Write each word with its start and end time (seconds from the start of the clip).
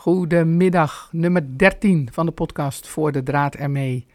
Goedemiddag, 0.00 1.08
nummer 1.12 1.42
13 1.56 2.08
van 2.12 2.26
de 2.26 2.32
podcast 2.32 2.88
voor 2.88 3.12
de 3.12 3.22
draad 3.22 3.54
ermee. 3.54 4.06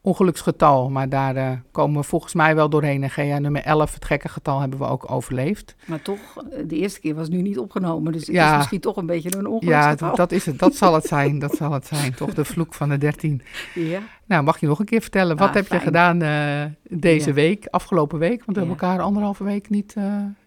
Ongeluksgetal, 0.00 0.90
maar 0.90 1.08
daar 1.08 1.36
uh, 1.36 1.50
komen 1.70 2.00
we 2.00 2.06
volgens 2.06 2.34
mij 2.34 2.54
wel 2.54 2.68
doorheen. 2.68 3.02
En 3.02 3.10
GA 3.10 3.38
nummer 3.38 3.62
11, 3.62 3.94
het 3.94 4.04
gekke 4.04 4.28
getal, 4.28 4.60
hebben 4.60 4.78
we 4.78 4.84
ook 4.84 5.10
overleefd. 5.10 5.74
Maar 5.84 6.02
toch, 6.02 6.18
eh, 6.36 6.58
de 6.66 6.76
eerste 6.76 7.00
keer 7.00 7.14
was 7.14 7.28
nu 7.28 7.42
niet 7.42 7.58
opgenomen, 7.58 8.12
dus 8.12 8.26
het 8.26 8.34
ja, 8.34 8.50
is 8.50 8.56
misschien 8.56 8.80
toch 8.80 8.96
een 8.96 9.06
beetje 9.06 9.36
een 9.36 9.46
ongeluksgetal. 9.46 10.08
Ja, 10.08 10.14
dat, 10.14 10.32
is 10.32 10.46
het. 10.46 10.58
Dat 10.58 10.74
zal 10.74 10.94
het 10.94 11.04
zijn. 11.04 11.38
Dat 11.38 11.56
zal 11.56 11.72
het 11.72 11.86
zijn. 11.86 12.14
Toch 12.14 12.34
de 12.34 12.44
vloek 12.44 12.74
van 12.74 12.88
de 12.88 12.98
13. 12.98 13.42
Ja. 13.74 14.00
Nou, 14.26 14.42
mag 14.42 14.60
je 14.60 14.66
nog 14.66 14.78
een 14.78 14.84
keer 14.84 15.00
vertellen, 15.00 15.36
wat 15.36 15.54
heb 15.54 15.66
je 15.66 15.80
gedaan 15.80 16.22
uh, 16.22 16.64
deze 16.88 17.28
ja. 17.28 17.34
week, 17.34 17.66
afgelopen 17.70 18.18
week? 18.18 18.44
Want 18.44 18.56
we 18.56 18.64
hebben 18.64 18.80
elkaar 18.80 19.00
anderhalve 19.00 19.44
week 19.44 19.70
niet, 19.70 19.94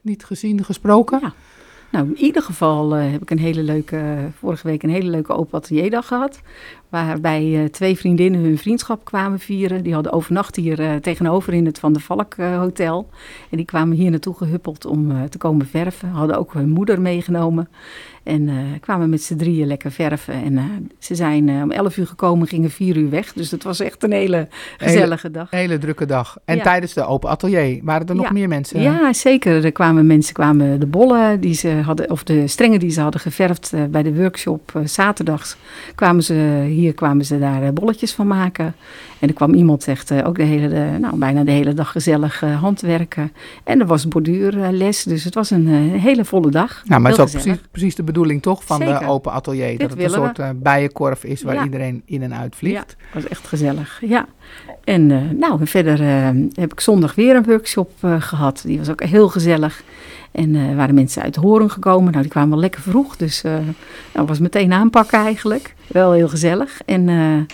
niet 0.02 0.26
gezien, 0.26 0.64
gesproken. 0.64 1.20
Ja. 1.22 1.34
Nou, 1.92 2.08
in 2.08 2.18
ieder 2.18 2.42
geval 2.42 2.98
uh, 2.98 3.12
heb 3.12 3.22
ik 3.22 3.30
een 3.30 3.40
hele 3.40 3.64
leuke, 3.64 4.30
vorige 4.38 4.68
week 4.68 4.84
een 4.84 4.90
hele 4.90 5.10
leuke 5.10 5.34
open 5.34 5.58
atelierdag 5.58 6.08
gehad. 6.08 6.42
Waarbij 6.90 7.44
uh, 7.44 7.66
twee 7.66 7.98
vriendinnen 7.98 8.42
hun 8.42 8.58
vriendschap 8.58 9.06
kwamen 9.06 9.40
vieren. 9.40 9.84
Die 9.84 9.94
hadden 9.94 10.12
overnacht 10.12 10.56
hier 10.56 10.80
uh, 10.80 10.96
tegenover 10.96 11.54
in 11.54 11.66
het 11.66 11.80
Van 11.80 11.94
der 11.94 12.02
Valk 12.02 12.36
Hotel. 12.36 13.10
En 13.50 13.58
die 13.58 13.66
kwamen 13.66 13.98
hier 13.98 14.12
naartoe 14.12 14.36
gehuppeld 14.36 14.86
om 14.86 15.30
te 15.30 15.38
komen 15.38 15.68
verven. 15.68 16.10
Hadden 16.10 16.38
ook 16.38 16.54
hun 16.54 16.70
moeder 16.70 17.02
meegenomen. 17.02 17.68
En 18.28 18.48
uh, 18.48 18.56
kwamen 18.80 19.10
met 19.10 19.24
z'n 19.24 19.36
drieën 19.36 19.68
lekker 19.68 19.92
verven. 19.92 20.34
En 20.34 20.54
uh, 20.54 20.64
ze 21.00 21.16
zijn 21.16 21.48
uh, 21.48 21.62
om 21.62 21.72
11 21.72 21.98
uur 21.98 22.08
gekomen, 22.08 22.48
gingen 22.48 22.70
vier 22.70 22.98
uur 22.98 23.10
weg. 23.10 23.34
Dus 23.34 23.50
dat 23.50 23.64
was 23.64 23.80
echt 23.80 24.04
een 24.04 24.12
hele 24.12 24.48
gezellige 24.78 25.28
hele, 25.28 25.38
dag. 25.38 25.52
Hele 25.52 25.78
drukke 25.78 26.06
dag. 26.06 26.38
En 26.46 26.56
ja. 26.56 26.64
tijdens 26.64 26.94
de 26.94 27.06
open 27.06 27.30
atelier 27.30 27.80
waren 27.84 28.08
er 28.08 28.16
nog 28.16 28.26
ja. 28.26 28.32
meer 28.32 28.48
mensen? 28.48 28.82
Ja, 28.82 29.14
zeker. 29.14 29.66
Er 29.66 29.72
kwamen 29.72 30.08
mensen, 30.08 30.34
kwamen 30.34 30.80
de 30.80 30.86
bollen 30.86 31.40
die 31.40 31.54
ze 31.54 31.70
hadden, 31.70 32.12
of 32.12 32.24
de 32.24 32.48
strengen 32.48 32.80
die 32.80 32.90
ze 32.90 33.02
hadden 33.02 33.22
geverfd 33.22 33.74
bij 33.90 34.04
de 34.04 34.16
workshop 34.16 34.82
zaterdags. 34.84 35.58
Kwamen 35.96 36.24
ze, 36.24 36.34
hier 36.78 36.94
kwamen 36.94 37.26
ze 37.26 37.40
daar 37.40 37.74
bolletjes 37.74 38.14
van 38.14 38.28
maken. 38.28 38.76
En 39.20 39.28
er 39.28 39.34
kwam 39.34 39.54
iemand 39.54 39.88
echt 39.88 40.24
ook 40.24 40.36
de 40.36 40.44
hele, 40.44 40.70
de, 40.70 40.98
nou, 41.00 41.18
bijna 41.18 41.44
de 41.44 41.52
hele 41.52 41.74
dag 41.74 41.92
gezellig 41.92 42.40
handwerken. 42.40 43.32
En 43.64 43.80
er 43.80 43.86
was 43.86 44.08
borduurles, 44.08 45.04
dus 45.04 45.24
het 45.24 45.34
was 45.34 45.50
een 45.50 45.68
hele 46.00 46.26
volle 46.26 46.52
dag. 46.52 46.84
Nou, 46.86 47.02
maar 47.02 47.12
het 47.12 47.20
is 47.20 47.26
ook 47.36 47.42
precies, 47.42 47.62
precies 47.72 47.96
de 47.96 48.04
bedoeling 48.04 48.42
toch 48.42 48.64
van 48.64 48.78
Zeker. 48.78 49.00
de 49.00 49.06
open 49.06 49.32
atelier. 49.32 49.68
Dit 49.68 49.80
dat 49.80 49.90
het 49.90 50.00
een 50.00 50.10
soort 50.10 50.64
bijenkorf 50.64 51.24
is 51.24 51.44
waar 51.44 51.56
ja. 51.56 51.64
iedereen 51.64 52.02
in 52.06 52.24
en 52.24 52.36
uit 52.36 52.56
vliegt. 52.56 52.96
Ja, 53.00 53.06
dat 53.14 53.22
was 53.22 53.32
echt 53.32 53.48
gezellig. 53.48 54.02
Ja. 54.06 54.26
En 54.84 55.10
uh, 55.10 55.22
nou, 55.40 55.68
verder 55.68 56.02
uh, 56.02 56.46
heb 56.54 56.72
ik 56.72 56.80
zondag 56.80 57.16
weer 57.16 57.36
een 57.36 57.44
workshop 57.44 57.92
gehad. 58.20 58.62
Die 58.66 58.78
was 58.78 58.90
ook 58.90 59.04
heel 59.04 59.30
gezellig. 59.30 59.84
En 60.32 60.56
er 60.56 60.76
waren 60.76 60.96
mensen 60.96 61.22
uit 61.22 61.36
Horen 61.36 61.72
gekomen. 61.72 62.10
Nou, 62.12 62.22
die 62.22 62.32
kwamen 62.32 62.50
wel 62.50 62.60
lekker 62.60 62.82
vroeg. 62.82 63.16
Dus 63.16 63.44
dat 64.12 64.28
was 64.28 64.40
meteen 64.40 64.74
aanpakken 64.74 65.20
eigenlijk. 65.20 65.76
Wel 65.88 66.12
heel 66.12 66.30
gezellig. 66.30 66.82
En 66.86 67.08
er 67.08 67.46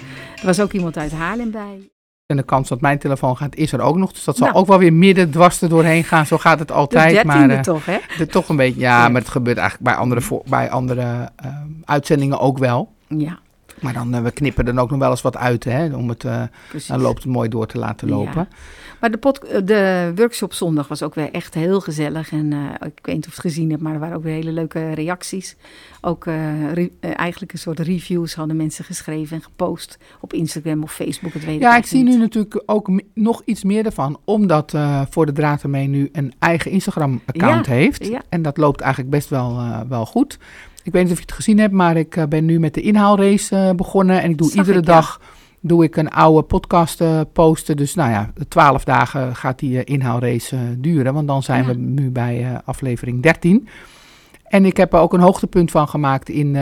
was 0.43 0.59
ook 0.59 0.71
iemand 0.71 0.97
uit 0.97 1.11
Haarlem 1.11 1.51
bij. 1.51 1.91
En 2.25 2.37
de 2.37 2.43
kans 2.43 2.69
dat 2.69 2.81
mijn 2.81 2.99
telefoon 2.99 3.37
gaat, 3.37 3.55
is 3.55 3.71
er 3.71 3.81
ook 3.81 3.97
nog. 3.97 4.11
Dus 4.13 4.23
dat 4.23 4.37
zal 4.37 4.47
nou. 4.47 4.59
ook 4.59 4.67
wel 4.67 4.77
weer 4.77 4.93
midden 4.93 5.31
dwars 5.31 5.61
er 5.61 5.69
doorheen 5.69 6.03
gaan. 6.03 6.25
Zo 6.25 6.37
gaat 6.37 6.59
het 6.59 6.71
altijd. 6.71 7.21
De 7.21 7.25
maar 7.25 7.49
uh, 7.49 7.59
toch, 7.59 7.85
hè? 7.85 7.97
De, 8.17 8.25
toch 8.25 8.49
een 8.49 8.55
beetje, 8.55 8.79
ja, 8.79 9.03
ja, 9.03 9.09
maar 9.09 9.21
het 9.21 9.29
gebeurt 9.29 9.57
eigenlijk 9.57 9.89
bij 9.89 9.99
andere, 10.01 10.21
voor, 10.21 10.41
bij 10.45 10.69
andere 10.69 11.01
uh, 11.45 11.51
uitzendingen 11.85 12.39
ook 12.39 12.57
wel. 12.57 12.93
Ja. 13.07 13.39
Maar 13.79 13.93
dan, 13.93 14.15
uh, 14.15 14.21
we 14.21 14.31
knippen 14.31 14.67
er 14.67 14.79
ook 14.79 14.89
nog 14.89 14.99
wel 14.99 15.09
eens 15.09 15.21
wat 15.21 15.37
uit, 15.37 15.63
hè. 15.63 15.95
Om 15.95 16.09
het, 16.09 16.21
dan 16.87 17.01
loopt 17.01 17.23
het 17.23 17.31
mooi 17.31 17.49
door 17.49 17.67
te 17.67 17.77
laten 17.77 18.09
lopen. 18.09 18.47
Ja. 18.49 18.57
Maar 19.03 19.11
de, 19.11 19.17
pod, 19.17 19.67
de 19.67 20.11
workshop 20.15 20.53
zondag 20.53 20.87
was 20.87 21.03
ook 21.03 21.15
weer 21.15 21.31
echt 21.31 21.53
heel 21.53 21.79
gezellig. 21.79 22.31
En 22.31 22.51
uh, 22.51 22.69
ik 22.73 22.99
weet 23.01 23.15
niet 23.15 23.27
of 23.27 23.35
je 23.35 23.41
het 23.41 23.53
gezien 23.53 23.69
hebt, 23.69 23.81
maar 23.81 23.93
er 23.93 23.99
waren 23.99 24.15
ook 24.15 24.23
weer 24.23 24.33
hele 24.33 24.51
leuke 24.51 24.93
reacties. 24.93 25.55
Ook 26.01 26.25
uh, 26.25 26.71
re, 26.73 26.81
uh, 27.01 27.11
eigenlijk 27.15 27.53
een 27.53 27.59
soort 27.59 27.79
reviews 27.79 28.33
hadden 28.33 28.55
mensen 28.55 28.85
geschreven 28.85 29.35
en 29.35 29.43
gepost 29.43 29.97
op 30.19 30.33
Instagram 30.33 30.83
of 30.83 30.93
Facebook. 30.93 31.33
Het 31.33 31.45
weet 31.45 31.59
ja, 31.59 31.77
ik, 31.77 31.85
zie 31.85 32.03
nu 32.03 32.17
natuurlijk 32.17 32.63
ook 32.65 32.89
nog 33.13 33.41
iets 33.45 33.63
meer 33.63 33.85
ervan. 33.85 34.19
Omdat 34.23 34.73
Voor 35.09 35.25
de 35.25 35.31
Draad 35.31 35.63
ermee 35.63 35.87
nu 35.87 36.09
een 36.11 36.33
eigen 36.39 36.71
Instagram-account 36.71 37.65
ja, 37.65 37.71
heeft. 37.71 38.07
Ja. 38.07 38.21
En 38.29 38.41
dat 38.41 38.57
loopt 38.57 38.81
eigenlijk 38.81 39.11
best 39.11 39.29
wel, 39.29 39.61
wel 39.87 40.05
goed. 40.05 40.37
Ik 40.83 40.91
weet 40.91 41.03
niet 41.03 41.11
of 41.11 41.17
je 41.17 41.25
het 41.25 41.35
gezien 41.35 41.59
hebt, 41.59 41.73
maar 41.73 41.97
ik 41.97 42.25
ben 42.29 42.45
nu 42.45 42.59
met 42.59 42.73
de 42.73 42.81
inhaalrace 42.81 43.73
begonnen. 43.75 44.21
En 44.21 44.29
ik 44.29 44.37
doe 44.37 44.49
Zag 44.49 44.57
iedere 44.57 44.79
ik, 44.79 44.85
dag 44.85 45.21
doe 45.65 45.83
ik 45.83 45.95
een 45.95 46.09
oude 46.09 46.41
podcast 46.41 47.01
uh, 47.01 47.21
posten. 47.33 47.77
Dus 47.77 47.95
nou 47.95 48.11
ja, 48.11 48.33
twaalf 48.47 48.83
dagen 48.83 49.35
gaat 49.35 49.59
die 49.59 49.73
uh, 49.73 49.81
inhaalrace 49.83 50.55
uh, 50.55 50.61
duren. 50.77 51.13
Want 51.13 51.27
dan 51.27 51.43
zijn 51.43 51.63
ja. 51.63 51.69
we 51.69 51.75
nu 51.75 52.11
bij 52.11 52.61
aflevering 52.65 53.21
13. 53.21 53.67
En 54.43 54.65
ik 54.65 54.77
heb 54.77 54.93
er 54.93 54.99
ook 54.99 55.13
een 55.13 55.19
hoogtepunt 55.19 55.71
van 55.71 55.87
gemaakt 55.87 56.29
in, 56.29 56.55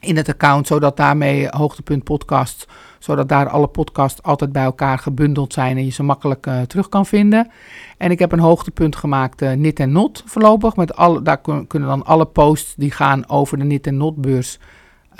in 0.00 0.16
het 0.16 0.28
account. 0.28 0.66
Zodat 0.66 0.96
daarmee 0.96 1.48
hoogtepunt 1.50 2.04
podcast, 2.04 2.66
zodat 2.98 3.28
daar 3.28 3.48
alle 3.48 3.66
podcasts 3.66 4.22
altijd 4.22 4.52
bij 4.52 4.64
elkaar 4.64 4.98
gebundeld 4.98 5.52
zijn. 5.52 5.76
En 5.76 5.84
je 5.84 5.90
ze 5.90 6.02
makkelijk 6.02 6.48
terug 6.66 6.88
kan 6.88 7.06
vinden. 7.06 7.50
En 7.98 8.10
ik 8.10 8.18
heb 8.18 8.32
een 8.32 8.38
hoogtepunt 8.38 8.96
gemaakt, 8.96 9.40
Nit 9.40 9.80
en 9.80 9.92
Not 9.92 10.22
voorlopig. 10.26 10.76
Met 10.76 10.96
alle, 10.96 11.22
daar 11.22 11.40
kunnen 11.40 11.88
dan 11.88 12.04
alle 12.04 12.26
posts 12.26 12.74
die 12.74 12.90
gaan 12.90 13.28
over 13.28 13.58
de 13.58 13.64
Nit 13.64 13.86
en 13.86 13.96
Not 13.96 14.16
beurs... 14.16 14.58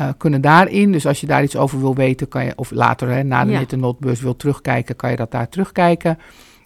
Uh, 0.01 0.09
kunnen 0.17 0.41
daarin. 0.41 0.93
Dus 0.93 1.07
als 1.07 1.21
je 1.21 1.27
daar 1.27 1.43
iets 1.43 1.57
over 1.57 1.81
wil 1.81 1.95
weten, 1.95 2.29
kan 2.29 2.45
je, 2.45 2.53
of 2.57 2.71
later 2.71 3.09
hè, 3.09 3.23
na 3.23 3.45
de 3.45 3.51
ja. 3.51 3.77
Notbeurs 3.77 4.21
wil 4.21 4.37
terugkijken, 4.37 4.97
kan 4.97 5.11
je 5.11 5.17
dat 5.17 5.31
daar 5.31 5.49
terugkijken. 5.49 6.19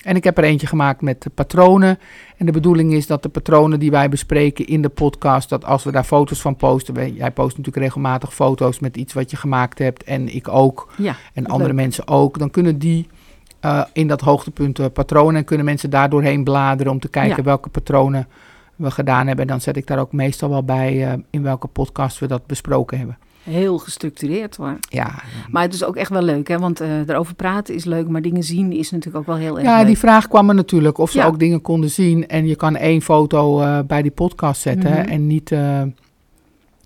En 0.02 0.16
ik 0.16 0.24
heb 0.24 0.38
er 0.38 0.44
eentje 0.44 0.66
gemaakt 0.66 1.00
met 1.00 1.22
de 1.22 1.30
patronen. 1.30 1.98
En 2.36 2.46
de 2.46 2.52
bedoeling 2.52 2.92
is 2.92 3.06
dat 3.06 3.22
de 3.22 3.28
patronen 3.28 3.78
die 3.78 3.90
wij 3.90 4.08
bespreken 4.08 4.66
in 4.66 4.82
de 4.82 4.88
podcast, 4.88 5.48
dat 5.48 5.64
als 5.64 5.84
we 5.84 5.92
daar 5.92 6.04
foto's 6.04 6.40
van 6.40 6.56
posten, 6.56 7.14
jij 7.14 7.30
post 7.30 7.56
natuurlijk 7.56 7.84
regelmatig 7.84 8.34
foto's 8.34 8.78
met 8.78 8.96
iets 8.96 9.12
wat 9.12 9.30
je 9.30 9.36
gemaakt 9.36 9.78
hebt 9.78 10.04
en 10.04 10.34
ik 10.34 10.48
ook 10.48 10.92
ja, 10.96 11.16
en 11.34 11.46
andere 11.46 11.68
leuk. 11.68 11.82
mensen 11.82 12.08
ook, 12.08 12.38
dan 12.38 12.50
kunnen 12.50 12.78
die 12.78 13.08
uh, 13.64 13.84
in 13.92 14.08
dat 14.08 14.20
hoogtepunt 14.20 14.78
uh, 14.78 14.86
patronen 14.92 15.36
en 15.36 15.44
kunnen 15.44 15.66
mensen 15.66 15.90
daar 15.90 16.10
doorheen 16.10 16.44
bladeren 16.44 16.92
om 16.92 17.00
te 17.00 17.08
kijken 17.08 17.36
ja. 17.36 17.42
welke 17.42 17.68
patronen 17.68 18.28
we 18.80 18.90
gedaan 18.90 19.26
hebben. 19.26 19.44
En 19.44 19.50
dan 19.50 19.60
zet 19.60 19.76
ik 19.76 19.86
daar 19.86 19.98
ook 19.98 20.12
meestal 20.12 20.48
wel 20.48 20.64
bij 20.64 21.06
uh, 21.06 21.12
in 21.30 21.42
welke 21.42 21.66
podcast 21.66 22.18
we 22.18 22.26
dat 22.26 22.46
besproken 22.46 22.98
hebben. 22.98 23.18
Heel 23.42 23.78
gestructureerd 23.78 24.56
hoor. 24.56 24.78
Ja. 24.88 25.14
Maar 25.50 25.62
het 25.62 25.74
is 25.74 25.84
ook 25.84 25.96
echt 25.96 26.10
wel 26.10 26.22
leuk, 26.22 26.48
hè? 26.48 26.58
Want 26.58 26.80
uh, 26.80 27.08
erover 27.08 27.34
praten 27.34 27.74
is 27.74 27.84
leuk, 27.84 28.08
maar 28.08 28.22
dingen 28.22 28.42
zien 28.42 28.72
is 28.72 28.90
natuurlijk 28.90 29.16
ook 29.16 29.26
wel 29.26 29.36
heel 29.36 29.58
erg 29.58 29.66
Ja, 29.66 29.76
leuk. 29.76 29.86
die 29.86 29.98
vraag 29.98 30.28
kwam 30.28 30.48
er 30.48 30.54
natuurlijk 30.54 30.98
of 30.98 31.10
ze 31.10 31.18
ja. 31.18 31.26
ook 31.26 31.38
dingen 31.38 31.60
konden 31.60 31.90
zien. 31.90 32.28
En 32.28 32.46
je 32.46 32.56
kan 32.56 32.76
één 32.76 33.02
foto 33.02 33.60
uh, 33.60 33.78
bij 33.86 34.02
die 34.02 34.10
podcast 34.10 34.60
zetten 34.60 34.90
mm 34.90 34.96
-hmm. 34.96 35.08
en 35.08 35.26
niet, 35.26 35.52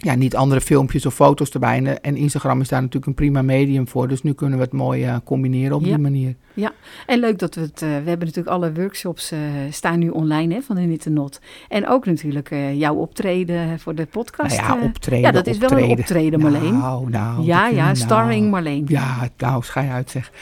ja, 0.04 0.14
niet 0.14 0.36
andere 0.36 0.60
filmpjes 0.60 1.06
of 1.06 1.14
foto's 1.14 1.50
erbij. 1.50 1.98
En, 2.02 2.16
Instagram 2.16 2.60
is 2.60 2.68
daar 2.68 2.80
natuurlijk 2.80 3.06
een 3.06 3.14
prima 3.14 3.42
medium 3.42 3.88
voor. 3.88 4.08
Dus 4.08 4.22
nu 4.22 4.32
kunnen 4.32 4.58
we 4.58 4.64
het 4.64 4.72
mooi 4.72 5.06
uh, 5.06 5.16
combineren 5.24 5.76
op 5.76 5.80
ja. 5.80 5.86
die 5.86 5.98
manier. 5.98 6.34
Ja, 6.54 6.72
en 7.06 7.18
leuk 7.18 7.38
dat 7.38 7.54
we 7.54 7.60
het... 7.60 7.82
Uh, 7.82 7.88
we 7.88 8.08
hebben 8.08 8.18
natuurlijk 8.18 8.48
alle 8.48 8.72
workshops 8.72 9.32
uh, 9.32 9.38
staan 9.70 9.98
nu 9.98 10.08
online 10.08 10.54
hè, 10.54 10.60
van 10.60 10.76
de 10.76 10.82
Niet 10.82 11.06
Not. 11.06 11.40
En 11.68 11.88
ook 11.88 12.06
natuurlijk 12.06 12.54
jouw 12.74 12.94
optreden 12.94 13.78
voor 13.80 13.94
de 13.94 14.06
podcast. 14.06 14.60
Nou 14.60 14.80
ja, 14.80 14.86
optreden, 14.86 15.20
Ja, 15.20 15.30
dat 15.30 15.46
is 15.46 15.54
optreden. 15.54 15.76
wel 15.76 15.90
een 15.90 15.98
optreden, 15.98 16.40
Marleen. 16.40 16.78
Nou, 16.78 17.10
nou. 17.10 17.44
Ja, 17.44 17.68
ja, 17.68 17.84
nou, 17.84 17.96
starring 17.96 18.50
Marleen. 18.50 18.84
Ja, 18.88 19.28
nou, 19.36 19.62
schij 19.62 19.88
uit 19.88 20.10
zeg. 20.10 20.32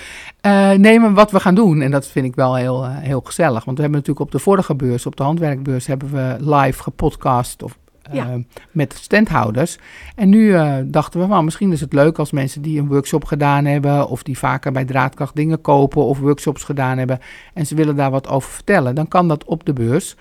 Nee, 0.78 1.00
maar 1.00 1.14
wat 1.14 1.30
we 1.30 1.40
gaan 1.40 1.54
doen, 1.54 1.80
en 1.80 1.90
dat 1.90 2.06
vind 2.06 2.26
ik 2.26 2.34
wel 2.34 2.54
heel, 2.54 2.86
heel 2.88 3.20
gezellig. 3.20 3.64
Want 3.64 3.76
we 3.76 3.82
hebben 3.82 4.00
natuurlijk 4.00 4.26
op 4.26 4.32
de 4.32 4.38
vorige 4.38 4.74
beurs, 4.74 5.06
op 5.06 5.16
de 5.16 5.22
handwerkbeurs, 5.22 5.86
hebben 5.86 6.10
we 6.10 6.36
live 6.38 6.82
gepodcast 6.82 7.62
of 7.62 7.78
Uh, 8.14 8.34
met 8.70 8.92
standhouders. 8.92 9.78
En 10.14 10.28
nu 10.28 10.38
uh, 10.38 10.76
dachten 10.84 11.20
we, 11.20 11.26
well, 11.26 11.42
misschien 11.42 11.72
is 11.72 11.80
het 11.80 11.92
leuk 11.92 12.18
als 12.18 12.32
mensen 12.32 12.62
die 12.62 12.80
een 12.80 12.88
workshop 12.88 13.24
gedaan 13.24 13.64
hebben, 13.64 14.08
of 14.08 14.22
die 14.22 14.38
vaker 14.38 14.72
bij 14.72 14.84
Draadkracht 14.84 15.36
dingen 15.36 15.60
kopen 15.60 16.04
of 16.04 16.18
workshops 16.18 16.64
gedaan 16.64 16.98
hebben, 16.98 17.18
en 17.54 17.66
ze 17.66 17.74
willen 17.74 17.96
daar 17.96 18.10
wat 18.10 18.28
over 18.28 18.50
vertellen, 18.50 18.94
dan 18.94 19.08
kan 19.08 19.28
dat 19.28 19.44
op 19.44 19.64
de 19.64 19.72
beurs. 19.72 20.16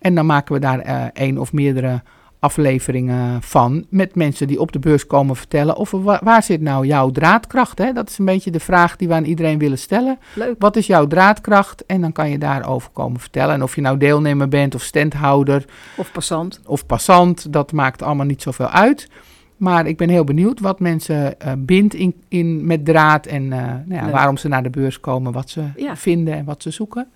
En 0.00 0.14
dan 0.14 0.26
maken 0.26 0.54
we 0.54 0.60
daar 0.60 0.86
uh, 0.86 1.04
één 1.12 1.38
of 1.38 1.52
meerdere 1.52 2.02
afleveringen 2.42 3.42
van 3.42 3.84
met 3.88 4.14
mensen 4.14 4.46
die 4.46 4.60
op 4.60 4.72
de 4.72 4.78
beurs 4.78 5.06
komen 5.06 5.36
vertellen 5.36 5.76
of 5.76 5.90
waar, 5.90 6.20
waar 6.22 6.42
zit 6.42 6.60
nou 6.60 6.86
jouw 6.86 7.10
draadkracht? 7.10 7.78
Hè? 7.78 7.92
Dat 7.92 8.10
is 8.10 8.18
een 8.18 8.24
beetje 8.24 8.50
de 8.50 8.60
vraag 8.60 8.96
die 8.96 9.08
we 9.08 9.14
aan 9.14 9.24
iedereen 9.24 9.58
willen 9.58 9.78
stellen. 9.78 10.18
Leuk. 10.34 10.54
Wat 10.58 10.76
is 10.76 10.86
jouw 10.86 11.06
draadkracht? 11.06 11.86
En 11.86 12.00
dan 12.00 12.12
kan 12.12 12.30
je 12.30 12.38
daarover 12.38 12.90
komen 12.90 13.20
vertellen. 13.20 13.54
En 13.54 13.62
of 13.62 13.74
je 13.74 13.80
nou 13.80 13.98
deelnemer 13.98 14.48
bent 14.48 14.74
of 14.74 14.82
standhouder. 14.82 15.64
Of 15.96 16.12
passant. 16.12 16.60
Of 16.66 16.86
passant, 16.86 17.52
dat 17.52 17.72
maakt 17.72 18.02
allemaal 18.02 18.26
niet 18.26 18.42
zoveel 18.42 18.68
uit. 18.68 19.08
Maar 19.56 19.86
ik 19.86 19.96
ben 19.96 20.08
heel 20.08 20.24
benieuwd 20.24 20.60
wat 20.60 20.80
mensen 20.80 21.34
uh, 21.44 21.52
bindt 21.58 21.94
in, 21.94 22.14
in, 22.28 22.66
met 22.66 22.84
draad 22.84 23.26
en 23.26 23.42
uh, 23.42 23.50
nou 23.50 24.06
ja, 24.06 24.10
waarom 24.10 24.36
ze 24.36 24.48
naar 24.48 24.62
de 24.62 24.70
beurs 24.70 25.00
komen, 25.00 25.32
wat 25.32 25.50
ze 25.50 25.64
ja. 25.76 25.96
vinden 25.96 26.34
en 26.34 26.44
wat 26.44 26.62
ze 26.62 26.70
zoeken. 26.70 27.08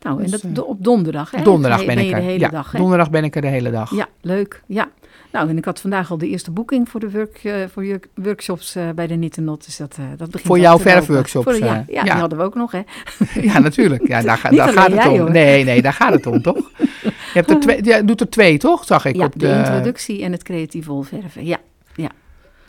Nou, 0.00 0.22
dus, 0.22 0.42
en 0.42 0.54
dat 0.54 0.64
op 0.64 0.84
donderdag, 0.84 1.30
hè? 1.30 1.42
Donderdag 1.42 1.84
ben, 1.84 1.94
ben 1.94 2.04
ik 2.04 2.12
er. 2.12 2.18
de 2.18 2.24
hele 2.24 2.38
ja, 2.38 2.48
dag, 2.48 2.72
hè? 2.72 2.78
donderdag 2.78 3.10
ben 3.10 3.24
ik 3.24 3.34
er 3.34 3.40
de 3.40 3.48
hele 3.48 3.70
dag. 3.70 3.94
Ja, 3.94 4.08
leuk. 4.20 4.62
Ja. 4.66 4.88
Nou, 5.32 5.48
en 5.48 5.56
ik 5.56 5.64
had 5.64 5.80
vandaag 5.80 6.10
al 6.10 6.18
de 6.18 6.28
eerste 6.28 6.50
boeking 6.50 6.88
voor 6.88 7.00
de 7.00 7.10
work, 7.10 7.44
uh, 7.44 7.54
voor 7.72 7.84
je 7.84 8.00
workshops 8.14 8.76
uh, 8.76 8.90
bij 8.94 9.06
de 9.06 9.14
Nittenot. 9.14 9.64
Dus 9.64 9.76
dat, 9.76 9.96
uh, 10.00 10.06
dat 10.16 10.30
begint 10.30 10.46
Voor 10.46 10.58
jouw 10.58 10.78
verfworkshops? 10.78 11.44
Voor, 11.44 11.58
ja, 11.58 11.74
ja, 11.74 11.84
ja, 11.88 12.02
die 12.02 12.12
hadden 12.12 12.38
we 12.38 12.44
ook 12.44 12.54
nog, 12.54 12.72
hè? 12.72 12.80
ja, 13.50 13.58
natuurlijk. 13.58 14.08
Ja, 14.08 14.22
daar, 14.28 14.38
ga, 14.38 14.50
daar 14.50 14.72
gaat 14.72 14.92
het 14.92 15.06
om. 15.06 15.18
Hoor. 15.18 15.30
Nee, 15.30 15.64
nee, 15.64 15.82
daar 15.82 15.92
gaat 16.02 16.12
het 16.12 16.26
om, 16.26 16.42
toch? 16.42 16.70
Je 17.02 17.12
hebt 17.32 17.50
er 17.50 17.60
twee, 17.60 17.84
ja, 17.84 18.02
doet 18.02 18.20
er 18.20 18.30
twee, 18.30 18.58
toch? 18.58 18.84
Zag 18.84 19.04
ik 19.04 19.16
ja, 19.16 19.24
op 19.24 19.32
de... 19.32 19.38
de 19.38 19.54
introductie 19.54 20.22
en 20.22 20.32
het 20.32 20.42
creatief 20.42 20.86
wolverven, 20.86 21.46
ja. 21.46 21.58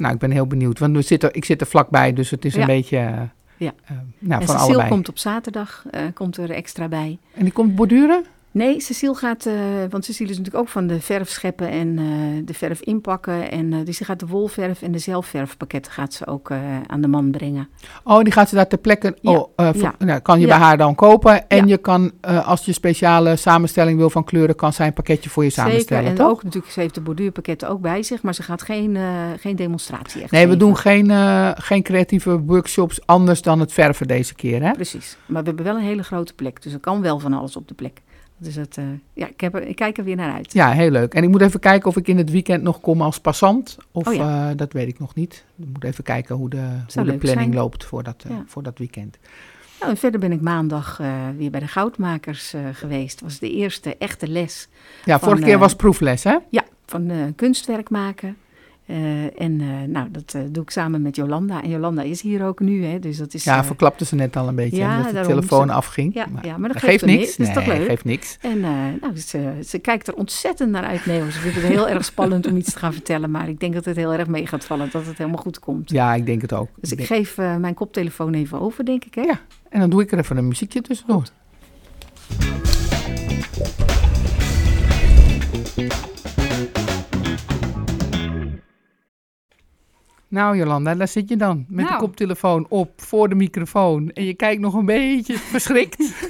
Nou, 0.01 0.13
ik 0.13 0.19
ben 0.19 0.31
heel 0.31 0.47
benieuwd. 0.47 0.79
Want 0.79 0.95
we 0.95 1.01
zitten, 1.01 1.29
ik 1.33 1.45
zit 1.45 1.61
er 1.61 1.67
vlakbij, 1.67 2.13
dus 2.13 2.29
het 2.29 2.45
is 2.45 2.53
Ja. 2.53 2.61
een 2.61 2.67
beetje... 2.67 3.29
Ja. 3.63 3.73
eh, 3.85 3.97
nou, 4.19 4.41
en 4.41 4.47
van 4.47 4.55
Cecile 4.55 4.59
allebei. 4.63 4.89
komt 4.89 5.09
op 5.09 5.17
zaterdag, 5.17 5.85
eh, 5.91 6.01
komt 6.13 6.37
er 6.37 6.51
extra 6.51 6.87
bij. 6.87 7.19
En 7.33 7.43
die 7.43 7.53
komt 7.53 7.75
borduren? 7.75 8.23
Nee, 8.53 8.79
Cecile 8.81 9.15
gaat, 9.15 9.45
eh, 9.45 9.53
want 9.89 10.05
Cecile 10.05 10.29
is 10.29 10.37
natuurlijk 10.37 10.63
ook 10.63 10.69
van 10.69 10.87
de 10.87 11.01
verf 11.01 11.29
scheppen 11.29 11.69
en 11.69 11.97
eh, 11.99 12.05
de 12.45 12.53
verf 12.53 12.81
inpakken. 12.81 13.51
En, 13.51 13.73
eh, 13.73 13.79
dus 13.85 13.97
ze 13.97 14.05
gaat 14.05 14.19
de 14.19 14.25
wolverf 14.27 14.81
en 14.81 14.91
de 14.91 14.97
zelfverfpakketten 14.99 15.91
gaat 15.91 16.13
ze 16.13 16.27
ook 16.27 16.51
aan 16.87 17.01
de 17.01 17.07
man 17.07 17.31
brengen. 17.31 17.69
Oh, 18.03 18.21
die 18.21 18.33
gaat 18.33 18.49
ze 18.49 18.55
daar 18.55 18.67
ter 18.67 18.77
plekke... 18.77 19.17
Ja, 19.21 19.31
Oh, 19.31 19.47
voor- 19.55 19.75
ja. 19.75 19.93
nou, 19.99 20.19
kan 20.19 20.39
je 20.39 20.45
Ja. 20.47 20.57
bij 20.57 20.65
haar 20.65 20.77
dan 20.77 20.95
kopen. 20.95 21.49
En 21.49 21.67
je 21.67 21.77
kan, 21.77 22.11
als 22.21 22.65
je 22.65 22.73
speciale 22.73 23.35
samenstelling 23.35 23.97
wil 23.97 24.09
van 24.09 24.23
kleuren... 24.23 24.55
kan 24.55 24.73
zij 24.73 24.87
een 24.87 24.93
pakketje 24.93 25.29
voor 25.29 25.43
je 25.43 25.49
Zeker, 25.49 25.69
samenstellen, 25.69 26.09
en 26.09 26.15
toch? 26.15 26.29
ook 26.29 26.43
natuurlijk, 26.43 26.73
ze 26.73 26.79
heeft 26.79 26.95
de 26.95 27.01
borduurpakketten 27.01 27.69
ook 27.69 27.81
bij 27.81 28.03
zich, 28.03 28.21
maar 28.21 28.33
ze 28.35 28.43
gaat 28.43 28.61
geen, 28.61 28.97
geen 29.39 29.55
demonstratie 29.55 30.21
echt 30.21 30.31
Nee, 30.31 30.47
we 30.47 30.57
doen 30.57 30.77
geen, 30.77 31.11
geen 31.57 31.83
creatieve 31.83 32.39
workshops 32.39 33.05
anders 33.05 33.41
dan 33.41 33.59
het 33.59 33.73
verven 33.73 34.07
deze 34.07 34.35
keer, 34.35 34.63
hè? 34.63 34.71
Precies, 34.71 35.17
maar 35.25 35.41
we 35.41 35.47
hebben 35.47 35.65
wel 35.65 35.75
een 35.75 35.81
hele 35.83 36.03
grote 36.03 36.33
plek, 36.33 36.61
dus 36.63 36.73
er 36.73 36.79
kan 36.79 37.01
wel 37.01 37.19
van 37.19 37.33
alles 37.33 37.55
op 37.55 37.67
de 37.67 37.73
plek. 37.73 38.01
Dus 38.41 38.55
het, 38.55 38.77
eh, 38.77 38.83
ja, 39.13 39.27
ik, 39.27 39.41
heb 39.41 39.59
ik 39.59 39.75
kijk 39.75 39.97
er 39.97 40.03
weer 40.03 40.15
naar 40.15 40.33
uit. 40.33 40.53
Ja, 40.53 40.71
heel 40.71 40.89
leuk. 40.89 41.13
En 41.13 41.23
ik 41.23 41.29
moet 41.29 41.41
even 41.41 41.59
kijken 41.59 41.89
of 41.89 41.97
ik 41.97 42.07
in 42.07 42.17
het 42.17 42.31
weekend 42.31 42.63
nog 42.63 42.79
kom 42.81 43.01
als 43.01 43.19
passant. 43.19 43.77
Of 43.91 44.07
Oh 44.07 44.13
eh, 44.15 44.49
dat 44.55 44.73
weet 44.73 44.87
ik 44.87 44.99
nog 44.99 45.15
niet. 45.15 45.45
Ik 45.57 45.65
moet 45.73 45.83
even 45.83 46.03
kijken 46.03 46.35
hoe 46.35 46.49
de, 46.49 46.57
hoe 46.93 47.03
de 47.03 47.17
planning 47.17 47.53
zijn. 47.53 47.53
loopt 47.53 47.85
voor 47.85 48.03
dat, 48.03 48.23
eh, 48.27 48.31
Ja. 48.31 48.43
voor 48.47 48.63
dat 48.63 48.77
weekend. 48.77 49.17
Nou, 49.79 49.91
en 49.91 49.97
verder 49.97 50.19
ben 50.19 50.31
ik 50.31 50.41
maandag 50.41 51.01
weer 51.37 51.51
bij 51.51 51.59
de 51.59 51.67
goudmakers 51.67 52.53
geweest. 52.71 53.11
Het 53.11 53.21
was 53.21 53.39
de 53.39 53.51
eerste 53.51 53.97
echte 53.97 54.27
les 54.27 54.67
Ja, 55.05 55.19
Van, 55.19 55.27
vorige 55.27 55.43
keer 55.45 55.57
was 55.57 55.75
proefles, 55.75 56.23
hè? 56.23 56.37
Ja, 56.49 56.63
van 56.85 57.33
kunstwerk 57.35 57.89
maken. 57.89 58.37
Eh, 58.85 59.41
en 59.41 59.61
eh, 59.61 59.67
nou, 59.87 60.11
dat 60.11 60.33
eh, 60.33 60.41
doe 60.49 60.63
ik 60.63 60.69
samen 60.69 61.01
met 61.01 61.15
Jolanda. 61.15 61.63
En 61.63 61.69
Jolanda 61.69 62.01
is 62.01 62.21
hier 62.21 62.45
ook 62.45 62.59
nu, 62.59 62.85
hè, 62.85 62.99
dus 62.99 63.17
dat 63.17 63.33
is... 63.33 63.43
Ja, 63.43 63.63
verklapte 63.63 64.05
ze 64.05 64.15
net 64.15 64.35
al 64.35 64.47
een 64.47 64.55
beetje, 64.55 64.77
ja, 64.77 64.97
omdat 64.97 65.13
de 65.13 65.21
telefoon 65.27 65.67
Ze- 65.67 65.73
afging. 65.73 66.13
ja, 66.13 66.27
ja, 66.41 66.57
maar 66.57 66.73
dat 66.73 66.81
geeft 66.83 67.05
niks. 67.05 67.35
Dat 67.35 67.47
is 67.47 67.53
toch 67.53 67.65
Nee, 67.65 67.77
leuk? 67.77 67.87
geeft 67.87 68.05
niks. 68.05 68.37
En 68.41 68.59
nou, 68.59 69.15
ze, 69.17 69.59
ze 69.65 69.79
kijkt 69.79 70.07
er 70.07 70.13
ontzettend 70.15 70.71
naar 70.71 70.83
uit, 70.83 71.05
Neo. 71.05 71.29
Ze 71.29 71.39
vindt 71.39 71.55
het 71.55 71.65
heel 71.65 71.89
erg 71.89 72.05
spannend 72.05 72.47
om 72.47 72.57
iets 72.57 72.73
te 72.73 72.79
gaan 72.79 72.93
vertellen. 72.93 73.31
Maar 73.31 73.49
ik 73.49 73.59
denk 73.59 73.73
dat 73.73 73.85
het 73.85 73.95
heel 73.95 74.13
erg 74.13 74.27
mee 74.27 74.47
gaat 74.47 74.65
vallen, 74.65 74.89
dat 74.91 75.05
het 75.05 75.17
helemaal 75.17 75.41
goed 75.41 75.59
komt. 75.59 75.89
Ja, 75.91 76.13
ik 76.13 76.25
denk 76.25 76.41
het 76.41 76.53
ook. 76.53 76.69
Dus 76.79 76.91
Ik 76.91 77.05
geef 77.05 77.37
mijn 77.37 77.73
koptelefoon 77.73 78.33
even 78.33 78.59
over, 78.59 78.85
denk 78.85 79.05
ik, 79.05 79.15
hè? 79.15 79.21
Ja. 79.21 79.39
En 79.69 79.79
dan 79.79 79.89
doe 79.89 80.01
ik 80.01 80.11
er 80.11 80.17
even 80.17 80.37
een 80.37 80.47
muziekje 80.47 80.81
tussendoor. 80.81 81.23
Nou 90.31 90.57
Jolanda, 90.57 90.95
daar 90.95 91.07
zit 91.07 91.29
je 91.29 91.35
dan. 91.37 91.65
Met 91.67 91.85
de 91.85 91.91
Nou. 91.91 92.03
koptelefoon 92.03 92.65
op 92.69 92.91
voor 93.01 93.29
de 93.29 93.35
microfoon. 93.35 94.09
En 94.11 94.23
je 94.25 94.33
kijkt 94.33 94.61
nog 94.61 94.73
een 94.73 94.85
beetje 94.85 95.37
verschrikt. 95.53 96.29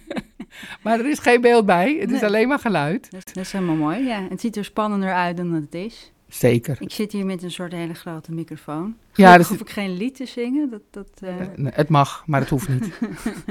maar 0.82 0.98
er 0.98 1.10
is 1.10 1.18
geen 1.18 1.40
beeld 1.40 1.66
bij. 1.66 1.96
Het 2.00 2.10
is 2.10 2.22
alleen 2.22 2.48
maar 2.48 2.58
geluid. 2.58 3.10
Dat 3.10 3.22
is, 3.26 3.32
dat 3.32 3.44
is 3.44 3.52
helemaal 3.52 3.74
mooi. 3.76 4.06
Ja, 4.06 4.26
het 4.28 4.40
ziet 4.40 4.56
er 4.56 4.64
spannender 4.64 5.12
uit 5.12 5.36
dan 5.36 5.52
het 5.52 5.74
is. 5.74 6.12
Zeker. 6.28 6.76
Ik 6.80 6.90
zit 6.90 7.12
hier 7.12 7.26
met 7.26 7.42
een 7.42 7.50
soort 7.50 7.72
hele 7.72 7.94
grote 7.94 8.32
microfoon. 8.32 8.96
Ja, 9.14 9.34
Ja, 9.34 9.42
hoef 9.42 9.60
ik 9.60 9.70
geen 9.70 9.96
lied 9.96 10.14
te 10.14 10.26
zingen. 10.26 10.70
Dat, 10.70 10.80
dat, 10.90 11.08
eh, 11.20 11.40
Eh, 11.40 11.46
nee, 11.56 11.72
het 11.74 11.88
mag, 11.88 12.22
maar 12.26 12.40
het 12.40 12.48
hoeft 12.50 12.68
niet. 12.68 12.98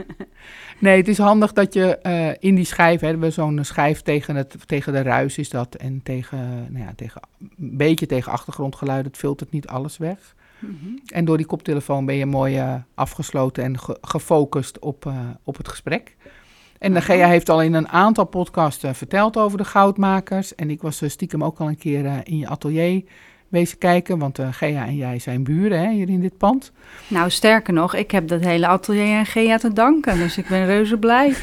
nee, 0.79 0.97
het 0.97 1.07
is 1.07 1.17
handig 1.17 1.53
dat 1.53 1.73
je 1.73 1.97
eh, 1.97 2.29
in 2.39 2.55
die 2.55 2.65
schijf, 2.65 2.93
hè, 2.99 3.05
we 3.05 3.11
hebben 3.11 3.33
zo'n 3.33 3.63
schijf 3.63 4.01
tegen, 4.01 4.35
het, 4.35 4.55
tegen 4.65 4.93
de 4.93 5.01
ruis 5.01 5.37
is 5.37 5.49
dat. 5.49 5.75
En 5.75 5.99
tegen, 6.03 6.67
nou 6.71 6.85
ja, 6.85 6.93
tegen, 6.95 7.21
een 7.39 7.77
beetje 7.77 8.05
tegen 8.05 8.31
achtergrondgeluid. 8.31 9.05
Het 9.05 9.17
filtert 9.17 9.51
niet 9.51 9.67
alles 9.67 9.97
weg. 9.97 10.35
mhm. 10.59 10.73
En 11.05 11.25
door 11.25 11.37
die 11.37 11.45
koptelefoon 11.45 12.05
ben 12.05 12.15
je 12.15 12.25
mooi 12.25 12.63
afgesloten 12.93 13.63
en 13.63 13.79
ge- 13.79 13.97
gefocust 14.01 14.79
op, 14.79 15.11
op 15.43 15.57
het 15.57 15.67
gesprek. 15.67 16.15
En 16.79 16.93
de. 16.93 17.01
Gea 17.01 17.27
heeft 17.27 17.49
al 17.49 17.61
in 17.61 17.73
een 17.73 17.89
aantal 17.89 18.25
podcasts 18.25 18.83
eh, 18.83 18.93
verteld 18.93 19.37
over 19.37 19.57
de 19.57 19.65
goudmakers. 19.65 20.55
En 20.55 20.69
ik 20.69 20.81
was 20.81 21.01
eh, 21.01 21.09
stiekem 21.09 21.43
ook 21.43 21.59
al 21.59 21.67
een 21.67 21.77
keer 21.77 22.05
eh, 22.05 22.13
in 22.23 22.37
je 22.37 22.47
atelier 22.47 23.03
wezen 23.47 23.77
kijken. 23.77 24.17
Want 24.17 24.39
eh 24.39 24.47
Gea 24.51 24.85
en 24.85 24.95
jij 24.95 25.19
zijn 25.19 25.43
buren 25.43 25.79
hè, 25.79 25.91
hier 25.91 26.09
in 26.09 26.21
dit 26.21 26.37
pand. 26.37 26.71
Nou, 27.07 27.29
sterker 27.29 27.73
nog, 27.73 27.95
ik 27.95 28.11
heb 28.11 28.27
dat 28.27 28.43
hele 28.43 28.67
atelier 28.67 29.17
aan 29.17 29.25
Gea 29.25 29.57
te 29.57 29.73
danken. 29.73 30.17
Dus 30.17 30.37
ik 30.37 30.47
ben 30.47 30.65
reuze 30.65 30.97
blij. 30.97 31.33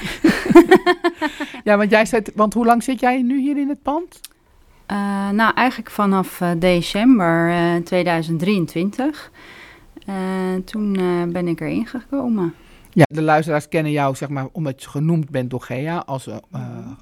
Ja, 1.64 1.76
want, 1.76 1.90
jij 1.90 2.04
zit, 2.04 2.32
want 2.34 2.54
hoe 2.54 2.64
lang 2.64 2.82
zit 2.82 3.00
jij 3.00 3.22
nu 3.22 3.40
hier 3.40 3.56
in 3.56 3.68
het 3.68 3.82
pand? 3.82 4.20
Nou, 5.32 5.54
eigenlijk 5.54 5.90
vanaf 5.90 6.42
december 6.58 7.50
eh, 7.50 7.76
2023. 7.76 9.30
Eh, 10.06 10.14
toen 10.64 10.92
ben 11.32 11.48
ik 11.48 11.60
erin 11.60 11.86
gekomen. 11.86 12.54
Ja, 12.94 13.04
de 13.08 13.22
luisteraars 13.22 13.68
kennen 13.68 13.92
jou, 13.92 14.14
zeg 14.14 14.28
maar, 14.28 14.48
omdat 14.52 14.82
je 14.82 14.88
genoemd 14.88 15.30
bent 15.30 15.50
door 15.50 15.60
Gea 15.60 15.98
als 15.98 16.26
eh, 16.26 16.36
eh, 16.52 16.60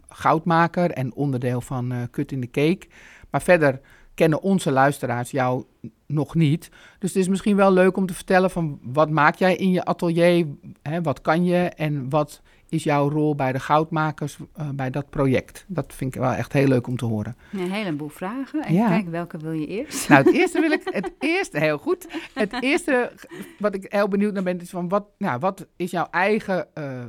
goudmaker 0.09 0.91
en 0.91 1.15
onderdeel 1.15 1.61
van 1.61 1.93
eh 1.93 2.03
Kut 2.11 2.33
in 2.33 2.41
de 2.41 2.51
Cake. 2.51 2.87
Maar 3.31 3.43
verder 3.43 3.81
kennen 4.15 4.43
onze 4.43 4.73
luisteraars 4.73 5.31
jou 5.31 5.65
nog 6.07 6.35
niet. 6.35 6.71
Dus 6.99 7.13
het 7.13 7.23
is 7.23 7.29
misschien 7.29 7.57
wel 7.57 7.73
leuk 7.73 7.97
om 7.97 8.07
te 8.07 8.15
vertellen 8.15 8.51
van 8.51 8.79
wat 8.83 9.11
maak 9.11 9.35
jij 9.35 9.57
in 9.57 9.71
je 9.71 9.85
atelier, 9.85 10.47
hè, 10.83 11.03
wat 11.03 11.21
kan 11.21 11.45
je 11.45 11.59
en 11.59 12.09
wat 12.09 12.43
is 12.73 12.83
jouw 12.85 13.09
rol 13.11 13.35
bij 13.35 13.53
de 13.53 13.61
goudmakers 13.61 14.37
eh, 14.55 14.69
bij 14.69 14.91
dat 14.91 15.11
project. 15.11 15.65
Dat 15.69 15.93
vind 15.95 16.15
ik 16.15 16.21
wel 16.21 16.33
echt 16.33 16.53
heel 16.53 16.67
leuk 16.67 16.87
om 16.87 16.97
te 16.97 17.05
horen. 17.05 17.37
Een 17.53 17.71
heleboel 17.73 18.09
vragen. 18.09 18.61
Even 18.63 18.75
Ja. 18.75 18.89
kijken, 18.89 19.11
welke 19.11 19.39
wil 19.39 19.53
je 19.53 19.67
eerst? 19.67 20.09
Nou, 20.09 20.25
het 20.25 20.35
eerste 20.35 20.61
wil 20.61 20.71
ik, 20.71 20.83
het 21.03 21.13
eerste, 21.19 21.59
heel 21.59 21.79
goed. 21.79 22.07
Het 22.35 22.53
eerste 22.63 23.13
wat 23.59 23.75
ik 23.75 23.87
heel 23.93 24.09
benieuwd 24.09 24.33
naar 24.33 24.43
ben, 24.43 24.61
is 24.61 24.71
van 24.71 24.89
wat, 24.89 25.05
nou, 25.19 25.39
wat 25.39 25.67
is 25.77 25.91
jouw 25.91 26.07
eigen 26.11 26.75
eh, 26.75 27.03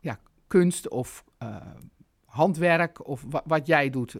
ja, 0.00 0.18
kunst 0.46 0.88
of 0.88 1.24
eh, 1.38 1.56
handwerk 2.24 3.06
of 3.08 3.24
wa- 3.30 3.42
wat 3.44 3.66
jij 3.66 3.90
doet? 3.90 4.16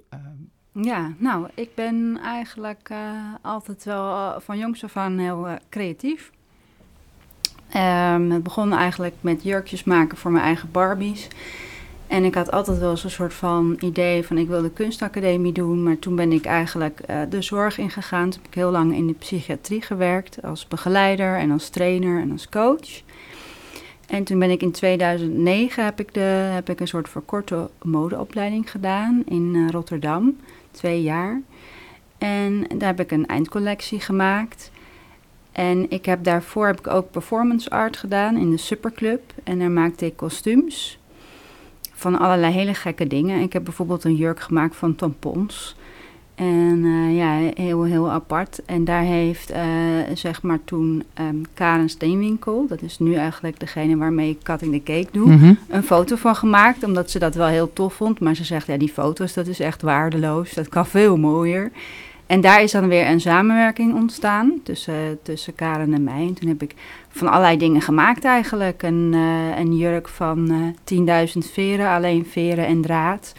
Ja, 0.73 1.13
nou, 1.19 1.49
ik 1.55 1.75
ben 1.75 2.19
eigenlijk 2.23 2.91
altijd 3.43 3.85
wel 3.85 4.41
van 4.41 4.59
jongs 4.59 4.85
af 4.85 4.97
aan 4.97 5.19
heel 5.19 5.47
creatief. 5.69 6.31
Ehm, 7.73 8.31
het 8.31 8.43
begon 8.43 8.73
eigenlijk 8.73 9.15
met 9.21 9.43
jurkjes 9.43 9.85
maken 9.85 10.19
voor 10.19 10.31
mijn 10.31 10.45
eigen 10.45 10.71
Barbies. 10.73 11.29
En 12.07 12.25
ik 12.25 12.35
had 12.35 12.51
altijd 12.51 12.79
wel 12.79 12.97
zo'n 12.97 13.11
soort 13.11 13.35
van 13.35 13.77
idee 13.81 14.27
van 14.27 14.39
ik 14.39 14.49
wil 14.49 14.63
de 14.63 14.71
kunstacademie 14.71 15.53
doen. 15.53 15.83
Maar 15.83 15.99
toen 15.99 16.17
ben 16.17 16.33
ik 16.33 16.45
eigenlijk 16.45 17.01
eh, 17.01 17.21
de 17.29 17.43
zorg 17.43 17.79
ingegaan. 17.79 18.31
Toen 18.31 18.41
heb 18.43 18.51
ik 18.51 18.55
heel 18.55 18.71
lang 18.71 18.95
in 18.95 19.07
de 19.07 19.13
psychiatrie 19.13 19.83
gewerkt 19.83 20.43
als 20.43 20.69
begeleider 20.69 21.37
en 21.37 21.51
als 21.51 21.69
trainer 21.69 22.21
en 22.21 22.33
als 22.33 22.49
coach. 22.49 23.03
En 24.07 24.25
toen 24.25 24.39
ben 24.39 24.51
ik 24.51 24.63
in 24.63 24.73
2009 24.73 25.85
heb 25.85 26.01
ik, 26.01 26.15
de, 26.15 26.21
heb 26.53 26.71
ik 26.71 26.81
een 26.81 26.89
soort 26.89 27.09
verkorte 27.09 27.71
modeopleiding 27.83 28.71
gedaan 28.71 29.23
in 29.25 29.53
eh, 29.55 29.71
Rotterdam 29.71 30.37
twee 30.71 31.03
jaar. 31.03 31.41
En 32.19 32.67
daar 32.77 32.89
heb 32.89 33.01
ik 33.01 33.11
een 33.11 33.27
eindcollectie 33.27 34.01
gemaakt. 34.01 34.71
En 35.59 35.91
ik 35.91 36.05
heb 36.05 36.25
daarvoor 36.25 36.67
heb 36.67 36.79
ik 36.79 36.87
ook 36.87 37.11
performance 37.11 37.71
art 37.71 37.97
gedaan 37.97 38.37
in 38.37 38.51
de 38.51 38.57
Superclub. 38.57 39.21
En 39.45 39.59
daar 39.59 39.71
maakte 39.71 40.07
ik 40.07 40.17
kostuums 40.17 40.99
van 41.95 42.19
allerlei 42.19 42.53
hele 42.53 42.75
gekke 42.75 43.07
dingen. 43.07 43.41
Ik 43.41 43.53
heb 43.53 43.65
bijvoorbeeld 43.65 44.05
een 44.05 44.15
jurk 44.15 44.41
gemaakt 44.41 44.77
van 44.77 44.95
tampons. 44.95 45.77
En 46.35 46.85
eh, 46.85 47.17
ja, 47.17 47.51
heel, 47.55 47.83
heel 47.83 48.11
apart. 48.11 48.65
En 48.65 48.85
daar 48.85 49.03
heeft, 49.03 49.51
eh, 49.51 49.65
zeg 50.15 50.43
maar 50.43 50.59
toen, 50.65 51.05
ehm, 51.15 51.37
Karen 51.55 51.89
Steenwinkel... 51.89 52.67
dat 52.69 52.83
is 52.83 52.99
nu 52.99 53.15
eigenlijk 53.15 53.61
degene 53.61 53.97
waarmee 53.97 54.31
ik 54.31 54.43
Cutting 54.43 54.73
the 54.73 54.93
Cake 54.93 55.09
doe 55.13 55.29
mhm. 55.29 55.55
een 55.69 55.83
foto 55.83 56.17
van 56.17 56.37
gemaakt, 56.37 56.85
omdat 56.85 57.11
ze 57.11 57.19
dat 57.19 57.35
wel 57.35 57.47
heel 57.47 57.73
tof 57.73 57.95
vond. 57.95 58.21
Maar 58.21 58.35
ze 58.35 58.45
zegt, 58.45 58.67
ja, 58.67 58.77
die 58.77 58.93
foto's, 58.93 59.35
dat 59.35 59.47
is 59.47 59.61
echt 59.61 59.83
waardeloos. 59.83 60.55
Dat 60.55 60.69
kan 60.69 60.87
veel 60.87 61.17
mooier. 61.17 61.71
En 62.29 62.41
daar 62.41 62.63
is 62.63 62.73
dan 62.73 62.89
weer 62.89 63.07
een 63.07 63.21
samenwerking 63.21 63.95
ontstaan 63.95 64.53
tussen, 64.63 65.19
tussen 65.23 65.55
Karen 65.55 65.95
en 65.95 66.05
mij. 66.05 66.27
En 66.27 66.35
toen 66.35 66.49
heb 66.49 66.63
ik 66.63 66.75
van 67.09 67.29
allerlei 67.29 67.57
dingen 67.57 67.81
gemaakt 67.81 68.25
eigenlijk. 68.25 68.83
Een, 68.83 69.11
eh, 69.15 69.59
een 69.59 69.77
jurk 69.77 70.09
van 70.09 70.51
eh 70.51 70.57
10.000 70.85 71.51
veren, 71.53 71.89
alleen 71.91 72.27
veren 72.27 72.67
en 72.67 72.81
draad. 72.83 73.33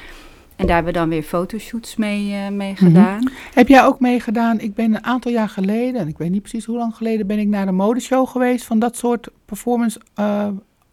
En 0.56 0.66
daar 0.66 0.76
hebben 0.76 0.94
we 0.94 1.00
dan 1.00 1.10
weer 1.10 1.24
fotoshoots 1.24 1.96
mee, 1.96 2.34
eh, 2.34 2.50
mee 2.50 2.72
Mhm. 2.72 2.84
gedaan. 2.86 3.32
Heb 3.54 3.68
jij 3.68 3.84
ook 3.86 4.00
meegedaan? 4.00 4.60
Ik 4.60 4.74
ben 4.74 4.96
een 4.96 5.04
aantal 5.06 5.32
jaar 5.32 5.50
geleden, 5.50 6.02
en 6.02 6.08
ik 6.08 6.18
weet 6.18 6.32
niet 6.32 6.42
precies 6.42 6.66
hoe 6.66 6.78
lang 6.78 6.96
geleden, 6.96 7.28
ben 7.28 7.40
ik 7.40 7.48
naar 7.48 7.68
een 7.68 7.76
modeshow 7.76 8.28
geweest 8.28 8.66
van 8.66 8.80
dat 8.80 8.98
soort 8.98 9.30
performance 9.46 10.00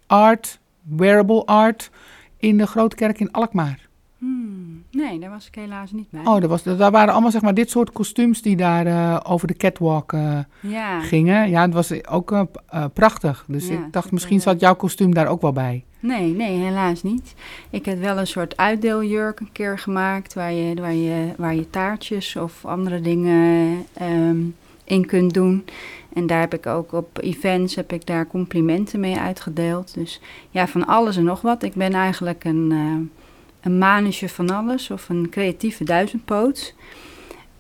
art, 0.07 0.59
wearable 0.97 1.45
art 1.45 1.91
in 2.39 2.59
de 2.59 2.67
Grote 2.67 2.97
Kerk 2.97 3.21
in 3.21 3.33
Alkmaar. 3.33 3.89
Hmm, 4.19 4.66
nee, 4.97 5.19
daar 5.19 5.31
was 5.31 5.47
ik 5.47 5.55
helaas 5.55 5.93
niet 5.93 6.11
bij. 6.11 6.21
Oh, 6.25 6.41
dat 6.41 6.51
was, 6.51 6.63
daar 6.63 6.91
waren 6.91 7.13
allemaal 7.13 7.31
zeg 7.31 7.43
maar 7.43 7.55
dit 7.55 7.71
soort 7.71 7.93
kostuums 7.93 8.43
die 8.43 8.57
daar 8.57 8.87
eh, 8.87 9.21
over 9.23 9.47
de 9.47 9.57
catwalk 9.57 10.13
eh, 10.13 10.39
ja. 10.61 11.01
gingen. 11.01 11.51
Ja, 11.51 11.63
het 11.63 11.75
was 11.75 12.07
ook 12.07 12.33
eh, 12.33 12.85
prachtig. 12.93 13.45
Dus 13.49 13.69
Ja, 13.69 13.75
ik 13.75 13.93
dacht, 13.93 14.11
misschien 14.11 14.41
zat 14.41 14.61
jouw 14.61 14.75
kostuum 14.75 15.15
daar 15.15 15.29
ook 15.29 15.41
wel 15.41 15.53
bij. 15.53 15.85
Nee, 16.01 16.33
nee, 16.33 16.59
helaas 16.59 17.03
niet. 17.03 17.35
Ik 17.71 17.85
heb 17.85 18.01
wel 18.01 18.19
een 18.19 18.27
soort 18.27 18.57
uitdeeljurk 18.57 19.41
een 19.41 19.53
keer 19.53 19.79
gemaakt, 19.79 20.35
waar 20.35 20.53
je, 20.53 20.75
waar 20.75 20.95
je, 20.95 21.33
waar 21.37 21.55
je 21.55 21.71
taartjes 21.71 22.37
of 22.37 22.65
andere 22.65 23.01
dingen 23.01 23.85
ehm, 23.93 24.39
in 24.85 25.07
kunt 25.07 25.35
doen. 25.35 25.65
En 26.13 26.27
daar 26.27 26.41
heb 26.41 26.55
ik 26.55 26.67
ook 26.67 26.93
op 26.93 27.19
events 27.21 27.75
heb 27.75 27.93
ik 27.93 28.07
daar 28.07 28.27
complimenten 28.27 29.01
mee 29.01 29.17
uitgedeeld. 29.17 29.95
Dus 29.95 30.21
ja, 30.51 30.67
van 30.67 30.87
alles 30.87 31.17
en 31.17 31.25
nog 31.25 31.41
wat. 31.41 31.63
Ik 31.63 31.75
ben 31.75 31.93
eigenlijk 31.93 32.45
een, 32.45 32.71
uh, 32.73 33.26
een 33.67 33.79
manusje 33.79 34.29
van 34.29 34.51
alles 34.51 34.91
of 34.91 35.09
een 35.09 35.29
creatieve 35.31 35.85
duizendpoot. 35.85 36.75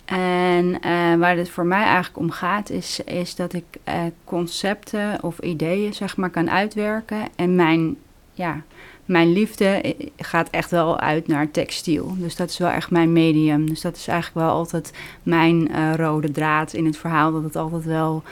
En 0.04 0.64
uh, 0.66 1.14
waar 1.14 1.36
het 1.36 1.50
voor 1.50 1.66
mij 1.66 1.82
eigenlijk 1.82 2.16
om 2.16 2.30
gaat, 2.30 2.70
is, 2.70 3.00
is 3.04 3.34
dat 3.34 3.52
ik 3.52 3.64
uh, 3.88 3.94
concepten 4.24 5.22
of 5.22 5.38
ideeën 5.38 5.94
zeg 5.94 6.16
maar 6.16 6.30
kan 6.30 6.50
uitwerken. 6.50 7.28
En 7.36 7.54
mijn, 7.54 7.96
ja, 8.32 8.62
mijn 9.04 9.32
liefde 9.32 9.96
gaat 10.16 10.50
echt 10.50 10.70
wel 10.70 11.00
uit 11.00 11.26
naar 11.26 11.50
textiel. 11.50 12.14
Dus 12.18 12.36
dat 12.36 12.50
is 12.50 12.58
wel 12.58 12.70
echt 12.70 12.90
mijn 12.90 13.12
medium. 13.12 13.68
Dus 13.68 13.80
dat 13.80 13.96
is 13.96 14.08
eigenlijk 14.08 14.46
wel 14.46 14.56
altijd 14.56 14.92
mijn 15.22 15.68
rode 15.96 16.30
draad 16.30 16.72
in 16.72 16.84
het 16.84 16.96
verhaal. 16.96 17.32
Dat 17.32 17.42
het 17.42 17.56
altijd 17.56 17.84
wel 17.84 18.22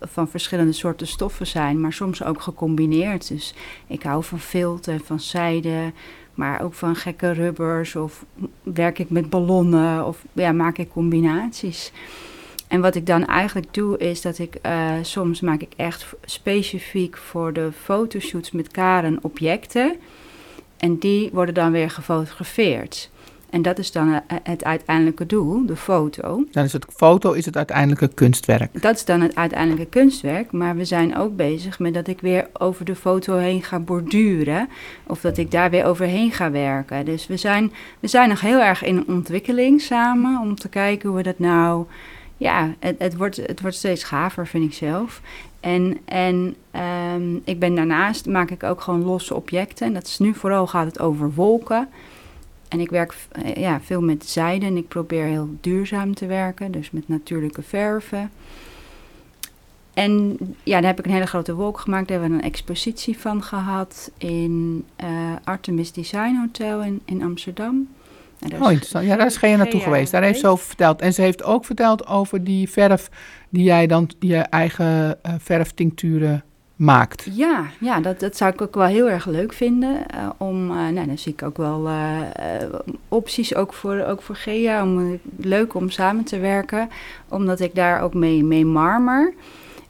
van 0.00 0.28
verschillende 0.28 0.72
soorten 0.72 1.06
stoffen 1.06 1.46
zijn, 1.46 1.80
maar 1.80 1.92
soms 1.92 2.24
ook 2.24 2.40
gecombineerd. 2.42 3.28
Dus 3.28 3.54
ik 3.86 4.02
hou 4.02 4.24
van 4.24 4.40
filten, 4.40 5.00
van 5.04 5.20
zijde. 5.20 5.92
Maar 6.34 6.62
ook 6.62 6.74
van 6.74 6.96
gekke 6.96 7.32
rubbers 7.32 7.96
of 7.96 8.24
werk 8.62 8.98
ik 8.98 9.10
met 9.10 9.30
ballonnen 9.30 10.06
of 10.06 10.24
ja, 10.32 10.52
maak 10.52 10.78
ik 10.78 10.90
combinaties. 10.90 11.92
En 12.68 12.80
wat 12.80 12.94
ik 12.94 13.06
dan 13.06 13.26
eigenlijk 13.26 13.74
doe 13.74 13.98
is 13.98 14.20
dat 14.20 14.38
ik 14.38 14.58
uh, 14.66 14.92
soms 15.02 15.40
maak 15.40 15.60
ik 15.60 15.72
echt 15.76 16.06
specifiek 16.24 17.16
voor 17.16 17.52
de 17.52 17.70
fotoshoots 17.82 18.50
met 18.50 18.68
Karen 18.68 19.18
objecten. 19.22 19.96
En 20.76 20.98
die 20.98 21.30
worden 21.32 21.54
dan 21.54 21.72
weer 21.72 21.90
gefotografeerd. 21.90 23.10
En 23.52 23.62
dat 23.62 23.78
is 23.78 23.92
dan 23.92 24.12
eh, 24.12 24.36
het 24.42 24.64
uiteindelijke 24.64 25.26
doel, 25.26 25.66
de 25.66 25.76
foto. 25.76 26.44
Dan 26.50 26.64
is 26.64 26.72
het 26.72 26.86
foto 26.88 27.32
is 27.32 27.44
het 27.44 27.56
uiteindelijke 27.56 28.08
kunstwerk. 28.08 28.82
Dat 28.82 28.94
is 28.94 29.04
dan 29.04 29.20
het 29.20 29.34
uiteindelijke 29.34 29.86
kunstwerk. 29.86 30.52
Maar 30.52 30.76
we 30.76 30.84
zijn 30.84 31.16
ook 31.16 31.36
bezig 31.36 31.78
met 31.78 31.94
dat 31.94 32.06
ik 32.06 32.20
weer 32.20 32.48
over 32.52 32.84
de 32.84 32.94
foto 32.94 33.36
heen 33.36 33.62
ga 33.62 33.78
borduren. 33.78 34.68
Of 35.06 35.20
dat 35.20 35.36
ik 35.36 35.50
daar 35.50 35.70
weer 35.70 35.84
overheen 35.84 36.32
ga 36.32 36.50
werken. 36.50 37.04
Dus 37.04 37.26
we 37.26 37.36
zijn, 37.36 37.72
we 38.00 38.08
zijn 38.08 38.28
nog 38.28 38.40
heel 38.40 38.60
erg 38.60 38.84
in 38.84 39.08
ontwikkeling 39.08 39.80
samen. 39.80 40.40
Om 40.40 40.54
te 40.54 40.68
kijken 40.68 41.08
hoe 41.08 41.18
we 41.18 41.22
dat 41.22 41.38
nou. 41.38 41.86
Ja, 42.36 42.74
het, 42.78 42.94
het, 42.98 43.16
wordt, 43.16 43.36
het 43.36 43.60
wordt 43.60 43.76
steeds 43.76 44.04
gaver, 44.04 44.46
vind 44.46 44.64
ik 44.64 44.74
zelf. 44.74 45.20
En, 45.60 45.98
en 46.04 46.56
um, 47.14 47.42
ik 47.44 47.58
ben 47.58 47.74
daarnaast 47.74 48.26
maak 48.26 48.50
ik 48.50 48.62
ook 48.62 48.80
gewoon 48.80 49.04
losse 49.04 49.34
objecten. 49.34 49.86
En 49.86 49.92
dat 49.92 50.06
is 50.06 50.18
nu 50.18 50.34
vooral 50.34 50.66
gaat 50.66 50.86
het 50.86 51.00
over 51.00 51.32
wolken. 51.34 51.88
En 52.72 52.80
ik 52.80 52.90
werk 52.90 53.14
eh, 53.30 53.54
ja, 53.54 53.80
veel 53.80 54.00
met 54.00 54.28
zijde 54.28 54.66
en 54.66 54.76
ik 54.76 54.88
probeer 54.88 55.24
heel 55.24 55.48
duurzaam 55.60 56.14
te 56.14 56.26
werken, 56.26 56.72
dus 56.72 56.90
met 56.90 57.08
natuurlijke 57.08 57.62
verven. 57.62 58.30
En 59.94 60.38
ja, 60.62 60.80
daar 60.80 60.90
heb 60.90 60.98
ik 60.98 61.04
een 61.04 61.12
hele 61.12 61.26
grote 61.26 61.54
wolk 61.54 61.80
gemaakt. 61.80 62.08
Daar 62.08 62.18
hebben 62.18 62.38
we 62.38 62.44
een 62.44 62.50
expositie 62.50 63.18
van 63.18 63.42
gehad 63.42 64.10
in 64.18 64.84
uh, 65.04 65.08
Artemis 65.44 65.92
Design 65.92 66.36
Hotel 66.40 66.82
in, 66.82 67.02
in 67.04 67.22
Amsterdam. 67.22 67.88
Oh, 68.42 68.70
interessant. 68.70 69.06
Ja, 69.06 69.16
daar 69.16 69.26
is 69.26 69.36
Gea 69.36 69.56
naartoe 69.56 69.80
geweest. 69.80 70.12
Daar 70.12 70.22
heeft 70.22 70.40
ze 70.40 70.48
over 70.48 70.66
verteld. 70.66 71.00
En 71.00 71.14
ze 71.14 71.22
heeft 71.22 71.44
ook 71.44 71.64
verteld 71.64 72.06
over 72.06 72.44
die 72.44 72.70
verf 72.70 73.10
die 73.48 73.64
jij 73.64 73.86
dan 73.86 74.10
je 74.18 74.36
eigen 74.36 75.18
uh, 75.26 75.34
verftincturen 75.38 76.44
maakt. 76.82 77.28
Ja, 77.32 77.64
ja 77.80 78.00
dat, 78.00 78.20
dat 78.20 78.36
zou 78.36 78.52
ik 78.52 78.62
ook 78.62 78.74
wel 78.74 78.86
heel 78.86 79.10
erg 79.10 79.26
leuk 79.26 79.52
vinden. 79.52 80.04
Uh, 80.14 80.30
om, 80.36 80.70
uh, 80.70 80.88
nou, 80.88 81.06
dan 81.06 81.18
zie 81.18 81.32
ik 81.32 81.42
ook 81.42 81.56
wel 81.56 81.88
uh, 81.88 82.20
opties, 83.08 83.54
ook 83.54 83.72
voor, 83.72 84.04
ook 84.04 84.22
voor 84.22 84.36
Gea. 84.36 84.82
Om, 84.82 85.20
leuk 85.36 85.74
om 85.74 85.90
samen 85.90 86.24
te 86.24 86.38
werken, 86.38 86.88
omdat 87.28 87.60
ik 87.60 87.74
daar 87.74 88.00
ook 88.00 88.14
mee, 88.14 88.44
mee 88.44 88.64
marmer. 88.64 89.34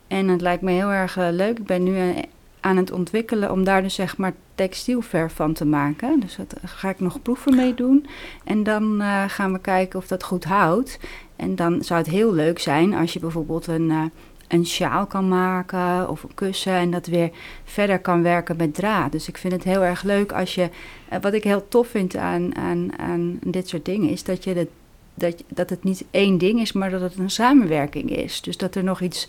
En 0.07 0.29
het 0.29 0.41
lijkt 0.41 0.63
me 0.63 0.71
heel 0.71 0.91
erg 0.91 1.17
leuk. 1.17 1.59
Ik 1.59 1.67
ben 1.67 1.83
nu 1.83 2.15
aan 2.61 2.77
het 2.77 2.93
ontwikkelen 2.93 3.53
om 3.53 3.65
daar 3.65 3.83
dus 3.83 3.95
zeg 3.95 4.17
maar 4.17 4.33
textielverf 4.55 5.35
van 5.35 5.53
te 5.53 5.65
maken. 5.65 6.21
Dus 6.21 6.37
daar 6.37 6.47
ga 6.65 6.89
ik 6.89 7.01
nog 7.01 7.23
proeven 7.23 7.57
mee 7.57 7.75
doen. 7.75 8.07
En 8.45 8.63
dan 8.63 9.03
gaan 9.27 9.53
we 9.53 9.59
kijken 9.59 9.99
of 9.99 10.07
dat 10.07 10.25
goed 10.25 10.45
houdt. 10.45 10.99
En 11.37 11.57
dan 11.57 11.85
zou 11.85 12.01
het 12.01 12.11
heel 12.11 12.33
leuk 12.33 12.59
zijn 12.59 12.95
als 12.95 13.13
je 13.13 13.21
bijvoorbeeld 13.21 13.67
een 13.67 14.11
een 14.53 14.67
sjaal 14.67 15.07
kan 15.07 15.29
maken 15.29 16.09
of 16.09 16.23
een 16.23 16.35
kussen 16.35 16.73
en 16.73 16.91
dat 16.91 17.07
weer 17.07 17.31
verder 17.65 17.99
kan 17.99 18.23
werken 18.23 18.57
met 18.57 18.75
draad. 18.75 19.13
Dus 19.13 19.29
ik 19.29 19.39
vind 19.39 19.53
het 19.53 19.65
heel 19.65 19.85
erg 19.85 20.03
leuk 20.03 20.33
als 20.33 20.55
je, 20.55 20.69
eh, 21.09 21.19
wat 21.21 21.33
ik 21.33 21.45
heel 21.45 21.69
tof 21.69 21.89
vind 21.89 22.17
aan, 22.17 22.57
aan, 22.57 22.99
aan 22.99 23.39
dit 23.43 23.69
soort 23.69 23.85
dingen, 23.85 24.09
is 24.09 24.25
dat, 24.25 24.45
je 24.45 24.55
dat, 24.55 24.67
dat, 25.15 25.43
dat 25.49 25.71
het 25.71 25.85
niet 25.85 26.05
één 26.11 26.39
ding 26.39 26.61
is, 26.61 26.73
maar 26.73 26.91
dat 26.91 27.01
het 27.01 27.19
een 27.19 27.31
samenwerking 27.31 28.17
is. 28.17 28.41
Dus 28.41 28.57
dat 28.57 28.75
er 28.75 28.85
nog 28.85 29.01
iets, 29.01 29.29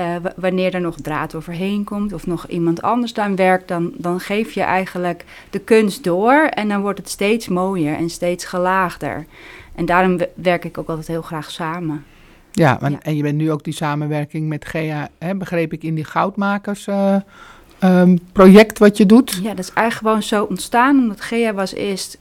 uh, 0.00 0.16
wanneer 0.36 0.74
er 0.74 0.80
nog 0.80 0.96
draad 0.96 1.34
overheen 1.34 1.84
komt 1.84 2.12
of 2.12 2.26
nog 2.26 2.46
iemand 2.46 2.82
anders 2.82 3.14
aan 3.14 3.36
werkt, 3.36 3.68
dan, 3.68 3.92
dan 3.96 4.20
geef 4.20 4.52
je 4.52 4.62
eigenlijk 4.62 5.24
de 5.50 5.58
kunst 5.58 6.04
door 6.04 6.34
en 6.34 6.68
dan 6.68 6.80
wordt 6.80 6.98
het 6.98 7.08
steeds 7.08 7.48
mooier 7.48 7.96
en 7.96 8.10
steeds 8.10 8.44
gelaagder. 8.44 9.26
En 9.74 9.86
daarom 9.86 10.18
werk 10.34 10.64
ik 10.64 10.78
ook 10.78 10.88
altijd 10.88 11.06
heel 11.06 11.22
graag 11.22 11.50
samen. 11.50 12.04
Ja, 12.52 12.80
en 13.02 13.16
je 13.16 13.22
bent 13.22 13.36
nu 13.36 13.50
ook 13.50 13.64
die 13.64 13.74
samenwerking 13.74 14.48
met 14.48 14.64
Gea, 14.64 15.08
hè, 15.18 15.34
begreep 15.34 15.72
ik, 15.72 15.82
in 15.82 15.94
die 15.94 16.04
goudmakers 16.04 16.86
uh, 16.86 17.16
um, 17.84 18.18
project 18.32 18.78
wat 18.78 18.96
je 18.96 19.06
doet. 19.06 19.40
Ja, 19.42 19.48
dat 19.48 19.58
is 19.58 19.72
eigenlijk 19.72 20.06
gewoon 20.08 20.22
zo 20.22 20.44
ontstaan, 20.44 20.98
omdat 20.98 21.20
Gea 21.20 21.52
was 21.52 21.74
eerst, 21.74 22.18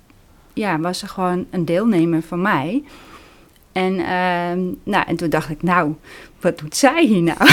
ja, 0.54 0.80
was 0.80 1.02
gewoon 1.02 1.46
een 1.50 1.66
deelnemer 1.66 2.22
van 2.22 2.42
mij. 2.42 2.84
En, 3.72 3.94
uh, 3.94 4.74
nou, 4.84 5.06
en 5.08 5.16
toen 5.16 5.30
dacht 5.30 5.50
ik, 5.50 5.64
nou, 5.64 5.94
wat 6.40 6.58
doet 6.60 6.76
zij 6.76 7.06
hier 7.06 7.22
nou? 7.22 7.38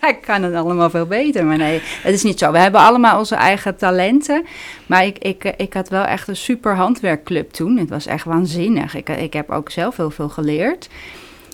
zij 0.00 0.18
kan 0.20 0.42
het 0.42 0.54
allemaal 0.54 0.90
veel 0.90 1.06
beter. 1.06 1.44
Maar 1.44 1.56
nee, 1.56 1.80
het 2.02 2.14
is 2.14 2.22
niet 2.22 2.38
zo. 2.38 2.52
We 2.52 2.58
hebben 2.58 2.80
allemaal 2.80 3.18
onze 3.18 3.34
eigen 3.34 3.76
talenten. 3.76 4.46
Maar 4.86 5.06
ik, 5.06 5.18
ik, 5.18 5.44
ik 5.56 5.74
had 5.74 5.88
wel 5.88 6.04
echt 6.04 6.28
een 6.28 6.36
super 6.36 6.74
handwerkclub 6.74 7.52
toen. 7.52 7.76
Het 7.76 7.88
was 7.88 8.06
echt 8.06 8.24
waanzinnig. 8.24 8.94
Ik, 8.94 9.08
ik 9.08 9.32
heb 9.32 9.50
ook 9.50 9.70
zelf 9.70 9.96
heel 9.96 10.10
veel 10.10 10.28
geleerd. 10.28 10.88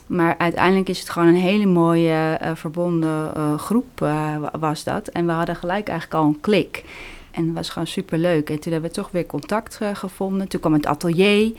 Maar 0.06 0.34
uiteindelijk 0.38 0.88
is 0.88 0.98
het 0.98 1.10
gewoon 1.10 1.28
een 1.28 1.34
hele 1.34 1.66
mooie 1.66 2.38
uh, 2.42 2.50
verbonden 2.54 3.32
uh, 3.36 3.58
groep 3.58 4.00
uh, 4.02 4.36
was 4.60 4.84
dat. 4.84 5.08
En 5.08 5.26
we 5.26 5.32
hadden 5.32 5.56
gelijk 5.56 5.88
eigenlijk 5.88 6.20
al 6.22 6.28
een 6.28 6.40
klik. 6.40 6.84
En 7.30 7.44
het 7.46 7.54
was 7.54 7.70
gewoon 7.70 7.86
super 7.86 8.18
leuk. 8.18 8.50
En 8.50 8.60
toen 8.60 8.72
hebben 8.72 8.90
we 8.90 8.96
toch 8.96 9.10
weer 9.10 9.26
contact 9.26 9.78
gevonden. 9.92 10.48
Toen 10.48 10.60
kwam 10.60 10.72
het 10.72 10.86
atelier. 10.86 11.52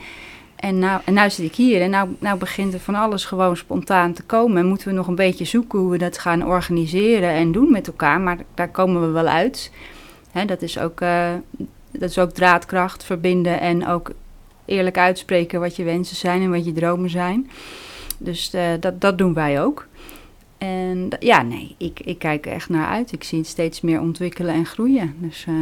En 0.64 0.78
nou, 0.78 1.00
en 1.04 1.14
nou 1.14 1.30
zit 1.30 1.46
ik 1.46 1.54
hier 1.54 1.80
en 1.80 1.90
nou, 1.90 2.08
nou 2.18 2.38
begint 2.38 2.74
er 2.74 2.80
van 2.80 2.94
alles 2.94 3.24
gewoon 3.24 3.56
spontaan 3.56 4.12
te 4.12 4.22
komen. 4.22 4.56
En 4.56 4.66
moeten 4.66 4.88
we 4.88 4.94
nog 4.94 5.06
een 5.06 5.14
beetje 5.14 5.44
zoeken 5.44 5.78
hoe 5.78 5.90
we 5.90 5.98
dat 5.98 6.18
gaan 6.18 6.46
organiseren 6.46 7.30
en 7.30 7.52
doen 7.52 7.72
met 7.72 7.86
elkaar. 7.86 8.20
Maar 8.20 8.38
daar 8.54 8.68
komen 8.68 9.00
we 9.00 9.06
wel 9.06 9.26
uit. 9.26 9.70
Dat, 10.46 10.62
is 10.62 10.78
ook, 10.78 11.00
uh, 11.00 11.28
dat 11.90 12.10
is 12.10 12.18
ook 12.18 12.30
draadkracht 12.30 13.04
verbinden 13.04 13.60
en 13.60 13.86
ook 13.86 14.10
eerlijk 14.64 14.98
uitspreken 14.98 15.60
wat 15.60 15.76
je 15.76 15.84
wensen 15.84 16.16
zijn 16.16 16.42
en 16.42 16.50
wat 16.50 16.64
je 16.64 16.72
dromen 16.72 17.10
zijn. 17.10 17.50
Dus 18.18 18.54
uh, 18.54 18.62
dat, 18.80 19.00
dat 19.00 19.18
doen 19.18 19.34
wij 19.34 19.62
ook. 19.62 19.86
En 20.58 21.08
ja, 21.18 21.42
nee, 21.42 21.74
ik, 21.78 22.00
ik 22.04 22.18
kijk 22.18 22.46
er 22.46 22.52
echt 22.52 22.68
naar 22.68 22.86
uit. 22.86 23.12
Ik 23.12 23.24
zie 23.24 23.38
het 23.38 23.48
steeds 23.48 23.80
meer 23.80 24.00
ontwikkelen 24.00 24.54
en 24.54 24.66
groeien. 24.66 25.14
Dus, 25.18 25.46
uh... 25.48 25.54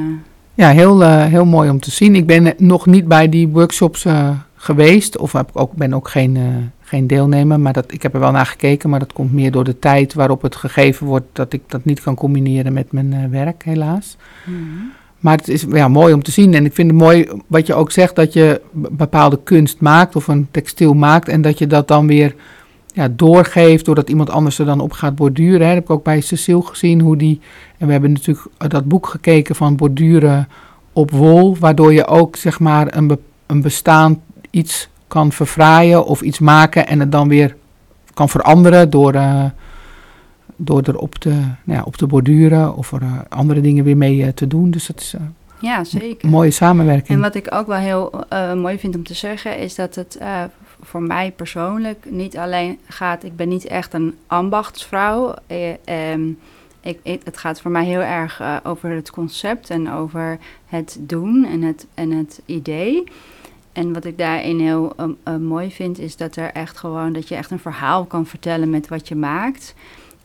Ja, 0.55 0.71
heel, 0.71 1.01
heel 1.21 1.45
mooi 1.45 1.71
om 1.71 1.81
te 1.81 1.91
zien. 1.91 2.15
Ik 2.15 2.27
ben 2.27 2.55
nog 2.59 2.87
niet 2.87 3.09
bij 3.09 3.29
die 3.29 3.49
workshops 3.49 4.07
geweest. 4.63 5.19
Of 5.19 5.33
heb 5.33 5.49
ik 5.49 5.61
ook, 5.61 5.73
ben 5.73 5.95
ook 5.95 6.09
geen, 6.09 6.35
uh, 6.35 6.45
geen 6.81 7.07
deelnemer. 7.07 7.61
Maar 7.61 7.73
dat, 7.73 7.93
ik 7.93 8.03
heb 8.03 8.15
er 8.15 8.21
wel 8.21 8.31
naar 8.31 8.47
gekeken. 8.47 8.91
Maar 8.91 8.99
dat 8.99 9.13
komt 9.13 9.33
meer 9.33 9.51
door 9.51 9.65
de 9.65 9.79
tijd 9.79 10.15
waarop 10.15 10.43
het 10.43 10.57
gegeven 10.57 11.07
wordt. 11.07 11.27
Dat 11.33 11.53
ik 11.53 11.63
dat 11.67 11.85
niet 11.85 12.01
kan 12.01 12.15
combineren 12.15 12.73
met 12.73 12.93
mijn 12.93 13.13
uh, 13.13 13.25
werk, 13.31 13.63
helaas. 13.65 14.17
Mm 14.45 14.55
-hmm. 14.55 14.93
Maar 15.19 15.37
het 15.37 15.49
is 15.49 15.67
ja, 15.69 15.89
mooi 15.89 16.15
om 16.15 16.23
te 16.23 16.31
zien. 16.31 16.55
En 16.55 16.65
ik 16.65 16.73
vind 16.73 16.91
het 16.91 17.01
mooi 17.01 17.29
wat 17.47 17.67
je 17.67 17.75
ook 17.75 17.91
zegt. 17.91 18.17
Dat 18.17 18.33
je 18.33 18.61
bepaalde 18.73 19.41
kunst 19.45 19.81
maakt. 19.81 20.17
Of 20.17 20.29
een 20.29 20.49
textiel 20.51 20.95
maakt. 20.95 21.29
En 21.29 21.43
dat 21.43 21.59
je 21.59 21.67
dat 21.67 21.89
dan 21.89 22.07
weer 22.07 22.35
ja, 22.93 23.09
doorgeeft. 23.09 23.85
Doordat 23.85 24.09
iemand 24.09 24.31
anders 24.31 24.59
er 24.59 24.67
dan 24.67 24.81
op 24.81 24.93
gaat 24.93 25.15
borduren. 25.15 25.61
Hè. 25.61 25.67
Dat 25.67 25.75
heb 25.75 25.85
ik 25.85 25.91
ook 25.91 26.05
bij 26.05 26.21
Cecile 26.21 26.63
gezien. 26.63 27.01
Hoe 27.01 27.17
die, 27.17 27.41
en 27.79 27.87
we 27.87 27.93
hebben 27.93 28.13
natuurlijk 28.13 28.49
dat 28.59 28.89
boek 28.89 29.07
gekeken 29.07 29.55
van 29.55 29.77
borduren 29.77 30.49
op 30.93 31.11
wol. 31.11 31.57
Waardoor 31.59 31.93
je 31.93 32.07
ook 32.07 32.37
zeg 32.37 32.61
maar 32.61 32.97
een, 32.97 33.19
een 33.47 33.63
bestaand 33.63 34.19
iets 34.53 34.89
kan 35.09 35.33
verfraaien 35.33 36.05
of 36.05 36.21
iets 36.21 36.39
maken 36.39 36.87
en 36.87 37.01
het 37.01 37.13
dan 37.13 37.29
weer 37.29 37.57
kan 38.15 38.29
veranderen 38.29 38.91
door, 38.91 39.15
uh, 39.15 39.45
door 40.57 40.83
erop 40.87 41.15
te, 41.15 41.29
nou 41.65 41.79
ja, 41.79 41.83
op 41.85 41.97
te 41.97 42.07
borduren 42.07 42.77
of 42.77 42.93
er 42.93 43.03
uh, 43.03 43.19
andere 43.29 43.61
dingen 43.61 43.85
weer 43.85 43.97
mee 43.97 44.17
uh, 44.17 44.29
te 44.29 44.47
doen. 44.47 44.71
Dus 44.71 44.87
dat 44.87 45.01
is 45.01 45.15
ja, 45.61 45.85
zeker. 45.85 46.25
een 46.25 46.31
mooie 46.31 46.51
samenwerking. 46.51 47.09
En 47.09 47.21
wat 47.21 47.35
ik 47.35 47.55
ook 47.55 47.67
wel 47.67 47.79
heel 47.79 48.25
mooi 48.57 48.79
vind 48.79 48.97
om 48.97 49.05
te 49.05 49.15
zeggen 49.15 49.59
is 49.59 49.75
dat 49.75 49.95
het 49.95 50.19
voor 50.83 51.03
mij 51.03 51.31
persoonlijk 51.31 52.07
niet 52.11 52.37
alleen 52.37 52.79
gaat, 52.89 53.25
ik 53.25 53.37
ben 53.37 53.49
niet 53.49 53.65
echt 53.65 53.95
een 53.95 54.15
ambachtsvrouw. 54.27 55.35
Um, 56.13 56.39
ik, 56.81 57.21
het 57.25 57.39
gaat 57.39 57.61
voor 57.61 57.71
mij 57.71 57.85
heel 57.85 58.01
erg 58.01 58.43
over 58.63 58.91
het 58.91 59.11
concept 59.11 59.71
en 59.71 59.93
over 59.93 60.39
het 60.67 60.99
doen 61.01 61.45
en 61.45 61.63
het, 61.63 61.87
en 61.95 62.11
het 62.11 62.43
idee. 62.47 63.05
En 63.73 63.93
wat 63.93 64.05
ik 64.05 64.19
daarin 64.19 64.61
heel 64.61 64.93
um, 65.01 65.17
uh, 65.29 65.37
mooi 65.37 65.71
vind, 65.71 65.99
is 65.99 66.17
dat 66.17 66.37
er 66.37 66.53
echt 66.53 66.79
gewoon 66.79 67.13
dat 67.13 67.29
je 67.29 67.35
echt 67.35 67.51
een 67.51 67.59
verhaal 67.59 68.05
kan 68.05 68.27
vertellen 68.27 68.71
met 68.71 68.89
wat 68.89 69.09
je 69.09 69.15
maakt. 69.15 69.75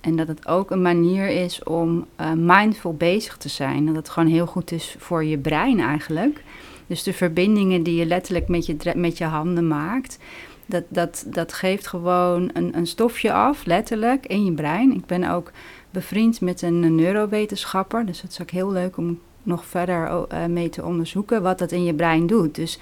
En 0.01 0.15
dat 0.15 0.27
het 0.27 0.47
ook 0.47 0.71
een 0.71 0.81
manier 0.81 1.27
is 1.27 1.63
om 1.63 2.05
uh, 2.21 2.31
mindful 2.35 2.93
bezig 2.93 3.37
te 3.37 3.49
zijn. 3.49 3.85
Dat 3.85 3.95
het 3.95 4.09
gewoon 4.09 4.29
heel 4.29 4.45
goed 4.45 4.71
is 4.71 4.95
voor 4.99 5.23
je 5.23 5.37
brein 5.37 5.79
eigenlijk. 5.79 6.43
Dus 6.87 7.03
de 7.03 7.13
verbindingen 7.13 7.83
die 7.83 7.95
je 7.95 8.05
letterlijk 8.05 8.47
met 8.47 8.65
je, 8.65 8.75
met 8.95 9.17
je 9.17 9.23
handen 9.23 9.67
maakt, 9.67 10.19
dat, 10.65 10.83
dat, 10.87 11.25
dat 11.27 11.53
geeft 11.53 11.87
gewoon 11.87 12.49
een, 12.53 12.77
een 12.77 12.87
stofje 12.87 13.33
af, 13.33 13.65
letterlijk, 13.65 14.25
in 14.25 14.45
je 14.45 14.51
brein. 14.51 14.95
Ik 14.95 15.05
ben 15.05 15.29
ook 15.31 15.51
bevriend 15.89 16.41
met 16.41 16.61
een 16.61 16.95
neurowetenschapper, 16.95 18.05
dus 18.05 18.21
dat 18.21 18.31
is 18.31 18.41
ook 18.41 18.51
heel 18.51 18.71
leuk 18.71 18.97
om 18.97 19.19
nog 19.43 19.65
verder 19.65 20.25
uh, 20.33 20.45
mee 20.45 20.69
te 20.69 20.85
onderzoeken 20.85 21.41
wat 21.41 21.59
dat 21.59 21.71
in 21.71 21.83
je 21.83 21.93
brein 21.93 22.27
doet. 22.27 22.55
Dus 22.55 22.79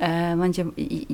uh, 0.00 0.34
want 0.34 0.54
je, 0.54 0.66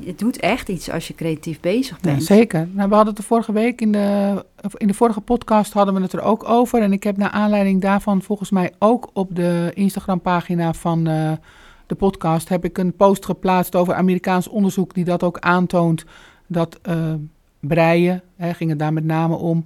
het 0.04 0.18
doet 0.18 0.36
echt 0.36 0.68
iets 0.68 0.90
als 0.90 1.08
je 1.08 1.14
creatief 1.14 1.60
bezig 1.60 2.00
bent. 2.00 2.18
Ja, 2.18 2.34
zeker. 2.34 2.68
Nou, 2.72 2.88
we 2.88 2.94
hadden 2.94 3.14
het 3.14 3.16
de 3.16 3.28
vorige 3.28 3.52
week 3.52 3.80
in 3.80 3.92
de, 3.92 4.44
in 4.76 4.86
de 4.86 4.94
vorige 4.94 5.20
podcast 5.20 5.72
hadden 5.72 5.94
we 5.94 6.00
het 6.00 6.12
er 6.12 6.22
ook 6.22 6.48
over. 6.48 6.82
En 6.82 6.92
ik 6.92 7.02
heb 7.02 7.16
naar 7.16 7.30
aanleiding 7.30 7.80
daarvan 7.80 8.22
volgens 8.22 8.50
mij 8.50 8.72
ook 8.78 9.10
op 9.12 9.36
de 9.36 9.70
Instagram 9.74 10.20
pagina 10.20 10.72
van 10.72 11.08
uh, 11.08 11.32
de 11.86 11.94
podcast 11.94 12.48
heb 12.48 12.64
ik 12.64 12.78
een 12.78 12.96
post 12.96 13.24
geplaatst 13.24 13.76
over 13.76 13.94
Amerikaans 13.94 14.48
onderzoek 14.48 14.94
die 14.94 15.04
dat 15.04 15.22
ook 15.22 15.38
aantoont 15.38 16.04
dat 16.46 16.78
uh, 16.88 17.14
breien, 17.60 18.22
hè, 18.36 18.54
ging 18.54 18.70
het 18.70 18.78
daar 18.78 18.92
met 18.92 19.04
name 19.04 19.36
om, 19.36 19.64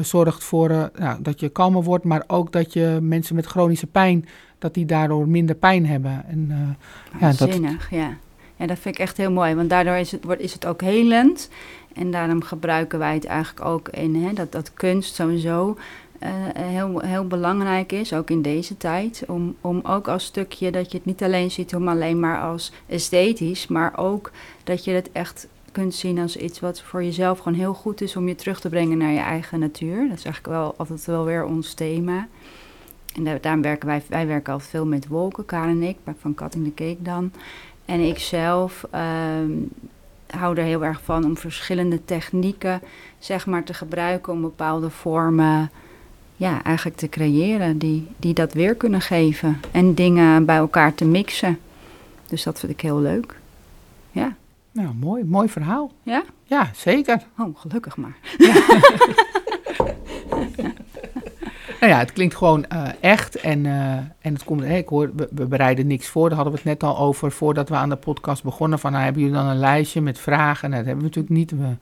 zorgt 0.00 0.44
voor 0.44 0.90
nou, 0.98 1.22
dat 1.22 1.40
je 1.40 1.48
kalmer 1.48 1.82
wordt, 1.82 2.04
maar 2.04 2.24
ook 2.26 2.52
dat 2.52 2.72
je 2.72 2.98
mensen 3.02 3.34
met 3.34 3.46
chronische 3.46 3.86
pijn, 3.86 4.28
dat 4.58 4.74
die 4.74 4.84
daardoor 4.84 5.28
minder 5.28 5.54
pijn 5.56 5.86
hebben. 5.86 6.24
En, 6.28 6.76
ja, 7.20 7.32
Zinnig, 7.32 7.88
dat... 7.88 7.98
ja. 7.98 8.16
Ja, 8.56 8.66
dat 8.66 8.78
vind 8.78 8.94
ik 8.94 9.00
echt 9.00 9.16
heel 9.16 9.32
mooi, 9.32 9.54
want 9.54 9.70
daardoor 9.70 9.96
is 9.96 10.12
het, 10.12 10.24
wordt, 10.24 10.40
is 10.40 10.52
het 10.52 10.66
ook 10.66 10.80
helend. 10.80 11.48
En 11.94 12.10
daarom 12.10 12.42
gebruiken 12.42 12.98
wij 12.98 13.14
het 13.14 13.24
eigenlijk 13.24 13.66
ook 13.66 13.88
in 13.88 14.14
hè, 14.24 14.32
dat, 14.32 14.52
dat 14.52 14.74
kunst 14.74 15.14
sowieso 15.14 15.76
uh, 16.22 16.28
heel, 16.58 17.00
heel 17.00 17.26
belangrijk 17.26 17.92
is, 17.92 18.12
ook 18.12 18.30
in 18.30 18.42
deze 18.42 18.76
tijd. 18.76 19.24
Om, 19.26 19.56
om 19.60 19.80
ook 19.82 20.08
als 20.08 20.24
stukje 20.24 20.70
dat 20.70 20.90
je 20.90 20.96
het 20.96 21.06
niet 21.06 21.22
alleen 21.22 21.50
ziet 21.50 21.74
om 21.74 21.88
alleen 21.88 22.20
maar 22.20 22.40
als 22.40 22.72
esthetisch, 22.86 23.66
maar 23.66 23.98
ook 23.98 24.30
dat 24.64 24.84
je 24.84 24.90
het 24.90 25.12
echt 25.12 25.48
kunt 25.72 25.94
zien 25.94 26.18
als 26.18 26.36
iets 26.36 26.60
wat 26.60 26.82
voor 26.82 27.04
jezelf 27.04 27.38
gewoon 27.38 27.58
heel 27.58 27.74
goed 27.74 28.00
is 28.00 28.16
om 28.16 28.28
je 28.28 28.34
terug 28.34 28.60
te 28.60 28.68
brengen 28.68 28.98
naar 28.98 29.12
je 29.12 29.18
eigen 29.18 29.58
natuur. 29.58 30.08
Dat 30.08 30.18
is 30.18 30.24
eigenlijk 30.24 30.46
wel 30.46 30.74
altijd 30.76 31.04
wel 31.04 31.24
weer 31.24 31.44
ons 31.44 31.74
thema. 31.74 32.28
En 33.14 33.24
daar, 33.24 33.40
daarom 33.40 33.62
werken 33.62 33.88
wij, 33.88 34.02
wij 34.08 34.26
werken 34.26 34.52
altijd 34.52 34.70
veel 34.70 34.86
met 34.86 35.08
wolken, 35.08 35.44
Karen 35.44 35.70
en 35.70 35.82
ik, 35.82 35.96
van 36.18 36.34
Cutting 36.34 36.64
the 36.64 36.74
Cake 36.74 37.02
dan. 37.02 37.32
En 37.86 38.00
ik 38.00 38.18
zelf 38.18 38.84
um, 39.40 39.68
hou 40.26 40.56
er 40.56 40.64
heel 40.64 40.84
erg 40.84 41.00
van 41.04 41.24
om 41.24 41.36
verschillende 41.36 42.04
technieken 42.04 42.80
zeg 43.18 43.46
maar, 43.46 43.64
te 43.64 43.74
gebruiken 43.74 44.32
om 44.32 44.40
bepaalde 44.40 44.90
vormen 44.90 45.70
ja, 46.36 46.62
eigenlijk 46.62 46.96
te 46.96 47.08
creëren 47.08 47.78
die, 47.78 48.06
die 48.16 48.34
dat 48.34 48.52
weer 48.52 48.74
kunnen 48.74 49.00
geven. 49.00 49.60
En 49.70 49.94
dingen 49.94 50.44
bij 50.44 50.56
elkaar 50.56 50.94
te 50.94 51.04
mixen. 51.04 51.58
Dus 52.26 52.42
dat 52.42 52.60
vind 52.60 52.72
ik 52.72 52.80
heel 52.80 53.00
leuk. 53.00 53.38
Ja. 54.10 54.36
Nou, 54.72 54.94
mooi, 54.94 55.24
mooi 55.24 55.48
verhaal. 55.48 55.92
Ja? 56.02 56.22
Ja, 56.44 56.70
zeker. 56.74 57.22
Oh, 57.38 57.58
gelukkig 57.58 57.96
maar. 57.96 58.16
Ja. 58.38 58.54
Nou 61.80 61.92
ja, 61.92 61.98
het 61.98 62.12
klinkt 62.12 62.34
gewoon 62.34 62.64
uh, 62.72 62.88
echt. 63.00 63.36
En, 63.36 63.64
uh, 63.64 63.92
en 63.96 64.32
het 64.32 64.44
komt, 64.44 64.64
hey, 64.64 64.78
ik 64.78 64.88
hoor, 64.88 65.10
we, 65.16 65.28
we, 65.30 65.46
bereiden 65.46 65.86
niks 65.86 66.08
voor. 66.08 66.28
Daar 66.28 66.38
hadden 66.38 66.54
we 66.54 66.60
het 66.68 66.80
net 66.80 66.90
al 66.90 66.98
over 66.98 67.32
voordat 67.32 67.68
we 67.68 67.74
aan 67.74 67.88
de 67.88 67.96
podcast 67.96 68.42
begonnen. 68.42 68.78
Van, 68.78 68.92
nou, 68.92 69.04
hebben 69.04 69.22
jullie 69.22 69.36
dan 69.36 69.46
een 69.46 69.58
lijstje 69.58 70.00
met 70.00 70.18
vragen? 70.18 70.70
Nou, 70.70 70.82
dat 70.82 70.92
hebben 70.92 71.10
we 71.10 71.16
natuurlijk 71.16 71.34
niet. 71.34 71.50
We 71.50 71.76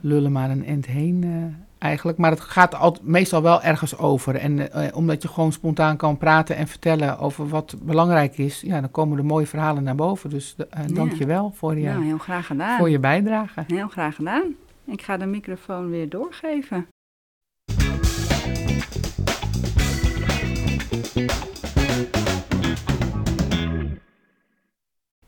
lullen 0.00 0.32
maar 0.32 0.50
een 0.50 0.66
end 0.66 0.86
heen 0.86 1.22
uh, 1.24 1.44
eigenlijk. 1.78 2.18
Maar 2.18 2.30
het 2.30 2.40
gaat 2.40 2.74
altijd, 2.74 3.06
meestal 3.06 3.42
wel 3.42 3.62
ergens 3.62 3.98
over. 3.98 4.34
En 4.34 4.68
omdat 4.94 5.22
je 5.22 5.28
gewoon 5.28 5.52
spontaan 5.52 5.96
kan 5.96 6.18
praten 6.18 6.56
en 6.56 6.68
vertellen 6.68 7.18
over 7.18 7.48
wat 7.48 7.76
belangrijk 7.82 8.38
is. 8.38 8.60
Ja, 8.60 8.80
dan 8.80 8.90
komen 8.90 9.18
er 9.18 9.24
mooie 9.24 9.46
verhalen 9.46 9.82
naar 9.82 9.94
boven. 9.94 10.30
Dus 10.30 10.56
dank 10.86 11.12
je 11.12 11.26
wel 11.26 11.52
voor 11.54 11.78
je, 11.78 11.88
nou, 11.88 12.04
heel 12.04 12.18
graag 12.18 12.46
gedaan. 12.46 12.78
voor 12.78 12.90
je 12.90 12.98
bijdrage. 12.98 13.64
Heel 13.66 13.88
graag 13.88 14.14
gedaan. 14.14 14.54
Ik 14.84 15.02
ga 15.02 15.16
de 15.16 15.26
microfoon 15.26 15.90
weer 15.90 16.08
doorgeven. 16.08 16.86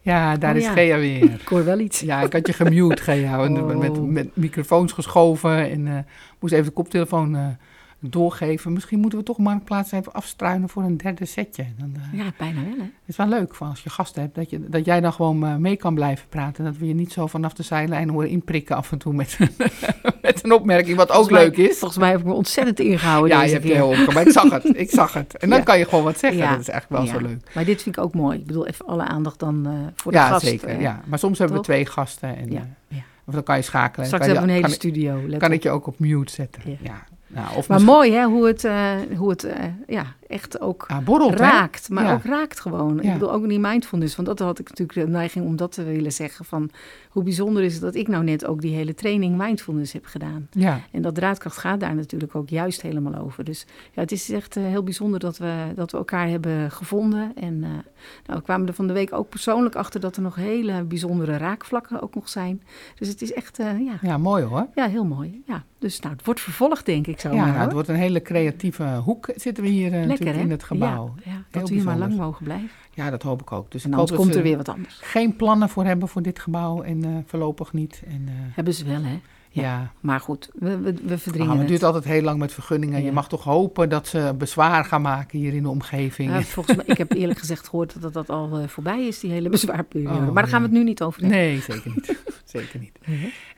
Ja, 0.04 0.36
daar 0.36 0.50
Oh, 0.50 0.56
is 0.56 0.64
ja. 0.64 0.72
Gea 0.72 0.98
weer. 0.98 1.22
Ik 1.40 1.48
hoor 1.48 1.64
wel 1.64 1.78
iets. 1.78 2.00
Ja, 2.00 2.22
ik 2.22 2.32
had 2.32 2.46
je 2.46 2.52
gemute, 2.52 3.02
Gea. 3.02 3.38
Oh. 3.48 3.76
Met, 3.76 4.06
met 4.06 4.36
microfoons 4.36 4.92
geschoven. 4.92 5.70
En 5.70 5.86
eh, 5.86 5.98
moest 6.40 6.52
even 6.52 6.66
de 6.66 6.72
koptelefoon 6.72 7.36
eh, 7.36 7.46
doorgeven. 8.10 8.72
Misschien 8.72 9.00
moeten 9.00 9.18
we 9.18 9.24
toch 9.24 9.38
Marktplaats 9.38 9.92
even 9.92 10.12
afstruinen 10.12 10.68
voor 10.68 10.82
een 10.82 10.96
derde 10.96 11.24
setje. 11.24 11.64
Dan, 11.78 11.94
eh, 12.12 12.18
Ja, 12.18 12.24
bijna 12.38 12.60
wel 12.60 12.70
hè. 12.76 12.82
Het 12.82 12.92
is 13.06 13.16
wel 13.16 13.26
leuk 13.28 13.54
van 13.54 13.68
als 13.68 13.82
je 13.82 13.90
gasten 13.90 14.22
hebt, 14.22 14.34
dat, 14.34 14.50
je, 14.50 14.68
dat 14.68 14.84
jij 14.84 15.00
dan 15.00 15.12
gewoon 15.12 15.46
eh, 15.46 15.54
mee 15.56 15.76
kan 15.76 15.94
blijven 15.94 16.28
praten. 16.28 16.64
Dat 16.64 16.76
we 16.76 16.86
je 16.86 16.94
niet 16.94 17.12
zo 17.12 17.26
vanaf 17.26 17.52
de 17.52 17.62
zijlijn 17.62 18.08
horen 18.10 18.28
inprikken 18.28 18.76
af 18.76 18.92
en 18.92 18.98
toe 18.98 19.12
met, 19.12 19.38
met 20.22 20.44
een 20.44 20.52
opmerking, 20.52 20.96
wat 20.96 21.10
ook 21.10 21.30
mij- 21.30 21.42
leuk 21.42 21.56
is. 21.56 21.78
Volgens 21.78 22.00
mij 22.00 22.10
heb 22.10 22.20
ik 22.20 22.26
me 22.26 22.32
ontzettend 22.32 22.80
ingehouden 22.80 23.36
Ja, 23.36 23.42
je 23.44 23.52
hebt 23.52 23.66
je 23.66 23.72
heel. 23.74 23.94
Maar 24.12 24.26
ik 24.26 24.32
zag 24.32 24.50
het, 24.50 24.76
ik 24.78 24.90
zag 24.90 25.12
het. 25.12 25.36
En 25.36 25.48
dan 25.48 25.58
Ja. 25.58 25.64
kan 25.64 25.78
je 25.78 25.84
gewoon 25.84 26.04
wat 26.04 26.18
zeggen. 26.18 26.40
Ja. 26.40 26.50
Dat 26.50 26.60
is 26.60 26.68
eigenlijk 26.68 27.02
wel 27.02 27.12
Ja. 27.12 27.20
zo 27.20 27.26
leuk. 27.28 27.50
Maar 27.54 27.64
dit 27.64 27.82
vind 27.82 27.96
ik 27.96 28.02
ook 28.02 28.14
mooi. 28.14 28.38
Ik 28.38 28.46
bedoel, 28.46 28.66
even 28.66 28.86
alle 28.86 29.02
aandacht 29.04 29.38
dan 29.38 29.66
eh, 29.66 29.72
voor 29.94 30.12
de 30.12 30.18
Ja, 30.18 30.28
gast. 30.28 30.46
zeker. 30.46 30.80
Ja. 30.80 31.00
Maar 31.06 31.18
soms 31.18 31.38
hebben 31.38 31.56
we 31.56 31.62
twee 31.62 31.86
gasten. 31.86 32.36
En, 32.36 32.50
Ja. 32.50 32.66
Of 33.26 33.34
dan 33.34 33.42
kan 33.42 33.56
je 33.56 33.62
schakelen. 33.62 34.06
Straks 34.06 34.24
kan 34.26 34.34
hebben 34.34 34.54
we 34.54 34.60
je, 34.60 34.64
een 34.64 34.70
hele 34.70 34.78
kan, 34.78 34.90
studio. 35.24 35.38
kan 35.38 35.48
op. 35.48 35.54
ik 35.54 35.62
je 35.62 35.70
ook 35.70 35.86
op 35.86 35.98
mute 35.98 36.32
zetten. 36.32 36.62
Ja. 36.66 36.76
Ja. 36.82 37.04
Nou, 37.34 37.46
of 37.56 37.68
Maar 37.68 37.78
misschien- 37.80 37.84
mooi 37.84 38.12
hè, 38.12 38.24
hoe 38.24 38.46
het, 38.46 38.64
eh, 38.64 38.90
hoe 39.16 39.30
het 39.30 39.44
eh, 39.44 39.64
ja, 39.86 40.04
echt 40.34 40.60
ook 40.60 40.84
Ah, 40.88 40.98
borrelt, 41.04 41.30
hè? 41.30 41.36
raakt. 41.36 41.88
Maar 41.90 42.04
Ja. 42.04 42.12
ook 42.12 42.24
raakt 42.24 42.60
gewoon. 42.60 43.00
Ik 43.02 43.12
bedoel, 43.12 43.32
ook 43.32 43.48
die 43.48 43.58
mindfulness. 43.58 44.16
Want 44.16 44.28
dat 44.28 44.38
had 44.38 44.58
ik 44.58 44.68
natuurlijk 44.68 44.98
de 45.06 45.12
neiging 45.12 45.46
om 45.46 45.56
dat 45.56 45.72
te 45.72 45.82
willen 45.84 46.12
zeggen. 46.12 46.44
Van 46.44 46.70
hoe 47.10 47.22
bijzonder 47.22 47.62
is 47.62 47.72
het 47.72 47.82
dat 47.82 47.94
ik 47.94 48.08
nou 48.08 48.24
net 48.24 48.46
ook 48.46 48.60
die 48.60 48.74
hele 48.74 48.94
training 48.94 49.36
mindfulness 49.38 49.92
heb 49.92 50.04
gedaan. 50.06 50.48
Ja. 50.50 50.80
En 50.90 51.02
dat 51.02 51.14
draadkracht 51.14 51.56
gaat 51.56 51.80
daar 51.80 51.94
natuurlijk 51.94 52.34
ook 52.34 52.48
juist 52.48 52.82
helemaal 52.82 53.14
over. 53.14 53.44
Dus 53.44 53.66
ja, 53.92 54.00
het 54.00 54.12
is 54.12 54.30
echt 54.30 54.56
eh, 54.56 54.62
heel 54.64 54.82
bijzonder 54.82 55.20
dat 55.20 55.38
we, 55.38 55.52
dat 55.74 55.90
we 55.90 55.96
elkaar 55.98 56.28
hebben 56.28 56.70
gevonden. 56.70 57.32
En 57.36 57.62
eh, 57.64 57.68
nou, 58.26 58.38
we 58.38 58.42
kwamen 58.42 58.66
er 58.68 58.74
van 58.74 58.86
de 58.86 58.92
week 58.92 59.12
ook 59.12 59.28
persoonlijk 59.28 59.74
achter 59.74 60.00
dat 60.00 60.16
er 60.16 60.22
nog 60.22 60.34
hele 60.34 60.82
bijzondere 60.84 61.36
raakvlakken 61.36 62.02
ook 62.02 62.14
nog 62.14 62.28
zijn. 62.28 62.62
Dus 62.98 63.08
het 63.08 63.22
is 63.22 63.32
echt, 63.32 63.58
eh, 63.58 63.66
ja, 63.84 63.98
ja, 64.02 64.18
mooi 64.18 64.44
hoor. 64.44 64.66
ja, 64.74 64.88
heel 64.88 65.04
mooi. 65.04 65.42
Ja. 65.46 65.64
Dus 65.78 66.00
nou, 66.00 66.14
het 66.14 66.24
wordt 66.24 66.40
vervolgd 66.40 66.86
denk 66.86 67.06
ik 67.06 67.20
zo 67.20 67.28
Ja, 67.28 67.34
maar, 67.36 67.46
nou, 67.48 67.58
het 67.60 67.72
wordt 67.72 67.88
een 67.88 67.94
hele 67.94 68.22
creatieve 68.22 68.84
hoek. 69.04 69.28
Zitten 69.36 69.62
we 69.62 69.68
hier 69.68 69.92
eh, 69.92 70.06
Lekker 70.24 70.42
natuurlijk 70.42 70.70
hè? 70.70 70.76
in 70.76 70.86
het 70.86 70.94
gebouw. 70.94 71.14
Ja, 71.24 71.44
dat 71.60 71.68
we 71.68 71.74
hier 71.74 71.84
maar 71.84 71.98
lang 71.98 72.16
mogen 72.16 72.44
blijven. 72.44 72.68
Ja, 72.90 73.10
dat 73.10 73.22
hoop 73.22 73.40
ik 73.40 73.52
ook. 73.52 73.70
Dus 73.70 73.84
En 73.84 73.90
ik 73.90 73.96
hoop 73.96 74.08
anders 74.08 74.10
dat 74.18 74.26
komt 74.26 74.34
er 74.34 74.42
weer 74.42 74.56
wat 74.56 74.68
anders. 74.68 74.98
geen 75.02 75.36
plannen 75.36 75.68
voor 75.68 75.84
hebben 75.84 76.08
voor 76.08 76.22
dit 76.22 76.38
gebouw 76.38 76.82
en 76.82 77.04
eh, 77.04 77.10
voorlopig 77.26 77.72
niet. 77.72 78.02
En, 78.06 78.22
eh, 78.26 78.32
Hebben 78.54 78.74
ze 78.74 78.84
wel 78.84 79.02
hè. 79.02 79.20
ja, 79.50 79.62
Ja. 79.62 79.92
Maar 80.00 80.20
goed, 80.20 80.50
we, 80.54 80.78
we, 80.78 80.94
we 80.94 81.12
Ah, 81.12 81.18
verdringen 81.18 81.48
maar 81.48 81.58
het 81.58 81.68
duurt 81.68 81.82
altijd 81.82 82.04
heel 82.04 82.22
lang 82.22 82.38
met 82.38 82.52
vergunningen. 82.52 83.02
Je 83.04 83.12
mag 83.12 83.28
toch 83.28 83.44
hopen 83.44 83.88
dat 83.88 84.06
ze 84.06 84.34
bezwaar 84.38 84.84
gaan 84.84 85.02
maken 85.02 85.38
hier 85.38 85.54
in 85.54 85.62
de 85.62 85.68
omgeving. 85.68 86.30
Ja, 86.30 86.42
volgens 86.42 86.76
mij, 86.76 86.84
ik 86.86 86.98
heb 86.98 87.12
eerlijk 87.12 87.38
gezegd 87.38 87.68
gehoord 87.68 88.02
dat 88.02 88.12
dat, 88.12 88.30
al 88.30 88.58
eh, 88.58 88.68
voorbij 88.68 89.06
is, 89.06 89.20
die 89.20 89.30
hele 89.30 89.48
bezwaarperiode. 89.48 90.16
Oh, 90.18 90.24
maar 90.24 90.42
daar 90.42 90.48
gaan 90.52 90.62
we 90.62 90.68
het 90.68 90.76
nu 90.76 90.84
niet 90.84 91.02
over 91.02 91.20
hebben. 91.20 91.38
Nee, 91.38 91.60
zeker 91.60 91.90
niet. 91.94 92.18
zeker 92.44 92.78
niet. 92.80 92.98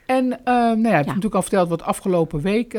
En 0.07 0.29
nou 0.45 0.83
ja, 0.83 0.89
ik 0.91 0.97
heb 0.97 1.07
natuurlijk 1.07 1.35
al 1.35 1.43
verteld 1.43 1.69
wat 1.69 1.83
afgelopen 1.83 2.41
week 2.41 2.75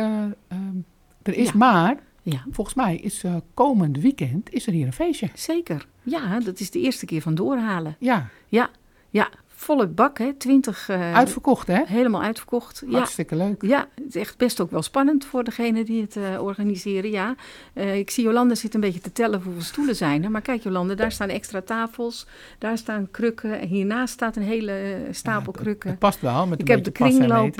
er 1.23 1.33
is. 1.33 1.51
Maar 1.51 1.97
Ja, 2.31 2.45
volgens 2.51 2.75
mij 2.75 2.95
is 2.95 3.23
eh, 3.23 3.35
komend 3.53 3.97
weekend 3.99 4.53
is 4.53 4.67
er 4.67 4.73
hier 4.73 4.85
een 4.85 4.93
feestje. 4.93 5.29
zeker. 5.33 5.87
Ja, 6.03 6.39
dat 6.39 6.59
is 6.59 6.71
de 6.71 6.79
eerste 6.79 7.05
keer 7.05 7.21
van 7.21 7.35
doorhalen. 7.35 7.95
Ja, 7.99 8.29
Ja, 8.47 8.69
ja 9.09 9.29
volle 9.59 9.87
bak 9.87 10.17
hè, 10.17 10.33
20. 10.33 10.89
eh, 10.89 11.13
uitverkocht 11.13 11.67
hè? 11.67 11.81
Helemaal 11.85 12.21
uitverkocht. 12.21 12.83
Ja, 12.87 12.97
Hartstikke 12.97 13.35
leuk. 13.35 13.61
Ja, 13.61 13.87
het 13.95 14.05
is 14.07 14.15
echt 14.15 14.37
best 14.37 14.61
ook 14.61 14.71
wel 14.71 14.81
spannend 14.81 15.25
voor 15.25 15.43
degene 15.43 15.83
die 15.83 16.01
het 16.01 16.15
eh, 16.15 16.41
organiseren. 16.41 17.11
Ja, 17.11 17.35
Eh, 17.73 17.97
ik 17.97 18.09
zie 18.09 18.23
Jolanda 18.23 18.55
zit 18.55 18.73
een 18.73 18.79
beetje 18.81 18.99
te 18.99 19.11
tellen 19.11 19.41
hoeveel 19.41 19.61
stoelen 19.61 19.95
zijn 19.95 20.23
er. 20.23 20.31
Maar 20.31 20.41
kijk 20.41 20.63
Jolanda, 20.63 20.95
daar 20.95 21.11
staan 21.11 21.29
extra 21.29 21.61
tafels, 21.61 22.27
daar 22.57 22.77
staan 22.77 23.07
krukken. 23.11 23.59
En 23.59 23.67
hiernaast 23.67 24.13
staat 24.13 24.35
een 24.35 24.43
hele 24.43 24.97
stapel 25.11 25.53
Ja, 25.55 25.61
krukken. 25.61 25.89
Het 25.89 25.99
past 25.99 26.21
wel 26.21 26.47
met 26.47 26.59
een 26.59 26.65
Ik 26.65 26.71
heb 26.71 26.83
de 26.83 26.91
kringloop 26.91 27.59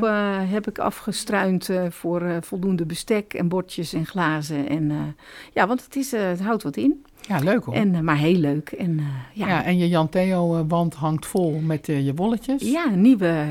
heb 0.49 0.67
ik 0.67 0.79
afgestruind 0.79 1.69
voor 1.89 2.37
voldoende 2.41 2.85
bestek 2.85 3.33
en 3.33 3.47
bordjes 3.47 3.93
en 3.93 4.05
glazen. 4.05 4.69
En, 4.69 5.15
ja, 5.53 5.67
want 5.67 5.83
het, 5.83 5.95
is, 5.95 6.11
het 6.11 6.41
houdt 6.41 6.63
wat 6.63 6.77
in. 6.77 7.05
Ja, 7.27 7.39
leuk 7.39 7.63
hoor. 7.63 7.73
En, 7.73 7.95
eh, 7.95 8.01
maar 8.01 8.17
heel 8.17 8.35
leuk. 8.35 8.69
En, 8.69 8.99
eh, 8.99 9.05
ja. 9.33 9.47
ja, 9.47 9.63
en 9.63 9.77
je 9.77 9.87
Jan 9.87 10.09
Theo 10.09 10.55
eh, 10.55 10.61
wand 10.67 10.93
hangt 10.93 11.25
vol 11.25 11.59
met 11.59 11.85
je 11.85 12.11
wolletjes. 12.15 12.61
Ja, 12.61 12.89
nieuwe 12.89 13.45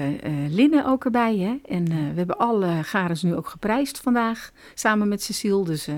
linnen 0.49 0.87
ook 0.87 1.05
erbij. 1.05 1.37
Hè? 1.37 1.75
En 1.75 1.85
we 1.85 2.17
hebben 2.17 2.39
alle 2.39 2.83
garens 2.83 3.23
nu 3.23 3.35
ook 3.35 3.49
geprijsd 3.49 3.99
vandaag, 3.99 4.51
samen 4.75 5.09
met 5.09 5.23
Cecile. 5.23 5.65
Dus 5.65 5.89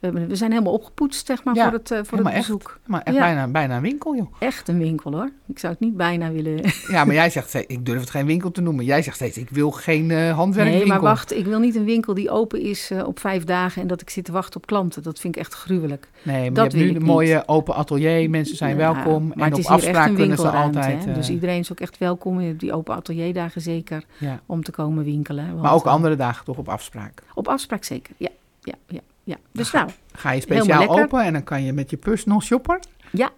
we, 0.00 0.36
zijn 0.36 0.50
helemaal 0.50 0.72
opgepoetst, 0.72 1.26
zeg 1.26 1.44
maar, 1.44 1.54
Ja, 1.54 1.64
voor 1.64 1.72
het, 1.72 1.90
eh, 1.90 1.98
voor 2.04 2.18
het 2.18 2.26
echt. 2.26 2.36
bezoek. 2.36 2.78
Maar 2.86 3.02
echt 3.02 3.16
Ja. 3.16 3.22
bijna, 3.22 3.48
bijna 3.48 3.76
een 3.76 3.82
winkel, 3.82 4.16
joh. 4.16 4.32
Echt 4.38 4.68
een 4.68 4.78
winkel, 4.78 5.12
hoor. 5.12 5.30
Ik 5.46 5.58
zou 5.58 5.72
het 5.72 5.82
niet 5.82 5.96
bijna 5.96 6.32
willen... 6.32 6.60
Ja, 6.96 7.04
maar 7.04 7.14
jij 7.14 7.30
zegt 7.30 7.48
steeds, 7.48 7.66
ik 7.66 7.86
durf 7.86 8.00
het 8.00 8.10
geen 8.10 8.26
winkel 8.26 8.50
te 8.50 8.60
noemen. 8.60 8.84
Jij 8.84 9.02
zegt 9.02 9.16
steeds, 9.16 9.36
ik 9.38 9.50
wil 9.50 9.70
geen 9.70 10.10
eh 10.10 10.32
handwerkwinkel. 10.34 10.88
Nee, 10.88 10.98
maar 10.98 11.08
wacht, 11.08 11.32
ik 11.36 11.44
wil 11.44 11.58
niet 11.58 11.74
een 11.76 11.84
winkel 11.84 12.14
die 12.14 12.30
open 12.30 12.60
is 12.60 12.90
eh, 12.90 13.06
op 13.06 13.18
vijf 13.18 13.44
dagen 13.44 13.82
en 13.82 13.88
dat 13.88 14.00
ik 14.00 14.10
zit 14.10 14.24
te 14.24 14.32
wachten 14.32 14.56
op 14.60 14.66
klanten. 14.66 15.02
Dat 15.02 15.18
vind 15.20 15.34
ik 15.36 15.40
echt 15.40 15.54
gruwelijk. 15.54 16.08
Nee, 16.22 16.34
maar 16.50 16.52
dat 16.64 16.72
je 16.72 16.78
hebt 16.78 16.90
nu 16.92 16.96
een 16.98 17.06
mooie 17.06 17.42
open 17.46 17.74
atelier. 17.74 18.30
Mensen 18.30 18.56
zijn 18.56 18.70
Ja, 18.70 18.76
welkom. 18.76 19.26
Maar 19.34 19.36
en 19.36 19.42
het 19.44 19.52
op 19.52 19.58
is 19.58 19.64
echt 19.64 19.74
afspraak 19.74 20.08
een 20.08 20.14
kunnen 20.14 20.36
ze 20.38 20.50
altijd... 20.50 21.04
hè. 21.04 21.12
Dus 21.12 21.30
iedereen 21.30 21.58
is 21.58 21.72
ook 21.72 21.80
echt 21.80 21.98
welkom 21.98 22.48
op 22.50 22.60
die 22.60 22.72
open 22.72 22.94
atelierdagen 22.94 23.60
zeker 23.60 24.04
om 24.46 24.62
te 24.62 24.70
komen 24.70 25.04
winkelen. 25.04 25.48
Want, 25.50 25.62
Maar 25.62 25.74
ook 25.74 25.84
andere 25.86 26.16
dagen 26.16 26.44
toch 26.44 26.56
op 26.58 26.68
afspraak. 26.68 27.22
Op 27.34 27.48
afspraak 27.48 27.84
zeker, 27.84 28.14
ja. 28.16 28.28
ja, 28.60 28.74
ja, 28.86 29.00
ja. 29.26 29.36
Dus 29.52 29.68
ga- 29.70 29.78
nou, 29.78 29.90
Ga 30.12 30.30
je 30.30 30.40
speciaal 30.40 31.00
open 31.00 31.22
en 31.24 31.32
dan 31.32 31.44
kan 31.44 31.62
je 31.62 31.72
met 31.72 31.90
je 31.90 31.96
personal 31.96 32.40
shopper... 32.40 32.80
Ja. 33.10 33.30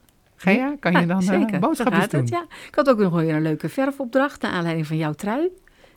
Kan 0.81 0.93
je 1.01 1.07
dan 1.07 1.23
zeker. 1.23 1.59
boodschapjes 1.59 1.99
gaat 2.01 2.11
doen? 2.11 2.21
het, 2.21 2.29
ja. 2.29 2.45
Ik 2.69 2.75
had 2.75 2.89
ook 2.89 2.99
nog 2.99 3.13
weer 3.21 3.35
een 3.35 3.43
leuke 3.43 3.69
verfopdracht 3.69 4.43
naar 4.43 4.51
aanleiding 4.53 4.87
van 4.87 4.97
jouw 4.97 5.13
trui. 5.13 5.49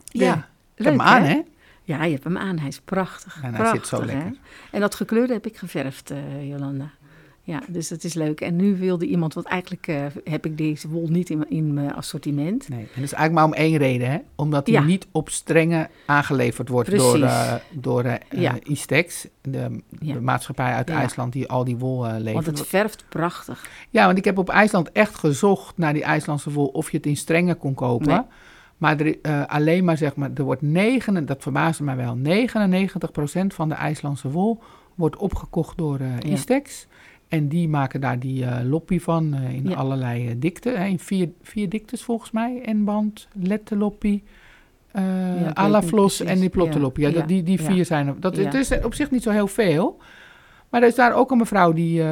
Ja, 0.04 0.24
Ja, 0.24 0.48
leuk, 0.76 0.88
hem 0.88 1.00
aan, 1.00 1.22
hè? 1.22 1.28
hè? 1.28 1.40
Ja, 1.82 2.04
je 2.04 2.12
hebt 2.12 2.24
hem 2.24 2.38
aan. 2.38 2.58
Hij 2.58 2.68
is 2.68 2.80
prachtig. 2.80 3.40
En 3.42 3.54
hij 3.54 3.66
zit 3.66 3.86
zo 3.86 4.00
hè? 4.00 4.04
lekker. 4.06 4.32
En 4.70 4.80
dat 4.80 4.94
gekleurde 4.94 5.32
heb 5.32 5.46
ik 5.46 5.56
geverfd, 5.56 6.10
eh, 6.10 6.48
Jolanda. 6.48 6.90
Ja, 7.44 7.62
dus 7.68 7.88
dat 7.88 8.04
is 8.04 8.14
leuk. 8.14 8.40
En 8.40 8.56
nu 8.56 8.76
wilde 8.76 9.06
iemand, 9.06 9.34
want 9.34 9.46
eigenlijk 9.46 9.86
eh, 9.86 10.04
heb 10.24 10.46
ik 10.46 10.58
deze 10.58 10.88
wol 10.88 11.08
niet 11.08 11.30
in, 11.30 11.50
in 11.50 11.74
mijn 11.74 11.94
assortiment. 11.94 12.68
Nee, 12.68 12.78
en 12.78 12.86
dat 12.94 13.04
is 13.04 13.12
eigenlijk 13.12 13.32
maar 13.32 13.44
om 13.44 13.52
één 13.66 13.76
reden, 13.76 14.10
hè? 14.10 14.18
Omdat 14.34 14.64
die 14.64 14.74
Ja. 14.74 14.82
niet 14.82 15.06
op 15.12 15.28
strengen 15.28 15.88
aangeleverd 16.06 16.68
wordt 16.68 16.96
door, 16.96 17.22
eh 17.22 17.54
door 17.72 18.04
eh, 18.04 18.14
Ja. 18.40 18.54
Istex, 18.62 19.26
de, 19.40 19.80
Ja. 20.00 20.12
de 20.12 20.20
maatschappij 20.20 20.72
uit. 20.72 20.90
IJsland 20.90 21.32
die 21.32 21.48
al 21.48 21.64
die 21.64 21.76
wol 21.76 22.02
levert. 22.06 22.32
Want 22.44 22.58
het 22.58 22.66
verft 22.66 23.04
prachtig. 23.08 23.68
Ja, 23.90 24.06
want 24.06 24.18
ik 24.18 24.24
heb 24.24 24.38
op 24.38 24.48
IJsland 24.48 24.92
echt 24.92 25.14
gezocht 25.14 25.76
naar 25.78 25.92
die 25.92 26.04
IJslandse 26.04 26.50
wol 26.50 26.66
of 26.66 26.90
je 26.90 26.96
het 26.96 27.06
in 27.06 27.16
strengen 27.16 27.58
kon 27.58 27.74
kopen. 27.74 28.06
Nee. 28.08 28.20
Maar 28.76 29.00
er, 29.00 29.46
alleen 29.46 29.84
maar 29.84 29.96
zeg 29.96 30.14
maar, 30.16 30.30
er 30.34 30.42
wordt 30.44 30.62
9, 30.62 31.26
dat 31.26 31.42
verbaasde 31.42 31.82
mij 31.84 31.96
wel, 31.96 32.16
99% 32.16 33.54
van 33.54 33.68
de 33.68 33.74
IJslandse 33.74 34.30
wol 34.30 34.62
wordt 34.94 35.16
opgekocht 35.16 35.78
door 35.78 35.98
eh 35.98 36.20
Ja. 36.30 36.36
En 37.32 37.48
die 37.48 37.68
maken 37.68 38.00
daar 38.00 38.18
die 38.18 38.44
eh, 38.44 38.64
loppie 38.68 39.02
van 39.02 39.34
eh, 39.34 39.54
in 39.54 39.68
Ja. 39.68 39.74
allerlei 39.76 40.28
eh, 40.28 40.34
dikten. 40.38 40.78
Hè, 40.78 40.86
in 40.86 40.98
vier, 40.98 41.28
vier 41.42 41.68
diktes 41.68 42.02
volgens 42.02 42.30
mij. 42.30 42.62
N-band, 42.72 43.28
letterloppie, 43.32 44.22
eh 44.92 45.02
weet 45.34 45.46
niet 45.46 45.54
alaflos 45.54 46.20
en 46.20 46.40
die 46.40 46.48
plotterloppie. 46.48 47.04
Ja, 47.10 47.18
Ja, 47.18 47.26
die, 47.26 47.42
die 47.42 47.58
ja. 47.62 47.64
vier 47.64 47.84
zijn 47.84 48.06
er. 48.06 48.14
Dat, 48.20 48.36
Ja. 48.36 48.42
Het 48.44 48.54
is 48.54 48.80
op 48.84 48.94
zich 48.94 49.10
niet 49.10 49.22
zo 49.22 49.30
heel 49.30 49.46
veel. 49.46 49.98
Maar 50.68 50.82
er 50.82 50.88
is 50.88 50.94
daar 50.94 51.14
ook 51.14 51.30
een 51.30 51.38
mevrouw 51.38 51.72
die 51.72 52.02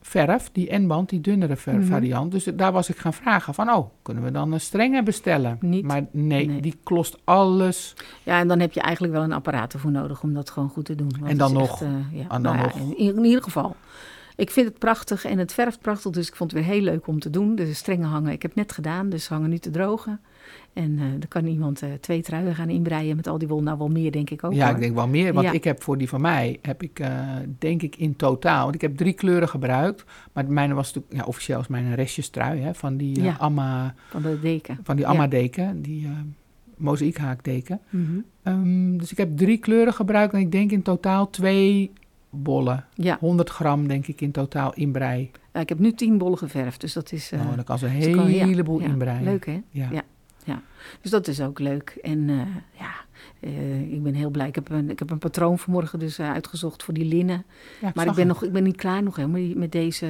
verf, 0.00 0.48
die 0.52 0.78
N-band, 0.78 1.08
die 1.08 1.20
dunnere 1.20 1.56
ver- 1.56 1.74
Mhm. 1.78 1.86
variant. 1.86 2.32
Dus 2.32 2.44
daar 2.44 2.72
was 2.72 2.88
ik 2.88 2.96
gaan 2.96 3.12
vragen 3.12 3.54
van, 3.54 3.70
oh, 3.70 3.86
kunnen 4.02 4.22
we 4.22 4.30
dan 4.30 4.52
een 4.52 4.60
strenge 4.60 5.02
bestellen? 5.02 5.56
Niet. 5.60 5.84
Maar 5.84 6.04
nee, 6.10 6.46
Nee. 6.46 6.60
die 6.60 6.74
kost 6.82 7.18
alles. 7.24 7.94
Ja, 8.22 8.38
en 8.38 8.48
dan 8.48 8.60
heb 8.60 8.72
je 8.72 8.80
eigenlijk 8.80 9.14
wel 9.14 9.22
een 9.22 9.32
apparaat 9.32 9.72
ervoor 9.72 9.90
nodig 9.90 10.22
om 10.22 10.34
dat 10.34 10.50
gewoon 10.50 10.68
goed 10.68 10.84
te 10.84 10.94
doen. 10.94 11.10
En 11.24 11.36
dan 11.36 11.52
nog. 11.52 11.70
echt, 11.82 11.90
ja, 12.12 12.20
En 12.28 12.42
dan 12.42 12.56
nou 12.56 12.56
ja, 12.56 12.80
in, 12.96 13.16
in 13.16 13.24
ieder 13.24 13.42
geval. 13.42 13.76
Ik 14.36 14.50
vind 14.50 14.68
het 14.68 14.78
prachtig 14.78 15.24
en 15.24 15.38
het 15.38 15.52
verft 15.52 15.80
prachtig, 15.80 16.10
dus 16.12 16.28
ik 16.28 16.36
vond 16.36 16.52
het 16.52 16.60
weer 16.64 16.70
heel 16.72 16.82
leuk 16.82 17.06
om 17.06 17.18
te 17.18 17.30
doen. 17.30 17.54
Dus 17.54 17.68
de 17.68 17.74
strengen 17.74 18.08
hangen, 18.08 18.32
ik 18.32 18.42
heb 18.42 18.54
net 18.54 18.72
gedaan, 18.72 19.08
dus 19.08 19.24
ze 19.24 19.32
hangen 19.32 19.50
nu 19.50 19.58
te 19.58 19.70
drogen. 19.70 20.20
En 20.72 20.98
eh 20.98 21.04
dan 21.10 21.28
kan 21.28 21.46
iemand 21.46 21.82
eh, 21.82 21.88
twee 22.00 22.22
truien 22.22 22.54
gaan 22.54 22.68
inbreien 22.70 23.16
met 23.16 23.26
al 23.26 23.38
die 23.38 23.48
wol. 23.48 23.62
Nou, 23.62 23.78
wel 23.78 23.88
meer 23.88 24.12
denk 24.12 24.30
ik 24.30 24.44
ook 24.44 24.52
ja, 24.52 24.66
hoor. 24.66 24.74
ik 24.74 24.80
denk 24.80 24.94
wel 24.94 25.08
meer. 25.08 25.32
Want 25.32 25.46
Ja. 25.46 25.52
ik 25.52 25.64
heb 25.64 25.82
voor 25.82 25.98
die 25.98 26.08
van 26.08 26.20
mij, 26.20 26.58
heb 26.62 26.82
ik 26.82 26.98
eh, 26.98 27.18
denk 27.58 27.82
ik 27.82 27.96
in 27.96 28.16
totaal, 28.16 28.62
want 28.62 28.74
ik 28.74 28.80
heb 28.80 28.96
drie 28.96 29.12
kleuren 29.12 29.48
gebruikt. 29.48 30.04
Maar 30.32 30.44
de 30.46 30.52
mijne 30.52 30.74
was 30.74 30.86
natuurlijk, 30.86 31.14
ja, 31.14 31.24
officieel 31.28 31.60
is 31.60 31.68
mijn 31.68 31.94
restjestrui, 31.94 32.60
hè, 32.60 32.74
van 32.74 32.96
die 32.96 33.22
Ja. 33.22 33.36
Amma, 33.38 33.94
Van 34.08 34.22
de 34.22 34.38
deken. 34.40 34.78
van 34.82 34.96
die 34.96 35.04
Ja. 35.04 35.10
Amma 35.10 35.26
deken, 35.26 35.82
die 35.82 36.08
mozaïekhaakdeken. 36.76 37.80
Ehm, 38.42 38.96
dus 38.96 39.10
ik 39.12 39.16
heb 39.18 39.36
drie 39.36 39.58
kleuren 39.58 39.92
gebruikt 39.94 40.32
en 40.34 40.40
ik 40.40 40.52
denk 40.52 40.70
in 40.72 40.82
totaal 40.82 41.30
twee 41.30 41.90
bollen. 42.32 42.84
Ja, 42.94 43.16
100 43.20 43.50
gram 43.50 43.88
denk 43.88 44.06
ik 44.06 44.20
in 44.20 44.30
totaal 44.30 44.74
inbrei. 44.74 45.30
Ja, 45.52 45.60
ik 45.60 45.68
heb 45.68 45.78
nu 45.78 45.92
tien 45.92 46.18
bollen 46.18 46.38
geverfd, 46.38 46.80
dus 46.80 46.92
dat 46.92 47.12
is... 47.12 47.32
oh, 47.34 47.54
dan 47.54 47.64
kan 47.64 47.78
ze 47.78 47.86
een 47.86 48.14
kan- 48.16 48.26
heleboel 48.26 48.80
ja, 48.80 48.86
inbreien. 48.86 49.22
Leuk 49.22 49.46
hè? 49.46 49.62
Ja. 49.70 49.88
Ja. 49.90 50.02
Dus 51.00 51.10
dat 51.10 51.28
is 51.28 51.40
ook 51.40 51.58
leuk. 51.58 51.98
En 52.02 52.28
eh, 52.30 52.36
ja, 52.78 52.90
eh, 53.40 53.92
ik 53.92 54.02
ben 54.02 54.14
heel 54.14 54.30
blij. 54.30 54.48
Ik 54.48 54.54
heb 54.54 54.70
een, 54.70 54.90
ik 54.90 54.98
heb 54.98 55.10
een 55.10 55.18
patroon 55.18 55.58
vanmorgen 55.58 55.98
dus 55.98 56.20
uitgezocht 56.20 56.82
voor 56.82 56.94
die 56.94 57.04
linnen. 57.04 57.44
Ja, 57.80 57.90
Maar 57.94 58.06
ik 58.06 58.14
ben, 58.14 58.26
nog, 58.26 58.44
ik 58.44 58.52
ben 58.52 58.62
niet 58.62 58.76
klaar 58.76 59.02
nog 59.02 59.16
helemaal 59.16 59.56
met 59.56 59.72
deze 59.72 60.06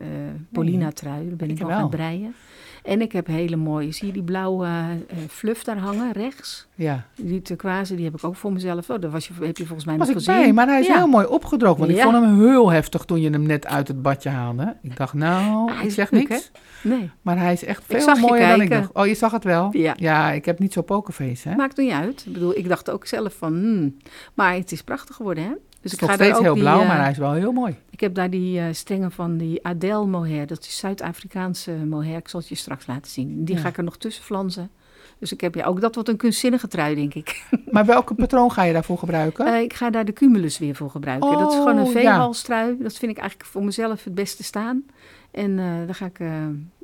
eh 0.00 0.06
Polina-trui. 0.52 1.28
Daar 1.28 1.36
ben 1.36 1.48
ik 1.48 1.54
ik 1.54 1.60
nog 1.60 1.68
wel. 1.68 1.76
aan 1.76 1.82
het 1.82 1.90
breien. 1.96 2.34
En 2.82 3.00
ik 3.00 3.12
heb 3.12 3.26
hele 3.26 3.56
mooie, 3.56 3.92
zie 3.92 4.06
je 4.06 4.12
die 4.12 4.22
blauwe 4.22 4.66
eh, 4.66 5.16
fluff 5.28 5.64
daar 5.64 5.78
hangen, 5.78 6.12
rechts? 6.12 6.66
Ja, 6.74 7.04
Die 7.16 7.42
turquoise, 7.42 7.94
die 7.94 8.04
heb 8.04 8.14
ik 8.14 8.24
ook 8.24 8.36
voor 8.36 8.52
mezelf. 8.52 8.90
Oh, 8.90 9.00
daar 9.00 9.10
was 9.10 9.28
je, 9.28 9.32
heb 9.40 9.56
je 9.56 9.64
volgens 9.66 9.86
mij 9.86 9.96
was 9.96 10.08
nog 10.08 10.16
ik 10.16 10.22
gezien. 10.24 10.40
bij, 10.42 10.52
maar 10.52 10.66
hij 10.66 10.80
is 10.80 10.86
Ja. 10.86 10.96
heel 10.96 11.06
mooi 11.06 11.26
opgedroogd. 11.26 11.78
Want 11.78 11.90
ik 11.90 11.96
Ja. 11.96 12.02
vond 12.02 12.14
hem 12.24 12.40
heel 12.40 12.70
heftig 12.70 13.04
toen 13.04 13.20
je 13.20 13.30
hem 13.30 13.42
net 13.42 13.66
uit 13.66 13.88
het 13.88 14.02
badje 14.02 14.28
haalde. 14.28 14.76
Ik 14.82 14.96
dacht, 14.96 15.14
nou, 15.14 15.72
Hij 15.72 15.84
ik 15.84 15.90
zeg 15.90 16.10
leuk, 16.10 16.28
niks. 16.28 16.50
Nee, 16.82 17.10
Maar 17.22 17.38
hij 17.38 17.52
is 17.52 17.64
echt 17.64 17.82
veel 17.86 18.16
mooier 18.16 18.48
dan 18.48 18.60
ik 18.60 18.70
dacht. 18.70 18.92
Oh, 18.92 19.06
je 19.06 19.14
zag 19.14 19.32
het 19.32 19.44
wel? 19.44 19.68
Ja. 19.76 20.30
ik 20.30 20.44
heb 20.44 20.58
niet 20.58 20.72
zo 20.72 20.82
pokerface, 20.82 21.48
hè? 21.48 21.54
maakt 21.54 21.76
niet 21.76 21.92
uit. 21.92 22.24
Ik 22.26 22.32
bedoel, 22.32 22.56
ik 22.56 22.68
dacht 22.68 22.90
ook 22.90 23.06
zelf 23.06 23.34
van, 23.38 23.52
hmm. 23.52 23.96
maar 24.34 24.54
het 24.54 24.72
is 24.72 24.82
prachtig 24.82 25.16
geworden, 25.16 25.44
hè? 25.44 25.50
Dus 25.82 25.90
het 25.92 26.00
is 26.00 26.06
nog 26.08 26.16
daar 26.16 26.26
steeds 26.26 26.38
ook 26.38 26.44
heel 26.44 26.54
die, 26.54 26.62
blauw, 26.62 26.80
eh, 26.80 26.88
maar 26.88 27.00
hij 27.00 27.10
is 27.10 27.18
wel 27.18 27.32
heel 27.32 27.52
mooi. 27.52 27.76
Ik 27.90 28.00
heb 28.00 28.14
daar 28.14 28.30
die 28.30 28.60
eh, 28.60 28.66
strengen 28.72 29.12
van 29.12 29.36
die 29.36 29.66
Adele 29.66 30.06
mohair. 30.06 30.46
Dat 30.46 30.60
is 30.64 30.78
Zuid-Afrikaanse 30.78 31.72
mohair. 31.72 32.16
Ik 32.16 32.28
zal 32.28 32.40
het 32.40 32.48
je 32.48 32.54
straks 32.54 32.86
laten 32.86 33.10
zien. 33.10 33.44
Die 33.44 33.54
Ja. 33.54 33.60
ga 33.60 33.68
ik 33.68 33.76
er 33.76 33.84
nog 33.84 33.96
tussen 33.96 34.24
flansen. 34.24 34.70
Dus 35.18 35.32
ik 35.32 35.40
heb 35.40 35.54
ja, 35.54 35.64
ook 35.64 35.80
dat 35.80 35.94
wordt 35.94 36.08
een 36.08 36.16
kunstzinnige 36.16 36.68
trui, 36.68 36.94
denk 36.94 37.14
ik. 37.14 37.44
Maar 37.70 37.84
welke 37.86 38.14
patroon 38.14 38.52
ga 38.52 38.62
je 38.62 38.72
daarvoor 38.72 38.98
gebruiken? 38.98 39.46
Eh, 39.54 39.60
ik 39.60 39.72
ga 39.74 39.90
daar 39.90 40.04
de 40.04 40.12
cumulus 40.12 40.58
weer 40.58 40.74
voor 40.74 40.90
gebruiken. 40.90 41.30
dat 41.38 41.50
is 41.52 41.56
gewoon 41.58 41.76
een 41.76 41.84
Oh, 41.86 41.92
ja. 41.92 42.00
veehalstrui. 42.00 42.76
Dat 42.78 42.92
vind 42.96 43.10
ik 43.12 43.18
eigenlijk 43.18 43.50
voor 43.50 43.64
mezelf 43.64 44.04
het 44.04 44.14
beste 44.14 44.42
staan. 44.42 44.82
En 45.30 45.56
daar 45.56 45.94
ga 45.94 46.06
ik, 46.06 46.18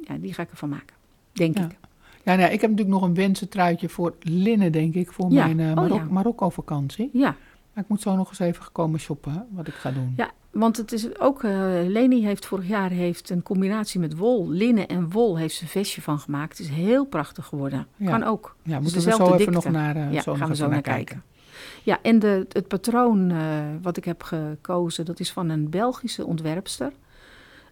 ja, 0.09 0.15
die 0.21 0.35
ga 0.35 0.43
ik 0.43 0.51
ervan 0.51 0.69
maken. 0.69 0.97
Denk 1.33 1.59
Ja. 1.59 1.65
ik. 1.65 1.71
Ja, 2.23 2.35
nou, 2.35 2.53
ik 2.53 2.61
heb 2.61 2.71
natuurlijk 2.71 2.99
nog 2.99 3.03
een 3.09 3.15
wensentruitje 3.15 3.89
voor 3.89 4.15
linnen, 4.21 4.73
denk 4.73 4.95
ik, 4.95 5.13
voor 5.13 5.31
Ja. 5.33 5.47
mijn 5.47 5.69
Oh, 5.71 5.75
Marok- 5.77 5.99
ja. 5.99 6.07
Marokko-vakantie. 6.11 7.11
Ja, 7.13 7.37
Maar 7.77 7.85
ik 7.85 7.91
moet 7.91 8.01
zo 8.01 8.17
nog 8.17 8.29
eens 8.29 8.39
even 8.39 8.65
komen 8.73 9.01
shoppen, 9.01 9.33
hè, 9.33 9.41
wat 9.51 9.67
ik 9.67 9.75
ga 9.75 9.91
doen. 9.91 10.12
ja, 10.17 10.31
want 10.51 10.77
het 10.77 10.93
is 10.93 11.19
ook... 11.19 11.45
eh, 11.45 11.51
Leni 11.87 12.25
heeft 12.25 12.47
vorig 12.47 12.69
jaar 12.69 12.91
heeft 12.91 13.31
een 13.31 13.43
combinatie 13.43 14.01
met 14.01 14.17
wol, 14.17 14.49
linnen 14.49 14.87
en 14.89 15.11
wol... 15.11 15.39
heeft 15.39 15.55
ze 15.55 15.62
een 15.62 15.69
vestje 15.69 16.03
van 16.03 16.19
gemaakt. 16.19 16.59
Het 16.59 16.67
is 16.67 16.75
heel 16.75 17.05
prachtig 17.05 17.47
geworden. 17.47 17.87
Ja. 17.97 18.11
Kan 18.11 18.23
ook. 18.23 18.57
Ja, 18.62 18.81
Dus 18.81 18.93
moeten 18.93 19.11
we 19.11 19.17
zo 19.27 19.35
even 19.35 19.53
nog 19.53 19.69
naar, 19.71 19.97
eh, 19.97 20.12
Ja, 20.12 20.21
zo 20.23 20.31
gaan 20.35 20.39
nog 20.39 20.39
we 20.39 20.45
even 20.45 20.57
zo 20.57 20.62
naar 20.62 20.73
naar 20.73 20.83
kijken. 20.83 21.23
Ja, 21.83 21.99
en 22.03 22.19
de, 22.19 22.47
het 22.53 22.69
patroon 22.69 23.31
eh, 23.31 23.39
wat 23.83 23.97
ik 23.97 24.05
heb 24.05 24.23
gekozen, 24.23 25.05
dat 25.05 25.21
is 25.21 25.33
van 25.33 25.49
een 25.49 25.71
Belgische 25.71 26.25
ontwerpster. 26.27 26.93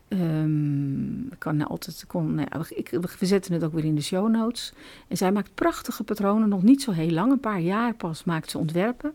Ehm, 0.08 1.36
kan 1.38 1.56
nou 1.56 1.70
altijd, 1.70 2.04
kon, 2.06 2.34
nou 2.34 2.48
ja, 2.50 2.64
ik, 2.68 2.88
we 3.18 3.26
zetten 3.26 3.52
het 3.52 3.64
ook 3.64 3.72
weer 3.72 3.84
in 3.84 3.94
de 3.94 4.02
show 4.02 4.30
notes. 4.30 4.72
En 5.08 5.16
zij 5.16 5.32
maakt 5.32 5.54
prachtige 5.54 6.04
patronen, 6.04 6.48
nog 6.48 6.62
niet 6.62 6.82
zo 6.82 6.90
heel 6.90 7.10
lang, 7.10 7.32
een 7.32 7.40
paar 7.40 7.60
jaar 7.60 7.94
pas 7.94 8.24
maakt 8.24 8.50
ze 8.50 8.58
ontwerpen. 8.58 9.12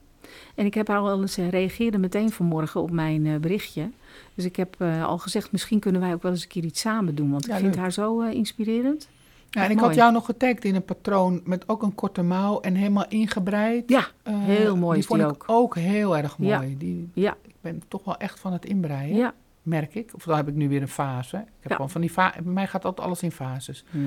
En 0.56 0.66
ik 0.66 0.74
heb 0.74 0.88
haar 0.88 0.98
al 1.00 1.22
eens, 1.22 1.34
ze 1.34 1.50
reageerde 1.50 1.98
meteen 1.98 2.32
vanmorgen 2.32 2.82
op 2.82 2.92
mijn 2.92 3.26
eh, 3.26 3.36
berichtje. 3.36 3.90
Dus 4.36 4.46
ik 4.46 4.56
heb 4.56 4.76
eh, 4.78 5.06
al 5.06 5.18
gezegd, 5.18 5.52
misschien 5.52 5.80
kunnen 5.80 6.02
wij 6.02 6.14
ook 6.14 6.22
wel 6.22 6.32
eens 6.32 6.42
een 6.42 6.48
keer 6.48 6.64
iets 6.64 6.80
samen 6.82 7.16
doen. 7.16 7.32
Want 7.32 7.46
Ja, 7.46 7.54
ik 7.54 7.60
vind 7.60 7.74
leuk. 7.74 7.82
haar 7.84 7.92
zo 7.92 8.22
eh, 8.22 8.34
inspirerend. 8.34 9.10
Ja, 9.50 9.64
en 9.64 9.72
ik 9.72 9.80
had 9.80 9.96
jou 9.96 10.12
nog 10.12 10.26
getagd 10.26 10.66
in 10.66 10.76
een 10.76 10.86
patroon 10.86 11.42
met 11.44 11.70
ook 11.70 11.82
een 11.84 11.96
korte 11.96 12.22
mouw 12.22 12.60
en 12.60 12.76
helemaal 12.76 13.06
ingebreid. 13.08 13.90
Ja, 13.90 14.08
Eh, 14.24 14.34
heel 14.44 14.78
mooi 14.78 14.98
Die 14.98 15.08
vond 15.08 15.20
die 15.20 15.30
ik 15.30 15.36
ook. 15.36 15.46
ook 15.48 15.76
heel 15.76 16.18
erg 16.18 16.38
mooi. 16.38 16.52
Ja. 16.52 16.64
Die, 16.78 17.10
Ja. 17.14 17.36
Ik 17.48 17.56
ben 17.62 17.82
toch 17.88 18.04
wel 18.04 18.18
echt 18.18 18.40
van 18.40 18.54
het 18.54 18.66
inbreien, 18.66 19.16
ja. 19.16 19.34
merk 19.62 19.96
ik. 19.96 20.12
Of 20.16 20.24
dan 20.24 20.38
heb 20.38 20.48
ik 20.48 20.56
nu 20.56 20.70
weer 20.70 20.82
een 20.82 20.88
fase. 20.88 21.38
Ik 21.38 21.44
heb 21.60 21.70
Ja. 21.70 21.76
gewoon 21.76 21.90
van 21.92 22.02
die 22.02 22.10
fa 22.10 22.34
bij 22.44 22.54
mij 22.54 22.68
gaat 22.68 22.86
altijd 22.86 23.08
alles 23.08 23.22
in 23.24 23.32
fases. 23.32 23.84
Ja. 23.92 24.00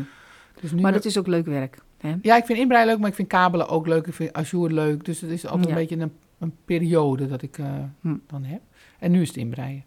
Dus 0.60 0.72
nu 0.72 0.80
Maar 0.80 0.92
dat 0.92 1.04
is 1.04 1.18
ook 1.18 1.26
leuk 1.26 1.46
werk. 1.46 1.78
Hè? 2.02 2.14
Ja, 2.22 2.36
ik 2.36 2.44
vind 2.44 2.58
inbreien 2.58 2.86
leuk, 2.86 2.98
maar 2.98 3.08
ik 3.08 3.14
vind 3.14 3.28
kabelen 3.28 3.68
ook 3.68 3.86
leuk. 3.86 4.06
Ik 4.06 4.14
vind 4.14 4.32
ajour 4.32 4.70
leuk. 4.70 5.04
Dus 5.04 5.20
het 5.20 5.30
is 5.30 5.46
altijd 5.46 5.64
Ja. 5.64 5.70
een 5.70 5.78
beetje 5.78 5.96
een, 5.96 6.12
een 6.38 6.54
periode 6.64 7.26
dat 7.28 7.42
ik 7.42 7.58
eh, 7.58 7.66
Hm. 8.00 8.16
dan 8.26 8.44
heb. 8.44 8.60
En 8.98 9.10
nu 9.10 9.20
is 9.20 9.28
het 9.28 9.36
inbreien. 9.36 9.84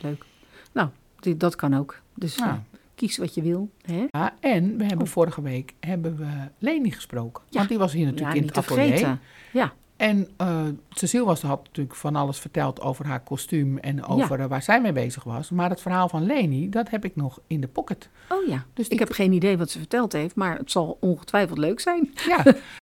Leuk. 0.00 0.24
Nou, 0.72 0.88
die- 1.20 1.36
dat 1.36 1.56
kan 1.56 1.74
ook. 1.76 2.00
Dus 2.14 2.36
Nou, 2.38 2.50
eh, 2.50 2.58
kies 2.94 3.16
wat 3.18 3.34
je 3.34 3.42
wil. 3.42 3.70
Hè? 3.82 4.06
ja, 4.10 4.34
en 4.40 4.76
we 4.76 4.84
hebben 4.84 5.06
Oh. 5.06 5.12
vorige 5.12 5.42
week 5.42 5.74
hebben 5.80 6.16
we 6.16 6.26
Leni 6.58 6.90
gesproken. 6.90 7.42
Ja. 7.48 7.56
Want 7.56 7.68
die 7.68 7.78
was 7.78 7.92
hier 7.92 8.04
natuurlijk 8.04 8.32
ja, 8.32 8.40
in 8.40 8.44
het 8.46 8.54
te 8.54 8.60
atelier. 8.60 8.86
vergeten. 8.86 9.20
Ja, 9.52 9.72
En 10.02 10.28
uh, 10.40 10.60
Cecile 10.90 11.24
was, 11.24 11.42
had 11.42 11.64
natuurlijk 11.64 11.96
van 11.96 12.16
alles 12.16 12.38
verteld 12.38 12.80
over 12.80 13.06
haar 13.06 13.20
kostuum 13.20 13.78
en 13.78 14.04
over 14.04 14.40
uh, 14.40 14.46
waar 14.46 14.62
zij 14.62 14.80
mee 14.80 14.92
bezig 14.92 15.24
was. 15.24 15.50
Maar 15.50 15.70
het 15.70 15.80
verhaal 15.80 16.08
van 16.08 16.26
Leni, 16.26 16.68
dat 16.68 16.90
heb 16.90 17.04
ik 17.04 17.16
nog 17.16 17.40
in 17.46 17.60
de 17.60 17.68
pocket. 17.68 18.08
Oh 18.28 18.46
ja, 18.46 18.64
dus 18.74 18.88
ik 18.88 18.98
heb 18.98 19.12
geen 19.12 19.32
idee 19.32 19.58
wat 19.58 19.70
ze 19.70 19.78
verteld 19.78 20.12
heeft, 20.12 20.34
maar 20.34 20.58
het 20.58 20.70
zal 20.70 20.96
ongetwijfeld 21.00 21.58
leuk 21.58 21.80
zijn. 21.80 22.12
Ja. 22.26 22.44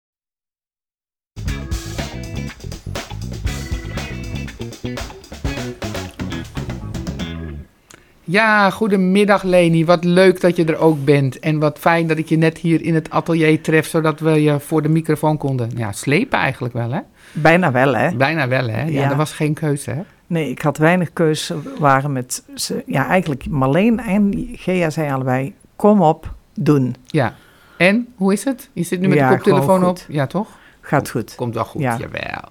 Ja, 8.31 8.71
goedemiddag 8.71 9.43
Leni. 9.43 9.85
Wat 9.85 10.05
leuk 10.05 10.41
dat 10.41 10.57
je 10.57 10.65
er 10.65 10.79
ook 10.79 11.05
bent. 11.05 11.39
En 11.39 11.59
wat 11.59 11.79
fijn 11.79 12.07
dat 12.07 12.19
ik 12.19 12.29
je 12.29 12.37
net 12.37 12.59
hier 12.59 12.83
in 12.83 12.95
het 12.95 13.11
atelier 13.11 13.61
tref, 13.61 13.87
zodat 13.87 14.21
we 14.21 14.43
je 14.43 14.61
voor 14.61 14.83
de 14.83 14.89
microfoon 14.89 15.37
konden 15.37 15.71
ja, 15.77 15.93
slepen 15.93 16.39
eigenlijk 16.39 16.75
wel, 16.75 16.91
hè? 16.93 17.01
Bijna 17.33 17.73
wel, 17.73 17.95
hè? 17.95 18.17
Bijna 18.17 18.49
wel, 18.49 18.69
hè? 18.69 18.83
Ja, 18.83 18.89
ja. 18.89 19.11
er 19.11 19.17
was 19.17 19.33
geen 19.33 19.55
keuze, 19.55 19.91
hè? 19.91 20.01
Nee, 20.27 20.51
ik 20.51 20.63
had 20.63 20.79
weinig 20.79 21.13
keuze. 21.13 21.57
waren 21.79 22.13
met, 22.13 22.45
ja, 22.87 23.07
eigenlijk 23.07 23.49
Marleen 23.49 23.99
en 23.99 24.49
Gea 24.53 24.91
zei 24.91 25.11
allebei, 25.11 25.55
kom 25.77 26.03
op, 26.03 26.35
doen. 26.55 26.95
Ja. 27.07 27.35
En, 27.77 28.09
hoe 28.17 28.33
is 28.33 28.45
het? 28.45 28.69
Je 28.73 28.83
zit 28.83 29.01
nu 29.01 29.09
met 29.09 29.19
ja, 29.19 29.29
de 29.29 29.35
koptelefoon 29.35 29.85
op? 29.85 29.99
Ja, 30.09 30.27
toch? 30.27 30.49
Gaat 30.81 31.11
goed. 31.11 31.35
Komt 31.35 31.55
wel 31.55 31.65
goed, 31.65 31.83
ja. 31.83 31.97
jawel. 31.97 32.49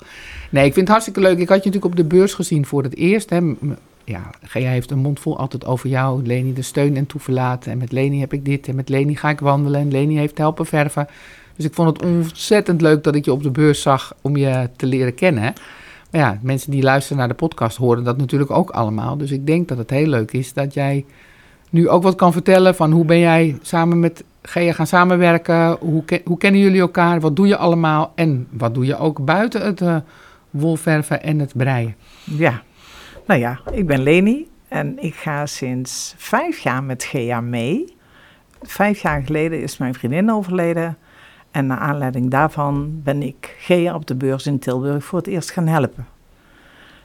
Nee, 0.49 0.65
ik 0.65 0.73
vind 0.73 0.75
het 0.75 0.89
hartstikke 0.89 1.19
leuk. 1.19 1.37
Ik 1.37 1.49
had 1.49 1.63
je 1.63 1.69
natuurlijk 1.69 1.85
op 1.85 1.95
de 1.95 2.15
beurs 2.15 2.33
gezien 2.33 2.65
voor 2.65 2.83
het 2.83 2.95
eerst, 2.95 3.29
hè? 3.29 3.53
Ja, 4.09 4.29
Gea 4.41 4.69
heeft 4.69 4.91
een 4.91 4.99
mond 4.99 5.19
vol 5.19 5.37
altijd 5.37 5.65
over 5.65 5.89
jou, 5.89 6.25
Leni 6.25 6.53
de 6.53 6.61
steun 6.61 6.97
en 6.97 7.05
toeverlaten. 7.05 7.71
En 7.71 7.77
met 7.77 7.91
Leni 7.91 8.19
heb 8.19 8.33
ik 8.33 8.45
dit 8.45 8.67
en 8.67 8.75
met 8.75 8.89
Leni 8.89 9.15
ga 9.15 9.29
ik 9.29 9.39
wandelen 9.39 9.79
en 9.79 9.91
Leni 9.91 10.17
heeft 10.17 10.37
helpen 10.37 10.65
verven. 10.65 11.07
Dus 11.55 11.65
ik 11.65 11.73
vond 11.73 11.89
het 11.89 12.05
ontzettend 12.05 12.81
leuk 12.81 13.03
dat 13.03 13.15
ik 13.15 13.25
je 13.25 13.31
op 13.31 13.43
de 13.43 13.51
beurs 13.51 13.81
zag 13.81 14.15
om 14.21 14.37
je 14.37 14.69
te 14.75 14.85
leren 14.85 15.13
kennen. 15.13 15.53
Maar 16.11 16.21
ja, 16.21 16.39
mensen 16.41 16.71
die 16.71 16.83
luisteren 16.83 17.17
naar 17.17 17.27
de 17.27 17.33
podcast 17.33 17.77
horen 17.77 18.03
dat 18.03 18.17
natuurlijk 18.17 18.51
ook 18.51 18.69
allemaal. 18.69 19.17
Dus 19.17 19.31
ik 19.31 19.45
denk 19.45 19.67
dat 19.67 19.77
het 19.77 19.89
heel 19.89 20.07
leuk 20.07 20.31
is 20.31 20.53
dat 20.53 20.73
jij 20.73 21.05
nu 21.69 21.89
ook 21.89 22.03
wat 22.03 22.15
kan 22.15 22.31
vertellen 22.31 22.75
van 22.75 22.91
hoe 22.91 23.05
ben 23.05 23.19
jij 23.19 23.57
samen 23.61 23.99
met 23.99 24.23
Gea 24.41 24.73
gaan 24.73 24.87
samenwerken? 24.87 25.77
Hoe, 25.79 26.03
hoe 26.25 26.37
kennen 26.37 26.61
jullie 26.61 26.81
elkaar? 26.81 27.19
Wat 27.19 27.35
doe 27.35 27.47
je 27.47 27.57
allemaal? 27.57 28.11
En 28.15 28.47
wat 28.49 28.73
doe 28.73 28.85
je 28.85 28.97
ook 28.97 29.25
buiten 29.25 29.65
het 29.65 29.81
uh, 29.81 29.95
wolverven 30.49 31.23
en 31.23 31.39
het 31.39 31.53
breien? 31.55 31.95
Ja, 32.23 32.61
nou 33.29 33.41
ja, 33.41 33.59
ik 33.71 33.87
ben 33.87 34.03
Leni 34.03 34.47
en 34.67 35.03
ik 35.03 35.15
ga 35.15 35.45
sinds 35.45 36.13
vijf 36.17 36.59
jaar 36.59 36.83
met 36.83 37.03
Gea 37.03 37.41
mee. 37.41 37.95
Vijf 38.61 39.01
jaar 39.01 39.21
geleden 39.21 39.61
is 39.61 39.77
mijn 39.77 39.93
vriendin 39.93 40.31
overleden. 40.31 40.97
En 41.51 41.67
naar 41.67 41.77
aanleiding 41.77 42.29
daarvan 42.29 43.01
ben 43.03 43.21
ik 43.21 43.55
Gea 43.59 43.95
op 43.95 44.07
de 44.07 44.15
beurs 44.15 44.45
in 44.45 44.59
Tilburg 44.59 45.03
voor 45.03 45.17
het 45.17 45.27
eerst 45.27 45.51
gaan 45.51 45.67
helpen. 45.67 46.07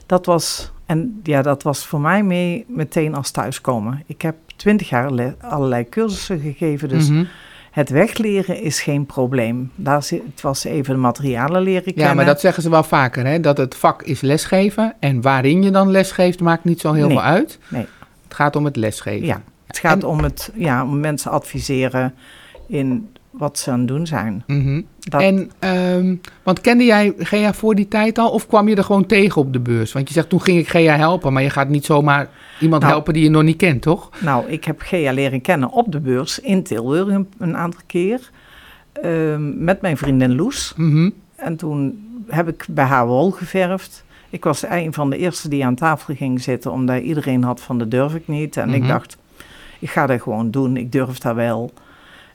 Dat 0.06 0.26
was, 0.26 0.72
en 0.87 1.20
ja, 1.22 1.42
dat 1.42 1.62
was 1.62 1.87
voor 1.87 2.00
mij 2.00 2.22
mee 2.22 2.64
meteen 2.68 3.14
als 3.14 3.30
thuiskomen. 3.30 4.02
Ik 4.06 4.22
heb 4.22 4.37
twintig 4.56 4.88
jaar 4.88 5.34
allerlei 5.40 5.88
cursussen 5.88 6.38
gegeven, 6.40 6.88
dus 6.88 7.08
-hmm. 7.08 7.28
Het 7.74 7.90
wegleren 7.90 8.60
is 8.60 8.80
geen 8.80 9.06
probleem. 9.06 9.70
Daar 9.74 10.02
zit, 10.02 10.22
het 10.30 10.40
was 10.40 10.64
even 10.64 10.94
de 10.94 11.00
materialen 11.00 11.62
leren 11.62 11.84
kennen. 11.84 12.04
Ja, 12.04 12.14
maar 12.14 12.24
dat 12.24 12.40
zeggen 12.40 12.62
ze 12.62 12.70
wel 12.70 12.82
vaker, 12.82 13.26
hè? 13.26 13.40
dat 13.40 13.56
het 13.56 13.74
vak 13.74 14.02
is 14.02 14.20
lesgeven. 14.20 14.94
En 14.98 15.20
waarin 15.20 15.62
je 15.62 15.70
dan 15.70 15.90
lesgeeft 15.90 16.40
maakt 16.40 16.64
niet 16.64 16.80
zo 16.80 16.92
heel 16.92 17.06
nee, 17.06 17.16
veel 17.16 17.26
uit. 17.26 17.58
Nee. 17.68 17.87
Het 18.24 18.34
gaat 18.34 18.56
om 18.56 18.64
het 18.64 18.76
lesgeven. 18.76 19.26
Ja, 19.26 19.42
het 19.66 19.78
gaat 19.78 20.02
en, 20.02 20.08
om, 20.08 20.18
het, 20.18 20.50
ja, 20.54 20.82
om 20.82 21.00
mensen 21.00 21.30
adviseren 21.30 22.14
in 22.68 23.08
wat 23.38 23.59
ze 23.59 23.70
aan 23.70 23.79
het 23.79 23.88
doen 23.88 24.07
zijn. 24.07 24.44
Mm 24.47 24.62
-hmm. 24.62 24.87
dat... 24.99 25.20
En, 25.20 25.51
um, 25.97 26.20
want 26.42 26.61
kende 26.61 26.85
jij 26.85 27.14
Gea 27.18 27.55
voor 27.55 27.75
die 27.75 27.88
tijd 27.88 28.18
al 28.18 28.31
of 28.31 28.47
kwam 28.47 28.68
je 28.68 28.77
er 28.77 28.85
gewoon 28.85 29.07
tegen 29.07 29.40
op 29.40 29.53
de 29.53 29.61
beurs? 29.61 29.92
Want 29.92 30.09
je 30.09 30.14
zegt 30.14 30.29
toen 30.29 30.42
ging 30.42 30.59
ik 30.59 30.68
Gea 30.68 30.97
helpen, 30.97 31.33
maar 31.33 31.42
je 31.42 31.51
gaat 31.51 31.68
niet 31.68 31.85
zomaar 31.85 32.29
iemand 32.61 32.83
nou, 32.83 32.94
helpen 32.94 33.14
die 33.14 33.23
je 33.23 33.31
nog 33.31 33.42
niet 33.42 33.57
kent, 33.57 33.83
toch? 33.83 34.11
Nou, 34.20 34.49
ik 34.49 34.64
heb 34.64 34.81
Gea 34.81 35.12
leren 35.12 35.40
kennen 35.40 35.70
op 35.70 35.92
de 35.92 36.01
beurs 36.01 36.38
in 36.38 36.62
Tilburg 36.62 37.09
een, 37.09 37.29
een 37.38 37.57
aantal 37.57 37.81
keer. 37.87 38.31
Um, 39.05 39.64
met 39.64 39.81
mijn 39.81 39.97
vriendin 39.97 40.35
Loes. 40.35 40.73
Mm 40.77 40.90
-hmm. 40.90 41.12
En 41.37 41.57
toen 41.57 42.07
heb 42.27 42.49
ik 42.49 42.66
bij 42.70 42.85
haar 42.85 43.07
wol 43.07 43.31
geverfd. 43.31 44.05
Ik 44.31 44.44
was 44.44 44.64
een 44.68 44.92
van 44.92 45.11
de 45.11 45.16
eerste 45.16 45.49
die 45.49 45.64
aan 45.64 45.75
tafel 45.75 46.14
ging 46.14 46.42
zitten, 46.42 46.73
omdat 46.73 47.03
iedereen 47.03 47.44
had 47.44 47.61
van 47.61 47.79
de 47.79 47.88
durf 47.88 48.14
ik 48.14 48.29
niet. 48.29 48.57
En 48.57 48.68
mm 48.68 48.75
-hmm. 48.75 48.83
ik 48.83 48.88
dacht, 48.88 49.16
ik 49.79 49.90
ga 49.90 50.07
dat 50.07 50.23
gewoon 50.23 50.51
doen, 50.51 50.77
ik 50.77 50.92
durf 50.92 51.18
dat 51.18 51.35
wel. 51.35 51.73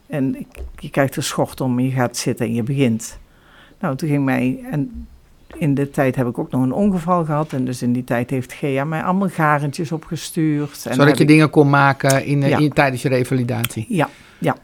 En 0.09 0.45
je 0.79 0.89
krijgt 0.89 1.15
een 1.15 1.23
schort 1.23 1.61
om, 1.61 1.79
je 1.79 1.91
gaat 1.91 2.17
zitten 2.17 2.45
en 2.45 2.53
je 2.53 2.63
begint. 2.63 3.17
Nou, 3.79 3.95
toen 3.95 4.09
ging 4.09 4.25
mij, 4.25 4.59
en 4.71 5.07
in 5.57 5.73
de 5.73 5.89
tijd 5.89 6.15
heb 6.15 6.27
ik 6.27 6.37
ook 6.37 6.51
nog 6.51 6.61
een 6.61 6.71
ongeval 6.71 7.25
gehad. 7.25 7.53
En 7.53 7.65
dus 7.65 7.81
in 7.81 7.93
die 7.93 8.03
tijd 8.03 8.29
heeft 8.29 8.53
Gea 8.53 8.85
mij 8.85 9.03
allemaal 9.03 9.29
garentjes 9.29 9.91
opgestuurd. 9.91 10.85
En 10.85 10.95
Zodat 10.95 11.17
je 11.17 11.23
ik, 11.23 11.29
dingen 11.29 11.49
kon 11.49 11.69
maken 11.69 12.25
in, 12.25 12.41
ja. 12.41 12.57
in, 12.57 12.73
tijdens 12.73 13.01
je 13.01 13.09
revalidatie. 13.09 13.85
Ja, 13.89 14.09
ja. 14.37 14.55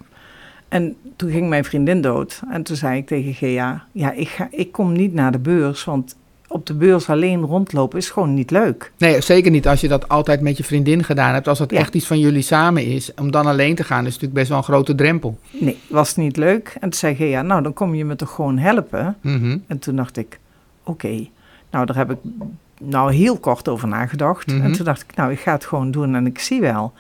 En 0.67 0.95
toen 1.15 1.31
ging 1.31 1.49
mijn 1.49 1.65
vriendin 1.65 2.01
dood. 2.01 2.41
En 2.49 2.63
toen 2.63 2.75
zei 2.75 2.97
ik 2.97 3.07
tegen 3.07 3.33
Gea, 3.33 3.85
ja, 3.91 4.11
ik, 4.11 4.27
ga, 4.27 4.47
ik 4.51 4.71
kom 4.71 4.91
niet 4.91 5.13
naar 5.13 5.31
de 5.31 5.39
beurs, 5.39 5.83
want 5.83 6.15
op 6.55 6.65
de 6.65 6.73
beurs 6.73 7.09
alleen 7.09 7.41
rondlopen 7.41 7.97
is 7.99 8.09
gewoon 8.09 8.33
niet 8.33 8.51
leuk. 8.51 8.91
Nee, 8.97 9.21
zeker 9.21 9.51
niet 9.51 9.67
als 9.67 9.81
je 9.81 9.87
dat 9.87 10.09
altijd 10.09 10.41
met 10.41 10.57
je 10.57 10.63
vriendin 10.63 11.03
gedaan 11.03 11.33
hebt. 11.33 11.47
Als 11.47 11.57
dat 11.57 11.71
ja. 11.71 11.77
echt 11.77 11.95
iets 11.95 12.05
van 12.07 12.19
jullie 12.19 12.41
samen 12.41 12.85
is, 12.85 13.13
om 13.13 13.31
dan 13.31 13.45
alleen 13.45 13.75
te 13.75 13.83
gaan, 13.83 13.99
is 13.99 14.05
natuurlijk 14.05 14.33
best 14.33 14.49
wel 14.49 14.57
een 14.57 14.63
grote 14.63 14.95
drempel. 14.95 15.39
Nee, 15.51 15.77
was 15.87 16.15
niet 16.15 16.37
leuk. 16.37 16.73
En 16.73 16.89
toen 16.89 16.99
zei 16.99 17.15
Gea, 17.15 17.41
nou 17.41 17.61
dan 17.61 17.73
kom 17.73 17.95
je 17.95 18.05
me 18.05 18.15
toch 18.15 18.31
gewoon 18.31 18.57
helpen. 18.57 19.15
Mm 19.21 19.39
-hmm. 19.39 19.63
En 19.67 19.79
toen 19.79 19.95
dacht 19.95 20.17
ik, 20.17 20.39
oké. 20.83 21.05
Okay. 21.05 21.29
Nou, 21.71 21.85
daar 21.85 21.95
heb 21.95 22.11
ik 22.11 22.17
nou 22.79 23.13
heel 23.13 23.37
kort 23.37 23.67
over 23.67 23.87
nagedacht. 23.87 24.47
Mhm. 24.47 24.55
Mm 24.55 24.61
-hmm. 24.61 24.71
En 24.71 24.77
toen 24.77 24.85
dacht 24.85 25.01
ik, 25.01 25.15
nou 25.15 25.31
ik 25.31 25.39
ga 25.39 25.51
het 25.51 25.65
gewoon 25.65 25.91
doen 25.91 26.15
en 26.15 26.25
ik 26.25 26.39
zie 26.39 26.61
wel. 26.61 26.93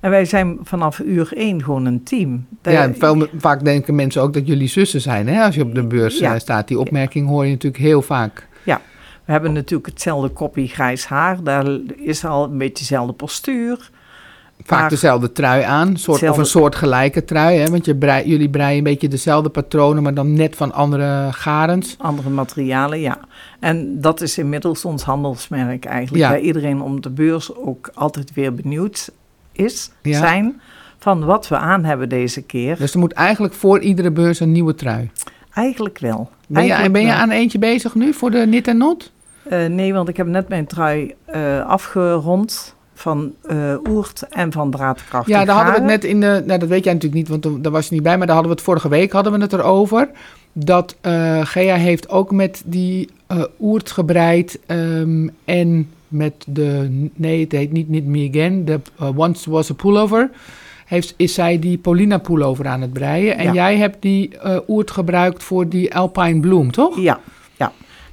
En 0.00 0.10
wij 0.10 0.24
zijn 0.24 0.58
vanaf 0.62 0.98
uur 0.98 1.32
één 1.36 1.64
gewoon 1.64 1.84
een 1.84 2.02
team. 2.02 2.46
Daar 2.62 2.72
ja, 2.72 2.94
veel, 2.98 3.28
vaak 3.36 3.64
denken 3.64 3.94
mensen 3.94 4.22
ook 4.22 4.32
dat 4.32 4.46
jullie 4.46 4.68
zussen 4.68 5.00
zijn, 5.00 5.28
hè, 5.28 5.44
als 5.44 5.54
je 5.54 5.62
op 5.62 5.74
de 5.74 5.82
beurs 5.82 6.18
ja. 6.18 6.34
uh, 6.34 6.38
staat. 6.38 6.68
Die 6.68 6.78
opmerking 6.78 7.28
hoor 7.28 7.44
je 7.44 7.50
natuurlijk 7.50 7.82
heel 7.82 8.02
vaak. 8.02 8.48
Ja, 8.62 8.80
we 9.30 9.36
hebben 9.36 9.54
natuurlijk 9.54 9.88
hetzelfde 9.88 10.28
koppie 10.28 10.68
grijs 10.68 11.04
haar. 11.04 11.42
Daar 11.42 11.66
is 11.96 12.24
al 12.24 12.44
een 12.44 12.58
beetje 12.58 12.74
dezelfde 12.78 13.12
postuur. 13.12 13.90
Vaak 14.64 14.80
maar 14.80 14.88
dezelfde 14.88 15.32
trui 15.32 15.62
aan, 15.62 15.96
soort, 15.96 16.28
of 16.28 16.36
een 16.36 16.46
soort 16.46 16.74
gelijke 16.74 17.24
trui. 17.24 17.58
Hè? 17.58 17.70
Want 17.70 17.84
je 17.84 17.94
brei, 17.94 18.28
jullie 18.28 18.50
breien 18.50 18.78
een 18.78 18.84
beetje 18.84 19.08
dezelfde 19.08 19.48
patronen, 19.48 20.02
maar 20.02 20.14
dan 20.14 20.32
net 20.32 20.56
van 20.56 20.72
andere 20.72 21.28
garens. 21.30 21.96
Andere 21.98 22.30
materialen, 22.30 23.00
ja. 23.00 23.18
En 23.60 24.00
dat 24.00 24.20
is 24.20 24.38
inmiddels 24.38 24.84
ons 24.84 25.02
handelsmerk 25.02 25.84
eigenlijk. 25.84 26.24
Ja. 26.24 26.30
Waar 26.30 26.40
iedereen 26.40 26.80
om 26.80 27.00
de 27.00 27.10
beurs 27.10 27.54
ook 27.54 27.90
altijd 27.94 28.34
weer 28.34 28.54
benieuwd 28.54 29.10
is, 29.52 29.90
ja. 30.02 30.18
zijn 30.18 30.60
van 30.98 31.24
wat 31.24 31.48
we 31.48 31.56
aan 31.56 31.84
hebben 31.84 32.08
deze 32.08 32.42
keer. 32.42 32.76
Dus 32.76 32.92
er 32.92 32.98
moet 32.98 33.12
eigenlijk 33.12 33.54
voor 33.54 33.80
iedere 33.80 34.10
beurs 34.10 34.40
een 34.40 34.52
nieuwe 34.52 34.74
trui? 34.74 35.10
Eigenlijk 35.52 35.98
wel. 35.98 36.30
Ben 36.46 36.64
je, 36.64 36.72
eigenlijk 36.72 36.92
ben 36.92 37.02
je 37.02 37.08
wel. 37.08 37.16
aan 37.16 37.30
eentje 37.30 37.58
bezig 37.58 37.94
nu 37.94 38.12
voor 38.12 38.30
de 38.30 38.42
Knit 38.42 38.72
Not? 38.72 39.12
Uh, 39.52 39.66
nee, 39.66 39.94
want 39.94 40.08
ik 40.08 40.16
heb 40.16 40.26
net 40.26 40.48
mijn 40.48 40.66
trui 40.66 41.14
uh, 41.34 41.66
afgerond 41.66 42.74
van 42.94 43.32
uh, 43.50 43.74
oert 43.88 44.26
en 44.28 44.52
van 44.52 44.70
draadkracht. 44.70 45.28
Ja, 45.28 45.44
daar 45.44 45.54
hadden 45.56 45.74
we 45.74 45.80
het 45.80 45.88
net 45.88 46.04
in 46.04 46.20
de... 46.20 46.42
Nou, 46.46 46.58
dat 46.58 46.68
weet 46.68 46.84
jij 46.84 46.92
natuurlijk 46.92 47.30
niet, 47.30 47.42
want 47.42 47.62
daar 47.64 47.72
was 47.72 47.88
je 47.88 47.94
niet 47.94 48.02
bij. 48.02 48.18
Maar 48.18 48.26
daar 48.26 48.34
hadden 48.34 48.54
we 48.54 48.58
het 48.58 48.68
vorige 48.68 48.88
week 48.88 49.12
hadden 49.12 49.32
we 49.32 49.40
het 49.40 49.52
erover. 49.52 50.08
Dat 50.52 50.96
uh, 51.02 51.40
Gea 51.44 51.74
heeft 51.74 52.08
ook 52.08 52.30
met 52.30 52.62
die 52.66 53.08
uh, 53.32 53.42
oert 53.60 53.90
gebreid. 53.90 54.58
Um, 54.66 55.30
en 55.44 55.90
met 56.08 56.44
de... 56.46 56.88
Nee, 57.14 57.40
het 57.40 57.52
heet 57.52 57.72
niet 57.72 57.86
Knit 57.86 58.06
Me 58.06 58.28
Again. 58.28 58.64
De 58.64 58.80
Once 59.16 59.50
Was 59.50 59.70
a 59.70 59.74
Pullover. 59.74 60.30
Heeft, 60.86 61.14
is 61.16 61.34
zij 61.34 61.58
die 61.58 61.78
Paulina 61.78 62.18
pullover 62.18 62.66
aan 62.66 62.80
het 62.80 62.92
breien. 62.92 63.36
En 63.36 63.44
ja. 63.44 63.52
jij 63.52 63.76
hebt 63.76 64.02
die 64.02 64.30
oert 64.68 64.90
gebruikt 64.90 65.42
voor 65.42 65.68
die 65.68 65.94
Alpine 65.94 66.40
Bloom, 66.40 66.70
toch? 66.70 67.00
Ja. 67.00 67.20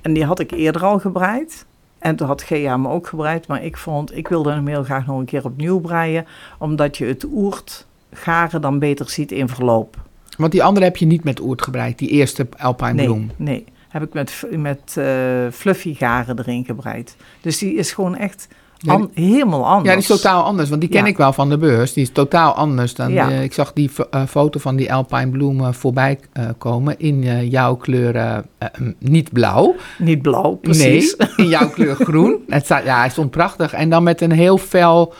En 0.07 0.13
die 0.13 0.25
had 0.25 0.39
ik 0.39 0.51
eerder 0.51 0.83
al 0.83 0.99
gebreid. 0.99 1.65
En 1.99 2.15
toen 2.15 2.27
had 2.27 2.41
Gea 2.41 2.77
me 2.77 2.89
ook 2.89 3.07
gebreid, 3.07 3.47
maar 3.47 3.63
ik 3.63 3.77
vond, 3.77 4.17
ik 4.17 4.27
wilde 4.27 4.51
hem 4.51 4.67
heel 4.67 4.83
graag 4.83 5.05
nog 5.05 5.19
een 5.19 5.25
keer 5.25 5.45
opnieuw 5.45 5.79
breien, 5.79 6.25
omdat 6.59 6.97
je 6.97 7.05
het 7.05 7.25
oert 7.31 7.85
garen 8.11 8.61
dan 8.61 8.79
beter 8.79 9.09
ziet 9.09 9.31
in 9.31 9.49
verloop. 9.49 9.97
Want 10.37 10.51
die 10.51 10.63
andere 10.63 10.85
heb 10.85 10.97
je 10.97 11.05
niet 11.05 11.23
met 11.23 11.39
oert 11.39 11.61
gebreid, 11.61 11.97
die 11.97 12.09
eerste 12.09 12.47
Alpine 12.57 12.93
nee, 12.93 13.05
bloem? 13.05 13.31
Nee, 13.35 13.65
heb 13.89 14.03
ik 14.03 14.13
met, 14.13 14.43
met 14.51 14.95
uh, 14.97 15.05
fluffy 15.51 15.93
garen 15.93 16.39
erin 16.39 16.65
gebreid. 16.65 17.15
Dus 17.41 17.57
die 17.57 17.73
is 17.73 17.91
gewoon 17.91 18.15
echt 18.15 18.47
An, 18.85 19.11
helemaal 19.13 19.65
anders. 19.65 19.85
Ja, 19.85 19.91
die 19.91 20.01
is 20.01 20.21
totaal 20.21 20.43
anders, 20.43 20.69
want 20.69 20.81
die 20.81 20.89
ken 20.89 21.01
ja. 21.03 21.07
ik 21.07 21.17
wel 21.17 21.33
van 21.33 21.49
de 21.49 21.57
beurs. 21.57 21.93
Die 21.93 22.03
is 22.03 22.09
totaal 22.09 22.53
anders 22.53 22.95
dan. 22.95 23.11
Ja. 23.11 23.29
Uh, 23.29 23.43
ik 23.43 23.53
zag 23.53 23.73
die 23.73 23.91
uh, 24.13 24.23
foto 24.27 24.59
van 24.59 24.75
die 24.75 24.93
Alpine 24.93 25.29
bloemen 25.29 25.73
voorbij 25.73 26.19
uh, 26.33 26.45
komen 26.57 26.99
in 26.99 27.47
jouw 27.49 27.75
kleur 27.75 28.43
niet 28.97 29.31
blauw. 29.31 29.75
Niet 29.97 30.21
blauw, 30.21 30.53
precies. 30.53 31.15
Nee, 31.15 31.29
in 31.37 31.47
jouw 31.47 31.69
kleur 31.69 31.95
groen. 32.09 32.43
Het 32.47 32.65
staat, 32.65 32.83
ja, 32.83 32.99
hij 32.99 33.09
stond 33.09 33.31
prachtig. 33.31 33.73
En 33.73 33.89
dan 33.89 34.03
met 34.03 34.21
een 34.21 34.31
heel 34.31 34.57
fel 34.57 35.13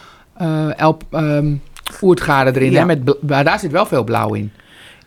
elp, 0.76 1.04
um, 1.12 1.62
oertgaren 2.02 2.56
erin. 2.56 2.72
Ja. 2.72 2.80
Hè, 2.80 2.86
met, 2.86 3.22
maar 3.22 3.44
daar 3.44 3.60
zit 3.60 3.72
wel 3.72 3.86
veel 3.86 4.04
blauw 4.04 4.34
in. 4.34 4.52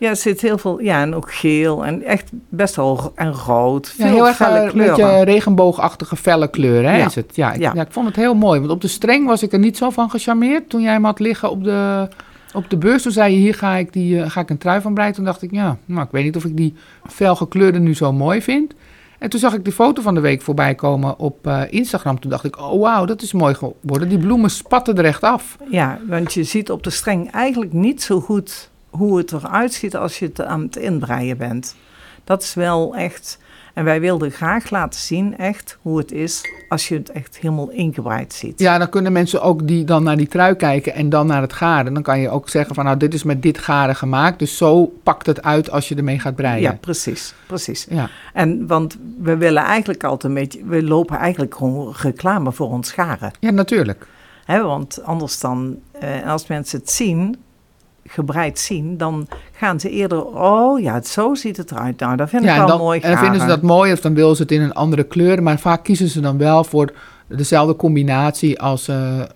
Ja, 0.00 0.08
er 0.08 0.16
zit 0.16 0.40
heel 0.40 0.58
veel, 0.58 0.80
ja, 0.80 1.00
en 1.02 1.14
ook 1.14 1.32
geel 1.32 1.84
en 1.86 2.02
echt 2.02 2.30
best 2.48 2.76
wel 2.76 3.12
en 3.14 3.32
rood. 3.32 3.94
Ja, 3.98 4.06
heel 4.06 4.26
erg 4.26 4.36
felle 4.36 4.58
eh, 4.58 4.64
een 4.72 4.78
beetje 4.78 5.24
regenboogachtige 5.24 6.16
felle 6.16 6.48
kleuren, 6.50 6.90
hè, 6.90 6.96
Ja. 6.98 7.06
is 7.06 7.14
het. 7.14 7.36
Ja 7.36 7.52
ik, 7.52 7.60
Ja. 7.60 7.72
ja, 7.74 7.80
ik 7.82 7.90
vond 7.92 8.06
het 8.06 8.16
heel 8.16 8.34
mooi. 8.34 8.60
Want 8.60 8.72
op 8.72 8.80
de 8.80 8.88
streng 8.88 9.26
was 9.26 9.42
ik 9.42 9.52
er 9.52 9.58
niet 9.58 9.76
zo 9.76 9.90
van 9.90 10.10
gecharmeerd. 10.10 10.68
Toen 10.68 10.80
jij 10.80 10.92
hem 10.92 11.04
had 11.04 11.18
liggen 11.18 11.50
op 11.50 11.64
de, 11.64 12.08
op 12.54 12.70
de 12.70 12.76
beurs, 12.76 13.02
toen 13.02 13.12
zei 13.12 13.32
je, 13.32 13.38
hier 13.38 13.54
ga 13.54 13.74
ik, 13.76 13.92
die, 13.92 14.22
eh, 14.22 14.30
ga 14.30 14.40
ik 14.40 14.50
een 14.50 14.58
trui 14.58 14.80
van 14.80 14.94
breien. 14.94 15.12
Toen 15.12 15.24
dacht 15.24 15.42
ik, 15.42 15.50
ja, 15.52 15.76
nou, 15.84 16.02
ik 16.04 16.10
weet 16.10 16.24
niet 16.24 16.36
of 16.36 16.44
ik 16.44 16.56
die 16.56 16.74
felgekleurde 17.08 17.78
nu 17.78 17.94
zo 17.94 18.12
mooi 18.12 18.42
vind. 18.42 18.74
En 19.18 19.30
toen 19.30 19.40
zag 19.40 19.54
ik 19.54 19.64
de 19.64 19.72
foto 19.72 20.02
van 20.02 20.14
de 20.14 20.20
week 20.20 20.42
voorbij 20.42 20.74
komen 20.74 21.18
op 21.18 21.46
eh, 21.46 21.62
Instagram. 21.70 22.20
Toen 22.20 22.30
dacht 22.30 22.44
ik, 22.44 22.58
oh 22.58 22.80
wauw, 22.80 23.04
dat 23.04 23.22
is 23.22 23.32
mooi 23.32 23.54
geworden. 23.54 24.08
Die 24.08 24.18
bloemen 24.18 24.50
spatten 24.50 24.98
er 24.98 25.04
echt 25.04 25.22
af. 25.22 25.56
Ja, 25.70 25.98
want 26.08 26.32
je 26.32 26.44
ziet 26.44 26.70
op 26.70 26.82
de 26.82 26.90
streng 26.90 27.30
eigenlijk 27.30 27.72
niet 27.72 28.02
zo 28.02 28.20
goed 28.20 28.70
hoe 28.90 29.18
het 29.18 29.32
eruit 29.32 29.72
ziet 29.72 29.96
als 29.96 30.18
je 30.18 30.26
het 30.26 30.40
aan 30.42 30.62
het 30.62 30.76
inbreien 30.76 31.36
bent. 31.36 31.76
Dat 32.24 32.42
is 32.42 32.54
wel 32.54 32.96
echt. 32.96 33.38
En 33.74 33.84
wij 33.84 34.00
wilden 34.00 34.30
graag 34.30 34.70
laten 34.70 35.00
zien, 35.00 35.38
echt, 35.38 35.78
hoe 35.82 35.98
het 35.98 36.12
is 36.12 36.42
als 36.68 36.88
je 36.88 36.94
het 36.94 37.10
echt 37.10 37.38
helemaal 37.38 37.70
ingebreid 37.70 38.32
ziet. 38.32 38.58
Ja, 38.58 38.78
dan 38.78 38.88
kunnen 38.88 39.12
mensen 39.12 39.42
ook 39.42 39.66
die 39.66 39.84
dan 39.84 40.02
naar 40.02 40.16
die 40.16 40.28
trui 40.28 40.54
kijken 40.54 40.94
en 40.94 41.08
dan 41.08 41.26
naar 41.26 41.42
het 41.42 41.52
garen. 41.52 41.94
Dan 41.94 42.02
kan 42.02 42.20
je 42.20 42.28
ook 42.28 42.48
zeggen 42.48 42.74
van, 42.74 42.84
nou, 42.84 42.96
dit 42.96 43.14
is 43.14 43.22
met 43.22 43.42
dit 43.42 43.58
garen 43.58 43.96
gemaakt. 43.96 44.38
Dus 44.38 44.56
zo 44.56 44.86
pakt 45.02 45.26
het 45.26 45.42
uit 45.42 45.70
als 45.70 45.88
je 45.88 45.94
ermee 45.94 46.18
gaat 46.18 46.34
breien. 46.34 46.60
Ja, 46.60 46.78
precies, 46.80 47.34
precies. 47.46 47.86
ja. 47.90 48.08
En 48.32 48.66
want 48.66 48.96
we 49.18 49.36
willen 49.36 49.62
eigenlijk 49.62 50.04
altijd 50.04 50.24
een 50.24 50.40
beetje, 50.40 50.64
we 50.64 50.82
lopen 50.82 51.16
eigenlijk 51.16 51.54
gewoon 51.54 51.94
reclame 51.96 52.52
voor 52.52 52.68
ons 52.68 52.88
scharen. 52.88 53.30
ja 53.40 53.50
natuurlijk. 53.50 54.06
Hè, 54.44 54.62
want 54.62 55.02
anders 55.02 55.40
dan, 55.40 55.78
eh, 55.92 56.26
als 56.26 56.46
mensen 56.46 56.78
het 56.78 56.90
zien, 56.90 57.36
gebreid 58.10 58.58
zien, 58.58 58.96
dan 58.96 59.28
gaan 59.52 59.80
ze 59.80 59.90
eerder, 59.90 60.24
oh 60.24 60.80
ja, 60.80 61.02
zo 61.02 61.34
ziet 61.34 61.56
het 61.56 61.70
eruit. 61.70 61.98
Nou, 61.98 62.16
dat 62.16 62.28
vind 62.28 62.42
ik 62.42 62.50
wel 62.56 62.66
dan, 62.66 62.78
mooi 62.78 63.00
en 63.00 63.18
vinden 63.18 63.40
ze 63.40 63.46
dat 63.46 63.62
mooi 63.62 63.92
of 63.92 64.00
dan 64.00 64.14
willen 64.14 64.36
ze 64.36 64.42
het 64.42 64.52
in 64.52 64.60
een 64.60 64.74
andere 64.74 65.04
kleur. 65.04 65.42
Maar 65.42 65.58
vaak 65.58 65.84
kiezen 65.84 66.08
ze 66.08 66.20
dan 66.20 66.38
wel 66.38 66.64
voor 66.64 66.92
dezelfde 67.26 67.76
combinatie 67.76 68.60
als, 68.60 68.88
eh, 68.88 69.20
eh, 69.20 69.26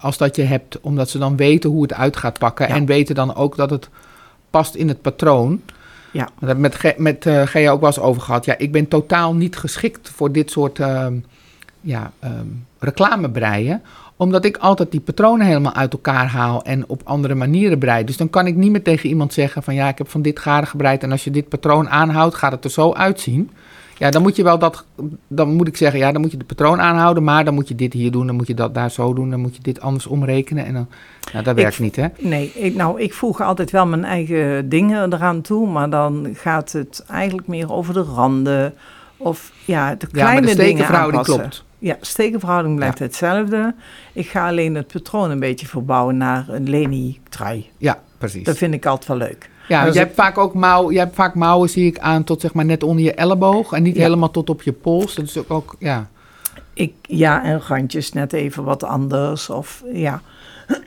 als 0.00 0.16
dat 0.16 0.36
je 0.36 0.42
hebt. 0.42 0.80
Omdat 0.80 1.10
ze 1.10 1.18
dan 1.18 1.36
weten 1.36 1.70
hoe 1.70 1.82
het 1.82 1.92
uit 1.92 2.16
gaat 2.16 2.38
pakken. 2.38 2.68
Ja. 2.68 2.74
En 2.74 2.86
weten 2.86 3.14
dan 3.14 3.34
ook 3.34 3.56
dat 3.56 3.70
het 3.70 3.88
past 4.50 4.74
in 4.74 4.88
het 4.88 5.02
patroon. 5.02 5.60
Ja. 6.10 6.28
Heb 6.40 6.50
ik 6.50 6.58
met, 6.58 6.98
met 6.98 7.26
Gea 7.44 7.70
ook 7.70 7.80
wel 7.80 7.88
eens 7.88 7.98
over 7.98 8.22
gehad. 8.22 8.44
Ja, 8.44 8.58
ik 8.58 8.72
ben 8.72 8.88
totaal 8.88 9.34
niet 9.34 9.56
geschikt 9.56 10.10
voor 10.10 10.32
dit 10.32 10.50
soort 10.50 10.78
ehm, 10.78 11.14
ja, 11.80 12.12
ehm, 12.18 12.46
reclamebreien. 12.78 13.82
Omdat 14.16 14.44
ik 14.44 14.56
altijd 14.56 14.90
die 14.90 15.00
patronen 15.00 15.46
helemaal 15.46 15.72
uit 15.74 15.92
elkaar 15.92 16.26
haal 16.26 16.62
en 16.64 16.88
op 16.88 17.00
andere 17.04 17.34
manieren 17.34 17.78
breid. 17.78 18.06
Dus 18.06 18.16
dan 18.16 18.30
kan 18.30 18.46
ik 18.46 18.54
niet 18.56 18.70
meer 18.70 18.82
tegen 18.82 19.08
iemand 19.08 19.32
zeggen 19.32 19.62
van 19.62 19.74
ja, 19.74 19.88
ik 19.88 19.98
heb 19.98 20.08
van 20.10 20.22
dit 20.22 20.38
garen 20.38 20.68
gebreid. 20.68 21.02
En 21.02 21.10
als 21.10 21.24
je 21.24 21.30
dit 21.30 21.48
patroon 21.48 21.88
aanhoudt, 21.88 22.34
gaat 22.34 22.52
het 22.52 22.64
er 22.64 22.70
zo 22.70 22.92
uitzien. 22.92 23.50
Ja, 23.98 24.10
dan 24.10 24.22
moet 24.22 24.36
je 24.36 24.42
wel 24.42 24.58
dat, 24.58 24.84
dan 25.28 25.54
moet 25.54 25.68
ik 25.68 25.76
zeggen, 25.76 25.98
ja, 26.00 26.12
dan 26.12 26.20
moet 26.20 26.30
je 26.30 26.36
de 26.36 26.44
patroon 26.44 26.80
aanhouden. 26.80 27.24
Maar 27.24 27.44
dan 27.44 27.54
moet 27.54 27.68
je 27.68 27.74
dit 27.74 27.92
hier 27.92 28.10
doen, 28.10 28.26
dan 28.26 28.36
moet 28.36 28.46
je 28.46 28.54
dat 28.54 28.74
daar 28.74 28.90
zo 28.90 29.12
doen. 29.14 29.30
Dan 29.30 29.40
moet 29.40 29.56
je 29.56 29.62
dit 29.62 29.80
anders 29.80 30.06
omrekenen. 30.06 30.64
En 30.66 30.72
dan, 30.74 30.86
nou, 31.32 31.44
dat 31.44 31.56
Ik- 31.56 31.62
werkt 31.62 31.78
niet, 31.78 31.96
hè? 31.96 32.06
Nee, 32.18 32.52
ik, 32.54 32.74
nou, 32.74 33.00
ik 33.00 33.14
voeg 33.14 33.40
altijd 33.40 33.70
wel 33.70 33.86
mijn 33.86 34.04
eigen 34.04 34.68
dingen 34.68 35.12
eraan 35.12 35.40
toe, 35.40 35.68
maar 35.70 35.90
dan 35.90 36.28
gaat 36.32 36.72
het 36.72 37.04
eigenlijk 37.08 37.48
meer 37.48 37.72
over 37.72 37.94
de 37.94 38.02
randen. 38.02 38.74
Of 39.16 39.52
ja, 39.64 39.94
de 39.94 40.06
Ja, 40.12 40.22
kleine 40.24 40.46
maar 40.46 40.56
de 40.56 40.62
dingen 40.62 40.88
aanpassen. 40.88 41.36
klopt. 41.38 41.64
Ja, 41.84 41.96
stekenverhouding 42.00 42.76
blijft 42.76 42.98
hetzelfde. 42.98 43.74
Ik 44.12 44.28
ga 44.28 44.48
alleen 44.48 44.74
het 44.74 44.86
patroon 44.86 45.30
een 45.30 45.40
beetje 45.40 45.66
verbouwen 45.66 46.16
naar 46.16 46.48
een 46.48 46.68
Leni-trui. 46.68 47.66
Ja, 47.78 47.98
precies. 48.18 48.44
Dat 48.44 48.56
vind 48.56 48.74
ik 48.74 48.86
altijd 48.86 49.08
wel 49.08 49.16
leuk. 49.28 49.50
Ja, 49.68 49.82
want 49.82 49.94
je 49.94 50.00
hebt 50.00 50.14
vaak 50.14 50.38
ook 50.38 50.54
mouw, 50.54 50.90
je 50.90 50.98
hebt 50.98 51.14
vaak 51.14 51.34
mouwen, 51.34 51.68
zie 51.68 51.86
ik, 51.86 51.98
aan 51.98 52.24
tot 52.24 52.40
zeg 52.40 52.54
maar 52.54 52.64
net 52.64 52.82
onder 52.82 53.04
je 53.04 53.14
elleboog. 53.14 53.72
En 53.72 53.82
niet 53.82 53.96
Ja. 53.96 54.02
helemaal 54.02 54.30
tot 54.30 54.50
op 54.50 54.62
je 54.62 54.72
pols. 54.72 55.14
Dat 55.14 55.24
is 55.24 55.36
ook, 55.38 55.50
ook 55.50 55.76
ja. 55.78 56.08
Ik, 56.74 56.92
ja, 57.02 57.44
en 57.44 57.60
randjes 57.60 58.12
net 58.12 58.32
even 58.32 58.64
wat 58.64 58.84
anders. 58.84 59.50
Of, 59.50 59.82
ja. 59.92 60.20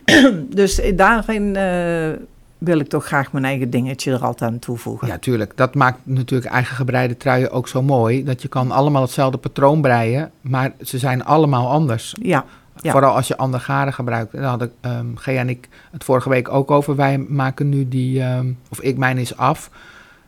dus 0.49 0.81
daarin 0.95 1.55
eh, 1.55 2.09
wil 2.57 2.79
ik 2.79 2.87
toch 2.87 3.05
graag 3.05 3.31
mijn 3.31 3.45
eigen 3.45 3.69
dingetje 3.69 4.11
er 4.11 4.23
altijd 4.25 4.51
aan 4.51 4.59
toevoegen. 4.59 5.07
Ja, 5.07 5.17
tuurlijk. 5.17 5.51
Dat 5.55 5.75
maakt 5.75 5.99
natuurlijk 6.03 6.51
eigen 6.51 6.75
gebreide 6.75 7.17
truien 7.17 7.51
ook 7.51 7.67
zo 7.67 7.81
mooi. 7.81 8.23
Dat 8.23 8.41
je 8.41 8.47
kan 8.47 8.71
allemaal 8.71 9.01
hetzelfde 9.01 9.37
patroon 9.37 9.81
breien, 9.81 10.31
maar 10.41 10.73
ze 10.81 10.97
zijn 10.97 11.25
allemaal 11.25 11.69
anders. 11.69 12.15
ja. 12.21 12.45
Ja. 12.81 12.91
Vooral 12.91 13.15
als 13.15 13.27
je 13.27 13.37
ander 13.37 13.59
garen 13.59 13.93
gebruikt. 13.93 14.31
Daar 14.31 14.43
hadden 14.43 14.71
ehm 14.81 15.05
Gea 15.15 15.39
en 15.39 15.49
ik 15.49 15.69
het 15.91 16.03
vorige 16.03 16.29
week 16.29 16.49
ook 16.49 16.71
over. 16.71 16.95
Wij 16.95 17.17
maken 17.17 17.69
nu 17.69 17.87
die, 17.87 18.21
ehm, 18.21 18.51
of 18.69 18.81
ik, 18.81 18.97
mijn 18.97 19.17
is 19.17 19.37
af, 19.37 19.69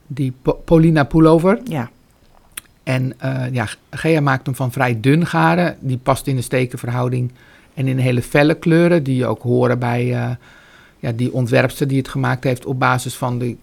die 0.08 0.34
Po- 0.42 0.62
Polina 0.66 1.04
pullover. 1.04 1.60
ja. 1.64 1.90
En 2.84 3.14
eh, 3.20 3.44
ja, 3.52 3.68
Gea 3.90 4.22
maakt 4.22 4.46
hem 4.46 4.56
van 4.56 4.72
vrij 4.72 5.00
dun 5.00 5.26
garen. 5.26 5.76
Die 5.80 5.98
past 5.98 6.28
in 6.28 6.36
de 6.36 6.42
stekenverhouding 6.42 7.32
en 7.74 7.88
in 7.88 7.98
hele 7.98 8.22
felle 8.22 8.54
kleuren. 8.54 9.04
Die 9.04 9.26
ook 9.26 9.42
horen 9.42 9.80
bij 9.80 10.14
eh, 10.16 10.30
ja, 11.00 11.12
die 11.12 11.34
ontwerpster 11.34 11.88
die 11.88 11.98
het 11.98 12.08
gemaakt 12.08 12.44
heeft 12.44 12.66
op 12.66 12.80
basis 12.80 13.16
van 13.16 13.40
de 13.40 13.56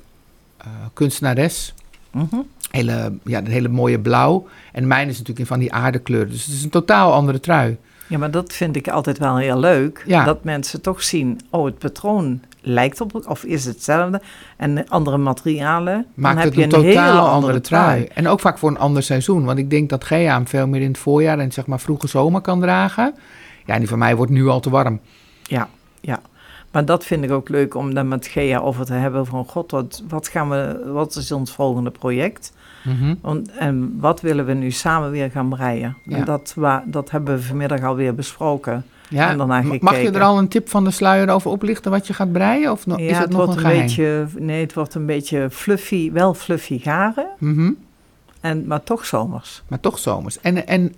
eh, 0.56 0.66
kunstenares. 0.92 1.74
Mhm. 2.10 2.36
Hele, 2.70 3.12
ja, 3.24 3.38
een 3.38 3.46
hele 3.46 3.68
mooie 3.68 3.98
blauw. 3.98 4.46
En 4.72 4.86
mijn 4.86 5.08
is 5.08 5.12
natuurlijk 5.12 5.38
in 5.38 5.46
van 5.46 5.58
die 5.58 5.72
aardekleuren. 5.72 6.30
Dus 6.30 6.44
het 6.44 6.54
is 6.54 6.62
een 6.62 6.70
totaal 6.70 7.12
andere 7.12 7.40
trui. 7.40 7.76
Ja, 8.08 8.18
maar 8.18 8.30
dat 8.30 8.52
vind 8.52 8.76
ik 8.76 8.88
altijd 8.88 9.18
wel 9.18 9.36
heel 9.36 9.58
leuk. 9.58 10.04
Ja. 10.06 10.24
Dat 10.24 10.44
mensen 10.44 10.80
toch 10.80 11.02
zien, 11.02 11.40
oh, 11.50 11.64
het 11.64 11.78
patroon 11.78 12.40
lijkt 12.60 13.00
op, 13.00 13.26
of 13.28 13.44
is 13.44 13.64
hetzelfde. 13.64 14.20
En 14.56 14.88
andere 14.88 15.16
materialen, 15.16 16.06
Maakt 16.14 16.34
dan 16.34 16.44
heb 16.44 16.54
het 16.54 16.70
je 16.70 16.76
een 16.76 16.84
een, 16.84 16.92
totaal 16.92 17.14
hele 17.14 17.28
andere 17.28 17.60
trui. 17.60 18.08
En 18.14 18.28
ook 18.28 18.40
vaak 18.40 18.58
voor 18.58 18.68
een 18.70 18.78
ander 18.78 19.02
seizoen. 19.02 19.44
Want 19.44 19.58
ik 19.58 19.70
denk 19.70 19.88
dat 19.88 20.04
Gea 20.04 20.34
hem 20.34 20.46
veel 20.46 20.66
meer 20.66 20.80
in 20.80 20.88
het 20.88 20.98
voorjaar 20.98 21.38
en 21.38 21.52
zeg 21.52 21.66
maar 21.66 21.80
vroege 21.80 22.08
zomer 22.08 22.40
kan 22.40 22.60
dragen. 22.60 23.14
Ja, 23.64 23.74
en 23.74 23.78
die 23.78 23.88
van 23.88 23.98
mij 23.98 24.16
wordt 24.16 24.32
nu 24.32 24.48
al 24.48 24.60
te 24.60 24.70
warm. 24.70 25.00
Ja, 25.42 25.68
ja. 26.00 26.20
Maar 26.76 26.84
dat 26.84 27.04
vind 27.04 27.24
ik 27.24 27.30
ook 27.30 27.48
leuk 27.48 27.74
om 27.74 27.94
daar 27.94 28.06
met 28.06 28.26
Gea 28.26 28.58
over 28.58 28.84
te 28.84 28.92
hebben. 28.92 29.26
Van 29.26 29.44
god, 29.44 29.70
wat, 29.70 30.02
wat, 30.08 30.28
gaan 30.28 30.50
we, 30.50 30.90
wat 30.92 31.16
is 31.16 31.32
ons 31.32 31.52
volgende 31.52 31.90
project? 31.90 32.52
Mhm. 32.84 33.14
En 33.58 33.96
wat 34.00 34.20
willen 34.20 34.46
we 34.46 34.52
nu 34.52 34.70
samen 34.70 35.10
weer 35.10 35.30
gaan 35.30 35.48
breien? 35.48 35.96
Ja. 36.04 36.16
En 36.16 36.24
dat, 36.24 36.52
wa, 36.56 36.84
dat 36.86 37.10
hebben 37.10 37.34
we 37.36 37.42
vanmiddag 37.42 37.82
alweer 37.82 38.14
besproken. 38.14 38.84
Ja, 39.08 39.30
En 39.30 39.38
daarna 39.38 39.62
ma- 39.62 39.76
mag 39.80 40.00
je 40.00 40.10
er 40.10 40.22
al 40.22 40.38
een 40.38 40.48
tip 40.48 40.68
van 40.68 40.84
de 40.84 40.90
sluier 40.90 41.30
over 41.30 41.50
oplichten 41.50 41.90
wat 41.90 42.06
je 42.06 42.12
gaat 42.14 42.32
breien? 42.32 42.70
Of 42.70 42.86
no- 42.86 42.96
ja, 42.96 43.10
is 43.10 43.18
het, 43.18 43.28
nog 43.30 43.36
wordt 43.36 43.50
een 43.52 43.58
een, 43.58 43.64
geheim? 43.70 43.86
beetje, 43.86 44.26
nee, 44.38 44.60
het 44.60 44.74
wordt 44.74 44.94
een 44.94 45.06
beetje 45.06 45.48
fluffy, 45.50 46.12
wel 46.12 46.34
fluffy 46.34 46.78
garen, 46.78 47.26
Mhm. 47.38 47.70
en, 48.40 48.66
maar 48.66 48.82
toch 48.82 49.06
zomers. 49.06 49.62
Maar 49.68 49.80
toch 49.80 49.98
zomers. 49.98 50.40
En, 50.40 50.66
en 50.66 50.94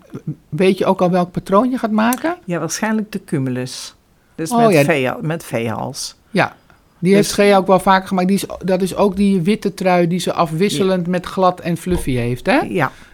weet 0.48 0.78
je 0.78 0.86
ook 0.86 1.00
al 1.00 1.10
welk 1.10 1.30
patroon 1.30 1.70
je 1.70 1.78
gaat 1.78 1.90
maken? 1.90 2.36
Ja, 2.44 2.58
waarschijnlijk 2.58 3.12
de 3.12 3.24
cumulus. 3.24 3.96
Dus 4.38 4.50
Oh, 4.50 4.66
met, 4.66 4.72
ja. 4.72 4.84
vee, 4.84 5.10
met 5.20 5.44
veehals. 5.44 6.16
Ja, 6.30 6.56
die 6.98 7.14
Dus- 7.14 7.20
heeft 7.26 7.32
Gea 7.32 7.56
ook 7.56 7.66
wel 7.66 7.80
vaker 7.80 8.08
gemaakt. 8.08 8.28
Die 8.28 8.36
is, 8.36 8.44
dat 8.64 8.82
is 8.82 8.94
ook 8.96 9.16
die 9.16 9.40
witte 9.40 9.74
trui 9.74 10.06
die 10.06 10.18
ze 10.18 10.32
afwisselend 10.32 11.06
met 11.06 11.26
glad 11.26 11.60
en 11.60 11.76
fluffy 11.76 12.10
heeft, 12.14 12.46
hè? 12.46 12.52
Ja, 12.58 12.62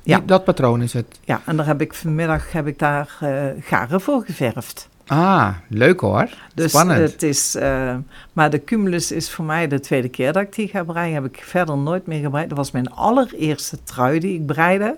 Die- 0.02 0.12
ja. 0.14 0.20
dat 0.26 0.44
patroon 0.44 0.82
is 0.82 0.92
het. 0.92 1.18
ja, 1.24 1.40
en 1.46 1.56
daar 1.56 1.66
heb 1.66 1.80
ik 1.80 1.94
vanmiddag 1.94 2.52
heb 2.52 2.66
ik 2.66 2.78
daar 2.78 3.16
eh, 3.20 3.44
garen 3.60 4.00
voor 4.00 4.22
geverfd. 4.26 4.88
Ah, 5.06 5.48
leuk 5.68 6.00
hoor. 6.00 6.28
Dus 6.54 6.70
Spannend. 6.70 7.10
het 7.12 7.22
is, 7.22 7.54
eh, 7.54 7.96
maar 8.32 8.50
de 8.50 8.64
cumulus 8.64 9.12
is 9.12 9.30
voor 9.30 9.44
mij 9.44 9.68
de 9.68 9.80
tweede 9.80 10.08
keer 10.08 10.32
dat 10.32 10.42
ik 10.42 10.54
die 10.54 10.68
ga 10.68 10.84
breien. 10.84 11.14
Heb 11.14 11.24
ik 11.24 11.42
verder 11.44 11.76
nooit 11.78 12.06
meer 12.06 12.20
gebreid. 12.22 12.48
Dat 12.48 12.58
was 12.58 12.70
mijn 12.70 12.90
allereerste 12.90 13.78
trui 13.84 14.18
die 14.20 14.34
ik 14.34 14.46
breide. 14.46 14.96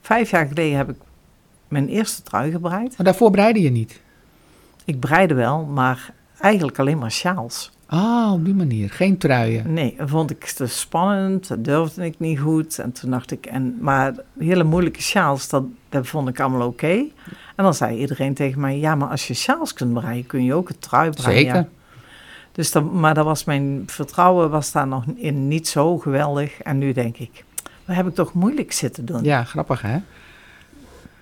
Vijf 0.00 0.30
jaar 0.30 0.46
geleden 0.46 0.76
heb 0.76 0.88
ik 0.90 0.96
mijn 1.68 1.88
eerste 1.88 2.22
trui 2.22 2.50
gebreid. 2.50 2.88
Maar 2.96 3.06
daarvoor 3.06 3.30
breide 3.30 3.60
je 3.60 3.70
niet. 3.70 4.00
Ik 4.84 5.00
breide 5.00 5.34
wel, 5.34 5.64
maar 5.64 6.12
eigenlijk 6.40 6.78
alleen 6.78 6.98
maar 6.98 7.10
sjaals. 7.10 7.72
Ah, 7.86 8.32
op 8.32 8.44
die 8.44 8.54
manier. 8.54 8.90
Geen 8.90 9.18
truien. 9.18 9.72
Nee, 9.72 9.94
dat 9.98 10.08
vond 10.08 10.30
ik 10.30 10.44
te 10.44 10.66
spannend. 10.66 11.48
Dat 11.48 11.64
durfde 11.64 12.04
ik 12.04 12.18
niet 12.18 12.38
goed. 12.38 12.78
En 12.78 12.92
toen 12.92 13.10
dacht 13.10 13.30
ik, 13.30 13.46
en, 13.46 13.76
maar 13.80 14.14
hele 14.38 14.64
moeilijke 14.64 15.02
sjaals, 15.02 15.48
dat, 15.48 15.64
dat 15.88 16.06
vond 16.06 16.28
ik 16.28 16.40
allemaal 16.40 16.66
oké. 16.66 17.04
En 17.56 17.64
dan 17.64 17.74
zei 17.74 17.98
iedereen 17.98 18.34
tegen 18.34 18.60
mij, 18.60 18.78
ja, 18.78 18.94
maar 18.94 19.08
als 19.08 19.26
je 19.26 19.34
sjaals 19.34 19.72
kunt 19.72 19.92
breien, 19.92 20.26
kun 20.26 20.44
je 20.44 20.54
ook 20.54 20.68
een 20.68 20.78
trui 20.78 21.10
breien. 21.10 21.38
Zeker. 21.38 21.68
Dus 22.52 22.72
dat, 22.72 22.92
maar 22.92 23.14
dat 23.14 23.24
was 23.24 23.44
mijn 23.44 23.82
vertrouwen 23.86 24.50
was 24.50 24.72
daar 24.72 24.86
nog 24.86 25.04
in 25.14 25.48
niet 25.48 25.68
zo 25.68 25.98
geweldig. 25.98 26.60
En 26.60 26.78
nu 26.78 26.92
denk 26.92 27.16
ik, 27.16 27.44
wat 27.84 27.96
heb 27.96 28.06
ik 28.06 28.14
toch 28.14 28.32
moeilijk 28.32 28.72
zitten 28.72 29.04
doen. 29.04 29.22
Ja, 29.22 29.44
grappig 29.44 29.82
hè? 29.82 29.98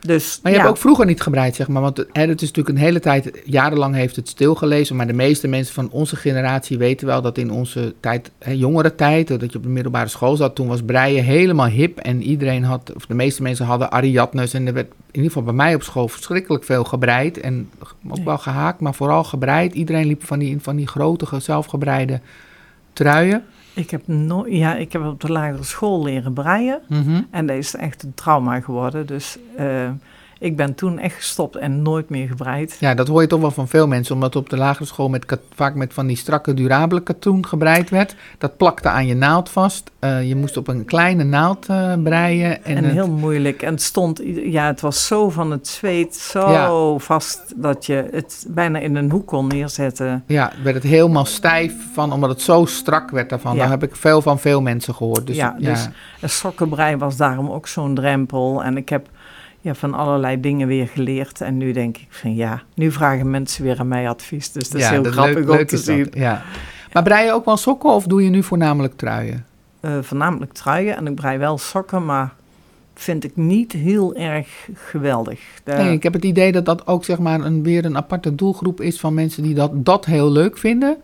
Dus 0.07 0.39
Maar 0.43 0.53
je 0.53 0.59
ja, 0.59 0.65
hebt 0.65 0.77
ook 0.77 0.83
vroeger 0.83 1.07
niet 1.07 1.21
gebreid, 1.21 1.55
zeg 1.55 1.69
maar. 1.69 1.83
Want 1.83 1.97
hè, 1.97 2.27
het 2.27 2.43
is 2.43 2.49
natuurlijk 2.49 2.69
een 2.69 2.85
hele 2.85 3.01
tijd, 3.01 3.43
jarenlang 3.45 3.95
heeft 3.95 4.17
het 4.17 4.29
stilgelezen. 4.29 4.97
Maar 4.97 5.07
de 5.07 5.13
meeste 5.13 5.49
mensen 5.49 5.75
van 5.75 5.91
onze 5.91 6.17
generatie 6.17 6.79
weten 6.79 7.07
wel 7.07 7.23
dat 7.23 7.39
in 7.39 7.51
onze 7.51 7.95
tijd, 8.01 8.31
hè, 8.39 8.53
jongere 8.53 8.95
tijd, 8.95 9.29
dat 9.29 9.53
je 9.53 9.59
op 9.59 9.63
de 9.63 9.69
middelbare 9.69 10.09
school 10.09 10.37
zat, 10.37 10.55
toen 10.55 10.69
was 10.69 10.83
breien 10.83 11.25
helemaal 11.25 11.67
hip. 11.67 11.99
En 11.99 12.23
iedereen 12.23 12.65
had, 12.65 12.93
of 12.95 13.07
de 13.07 13.15
meeste 13.15 13.43
mensen 13.43 13.67
hadden 13.67 13.91
Ariadnes. 13.91 14.55
En 14.55 14.67
er 14.67 14.73
werd 14.73 14.87
in 14.87 14.97
ieder 15.11 15.31
geval 15.31 15.43
bij 15.43 15.53
mij 15.53 15.75
op 15.75 15.83
school 15.83 16.09
verschrikkelijk 16.09 16.65
veel 16.65 16.85
gebreid. 16.85 17.41
En 17.41 17.71
ook 18.09 18.25
wel 18.25 18.39
gehaakt, 18.39 18.81
maar 18.81 18.95
vooral 18.95 19.25
gebreid. 19.25 19.75
Iedereen 19.75 20.07
liep 20.07 20.25
van 20.25 20.39
die, 20.39 20.61
van 20.61 20.77
die 20.77 20.87
grote, 20.87 21.27
zelfgebreide 21.41 22.21
truien. 22.93 23.45
Ik 23.75 23.91
heb, 23.91 24.07
no 24.07 24.47
ja, 24.47 24.75
ik 24.75 24.93
heb 24.93 25.05
op 25.05 25.21
de 25.21 25.33
lagere 25.33 25.63
school 25.63 26.03
leren 26.03 26.33
breien. 26.33 26.81
Mhm. 26.89 27.23
En 27.31 27.47
dat 27.47 27.57
is 27.57 27.75
echt 27.75 28.03
een 28.03 28.15
trauma 28.15 28.61
geworden. 28.61 29.07
Dus 29.07 29.39
eh, 29.57 29.91
ik 30.43 30.57
ben 30.57 30.75
toen 30.75 30.99
echt 30.99 31.15
gestopt 31.15 31.57
en 31.57 31.83
nooit 31.83 32.09
meer 32.09 32.27
gebreid. 32.29 32.77
Ja, 32.81 32.95
dat 32.95 33.09
hoor 33.09 33.21
je 33.21 33.27
toch 33.27 33.41
wel 33.41 33.51
van 33.51 33.69
veel 33.69 33.87
mensen, 33.87 34.15
omdat 34.15 34.37
op 34.37 34.51
de 34.51 34.57
lagere 34.57 34.85
school 34.85 35.09
met 35.09 35.39
vaak 35.55 35.75
met 35.75 35.95
van 35.95 36.07
die 36.07 36.17
strakke, 36.17 36.55
durabele 36.55 37.03
katoen 37.03 37.47
gebreid 37.47 37.91
werd. 37.91 38.15
Dat 38.39 38.57
plakte 38.57 38.89
aan 38.89 39.07
je 39.07 39.15
naald 39.15 39.49
vast. 39.51 39.91
Eh, 39.99 40.29
je 40.29 40.37
moest 40.37 40.57
op 40.57 40.69
een 40.69 40.85
kleine 40.85 41.25
naald 41.25 41.67
eh, 41.69 41.93
breien. 42.03 42.65
En, 42.65 42.77
En, 42.77 42.85
het- 42.85 42.93
heel 42.93 43.11
moeilijk. 43.11 43.63
En 43.63 43.73
het 43.73 43.83
stond, 43.83 44.21
ja, 44.45 44.67
het 44.67 44.81
was 44.81 45.07
zo 45.07 45.31
van 45.31 45.51
het 45.51 45.69
zweet, 45.69 46.17
zo 46.17 46.51
Ja. 46.51 46.99
vast 46.99 47.53
dat 47.57 47.87
je 47.87 48.09
het 48.11 48.47
bijna 48.49 48.79
in 48.79 48.97
een 48.97 49.11
hoek 49.11 49.27
kon 49.27 49.47
neerzetten. 49.47 50.25
ja, 50.27 50.53
werd 50.63 50.75
het 50.75 50.85
helemaal 50.85 51.25
stijf 51.25 51.75
van, 51.93 52.13
omdat 52.13 52.31
het 52.31 52.41
zo 52.41 52.65
strak 52.65 53.11
werd 53.11 53.31
daarvan. 53.31 53.55
Ja. 53.55 53.61
Daar 53.61 53.71
heb 53.71 53.83
ik 53.83 53.97
veel 53.97 54.23
van 54.23 54.39
veel 54.39 54.61
mensen 54.63 54.95
gehoord. 54.95 55.27
Dus, 55.27 55.37
Ja, 55.37 55.57
ja, 55.59 55.71
dus- 55.71 55.89
En 56.21 56.31
sokkenbrei 56.31 56.97
was 56.97 57.17
daarom 57.17 57.51
ook 57.51 57.67
zo'n 57.69 57.95
drempel. 57.95 58.63
En 58.65 58.77
ik 58.77 58.89
heb 58.89 59.09
ja, 59.63 59.75
van 59.75 59.95
allerlei 59.95 60.41
dingen 60.41 60.69
weer 60.69 60.89
geleerd. 60.89 61.41
En 61.41 61.57
nu 61.57 61.73
denk 61.73 61.97
ik 61.97 62.07
van 62.09 62.35
ja, 62.35 62.63
nu 62.75 62.91
vragen 62.93 63.31
mensen 63.31 63.65
weer 63.65 63.79
aan 63.79 63.89
mij 63.89 64.09
advies. 64.09 64.53
Dus 64.53 64.71
dat 64.71 64.81
is 64.81 64.89
heel 64.89 65.03
dat 65.03 65.13
grappig 65.13 65.35
leuk- 65.35 65.49
om 65.51 65.57
leuk 65.57 65.69
te 65.69 65.75
dat, 65.77 65.85
zien. 65.85 66.09
Ja. 66.13 66.43
Maar 66.93 67.03
brei 67.03 67.25
je 67.27 67.33
ook 67.33 67.45
wel 67.45 67.57
sokken 67.57 67.91
of 67.91 68.05
doe 68.07 68.25
je 68.25 68.31
nu 68.31 68.43
voornamelijk 68.43 68.97
truien? 68.97 69.45
Eh, 69.81 69.99
voornamelijk 70.01 70.53
truien 70.53 70.97
en 70.97 71.07
ik 71.07 71.15
brei 71.15 71.39
wel 71.39 71.59
sokken, 71.59 72.05
maar 72.05 72.33
vind 72.95 73.25
ik 73.25 73.37
niet 73.37 73.73
heel 73.73 74.15
erg 74.15 74.69
geweldig. 74.75 75.41
De- 75.65 75.73
Nee, 75.73 75.93
ik 75.93 76.03
heb 76.03 76.13
het 76.13 76.25
idee 76.25 76.53
dat 76.53 76.65
dat 76.65 76.87
ook 76.87 77.05
zeg 77.05 77.19
maar 77.19 77.41
een, 77.41 77.63
weer 77.63 77.85
een 77.85 77.97
aparte 77.97 78.35
doelgroep 78.35 78.81
is 78.81 79.01
van 79.01 79.15
mensen 79.15 79.43
die 79.43 79.55
dat, 79.55 79.71
dat 79.75 80.05
heel 80.05 80.31
leuk 80.33 80.59
vinden. 80.59 80.97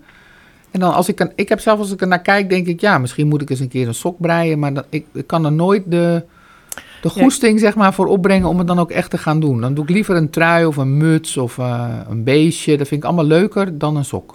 En 0.71 0.81
dan 0.81 0.95
als 0.95 1.09
ik, 1.09 1.21
er, 1.21 1.33
ik 1.35 1.49
heb 1.49 1.61
zelf 1.61 1.79
als 1.79 1.93
ik 1.93 2.01
er 2.01 2.07
naar 2.09 2.23
kijk, 2.23 2.49
denk 2.51 2.67
ik, 2.67 2.81
ja, 2.81 2.99
misschien 2.99 3.29
moet 3.29 3.43
ik 3.43 3.51
eens 3.51 3.61
een 3.61 3.69
keer 3.69 3.87
een 3.89 3.95
sok 3.95 4.19
breien. 4.21 4.59
Maar 4.59 4.75
dat, 4.75 4.85
ik, 4.89 5.07
ik 5.13 5.27
kan 5.27 5.45
er 5.45 5.53
nooit 5.53 5.83
de, 5.87 6.25
de 7.01 7.09
goesting 7.09 7.61
zeg 7.61 7.75
maar 7.75 7.95
voor 7.95 8.07
opbrengen 8.07 8.49
om 8.49 8.59
het 8.59 8.67
dan 8.67 8.79
ook 8.79 8.91
echt 8.91 9.11
te 9.11 9.19
gaan 9.19 9.41
doen. 9.41 9.61
Dan 9.61 9.75
doe 9.75 9.85
ik 9.85 9.91
liever 9.91 10.17
een 10.17 10.31
trui 10.31 10.67
of 10.67 10.77
een 10.77 10.97
muts 10.97 11.37
of 11.37 11.59
eh, 11.59 11.91
een 12.09 12.25
beestje. 12.25 12.77
Dat 12.77 12.89
vind 12.89 13.01
ik 13.01 13.07
allemaal 13.07 13.25
leuker 13.25 13.79
dan 13.79 13.97
een 13.97 14.05
sok. 14.05 14.35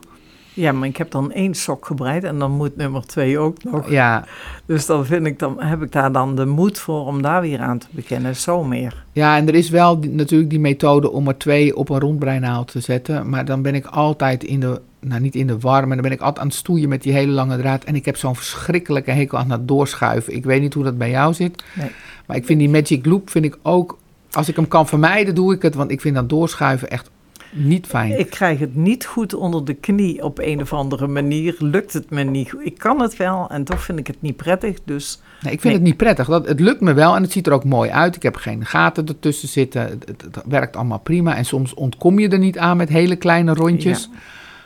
Ja, 0.53 0.71
maar 0.71 0.87
ik 0.87 0.97
heb 0.97 1.11
dan 1.11 1.31
één 1.31 1.53
sok 1.53 1.85
gebreid 1.85 2.23
en 2.23 2.39
dan 2.39 2.51
moet 2.51 2.75
nummer 2.75 3.05
twee 3.05 3.39
ook 3.39 3.63
nog. 3.63 3.89
Ja, 3.89 4.25
Dus 4.65 4.85
dan, 4.85 5.05
vind 5.05 5.25
ik, 5.25 5.39
dan 5.39 5.61
heb 5.61 5.81
ik 5.81 5.91
daar 5.91 6.11
dan 6.11 6.35
de 6.35 6.45
moed 6.45 6.79
voor 6.79 7.05
om 7.05 7.21
daar 7.21 7.41
weer 7.41 7.59
aan 7.59 7.77
te 7.77 7.87
beginnen. 7.89 8.35
Zo 8.35 8.63
meer. 8.63 9.03
Ja, 9.11 9.37
en 9.37 9.47
er 9.47 9.55
is 9.55 9.69
wel 9.69 9.99
die- 9.99 10.09
natuurlijk 10.09 10.49
die 10.49 10.59
methode 10.59 11.11
om 11.11 11.27
er 11.27 11.37
twee 11.37 11.75
op 11.75 11.89
een 11.89 11.99
rondbreinaald 11.99 12.71
te 12.71 12.79
zetten. 12.79 13.29
Maar 13.29 13.45
dan 13.45 13.61
ben 13.61 13.75
ik 13.75 13.85
altijd 13.85 14.43
in 14.43 14.59
de, 14.59 14.81
nou 14.99 15.21
niet 15.21 15.35
in 15.35 15.47
de 15.47 15.59
war, 15.59 15.87
maar 15.87 15.95
dan 15.97 16.05
ben 16.05 16.11
ik 16.15 16.19
altijd 16.21 16.39
aan 16.39 16.47
het 16.47 16.55
stoeien 16.55 16.89
met 16.89 17.03
die 17.03 17.13
hele 17.13 17.31
lange 17.31 17.57
draad. 17.57 17.83
En 17.83 17.95
ik 17.95 18.05
heb 18.05 18.17
zo'n 18.17 18.35
verschrikkelijke 18.35 19.11
hekel 19.11 19.37
aan 19.37 19.51
het 19.51 19.67
doorschuiven. 19.67 20.35
Ik 20.35 20.43
weet 20.45 20.61
niet 20.61 20.73
hoe 20.73 20.83
dat 20.83 20.97
bij 20.97 21.09
jou 21.09 21.33
zit. 21.33 21.63
Nee. 21.73 21.89
Maar 22.25 22.37
ik 22.37 22.45
vind 22.45 22.59
die 22.59 22.69
Magic 22.69 23.05
Loop, 23.05 23.29
vind 23.29 23.45
ik 23.45 23.57
ook, 23.61 23.97
als 24.31 24.49
ik 24.49 24.55
hem 24.55 24.67
kan 24.67 24.87
vermijden, 24.87 25.35
doe 25.35 25.53
ik 25.53 25.61
het. 25.61 25.75
Want 25.75 25.91
ik 25.91 26.01
vind 26.01 26.15
dat 26.15 26.29
doorschuiven 26.29 26.89
echt 26.89 27.09
niet 27.53 27.85
fijn. 27.87 28.19
Ik 28.19 28.29
krijg 28.29 28.59
het 28.59 28.75
niet 28.75 29.05
goed 29.05 29.33
onder 29.33 29.65
de 29.65 29.73
knie 29.73 30.23
op 30.23 30.39
een 30.39 30.61
of 30.61 30.73
andere 30.73 31.07
manier. 31.07 31.55
Lukt 31.59 31.93
het 31.93 32.09
me 32.09 32.23
niet 32.23 32.49
goed. 32.51 32.65
Ik 32.65 32.77
kan 32.77 33.01
het 33.01 33.17
wel 33.17 33.49
en 33.49 33.63
toch 33.63 33.81
vind 33.83 33.99
ik 33.99 34.07
het 34.07 34.21
niet 34.21 34.35
prettig. 34.37 34.77
Dus 34.85 35.21
Nee, 35.41 35.53
ik 35.53 35.61
vind 35.61 35.63
Nee. 35.63 35.73
het 35.73 35.83
niet 35.83 35.97
prettig. 35.97 36.27
Dat, 36.27 36.47
het 36.47 36.59
lukt 36.59 36.81
me 36.81 36.93
wel 36.93 37.15
en 37.15 37.21
het 37.21 37.31
ziet 37.31 37.47
er 37.47 37.53
ook 37.53 37.65
mooi 37.65 37.89
uit. 37.89 38.15
Ik 38.15 38.23
heb 38.23 38.35
geen 38.35 38.65
gaten 38.65 39.05
ertussen 39.07 39.47
zitten. 39.47 39.81
Het, 39.81 40.03
het- 40.07 40.21
het 40.35 40.43
werkt 40.47 40.75
allemaal 40.75 40.99
prima. 40.99 41.35
En 41.35 41.45
soms 41.45 41.73
ontkom 41.73 42.19
je 42.19 42.29
er 42.29 42.39
niet 42.39 42.57
aan 42.57 42.77
met 42.77 42.89
hele 42.89 43.15
kleine 43.15 43.53
rondjes. 43.53 44.09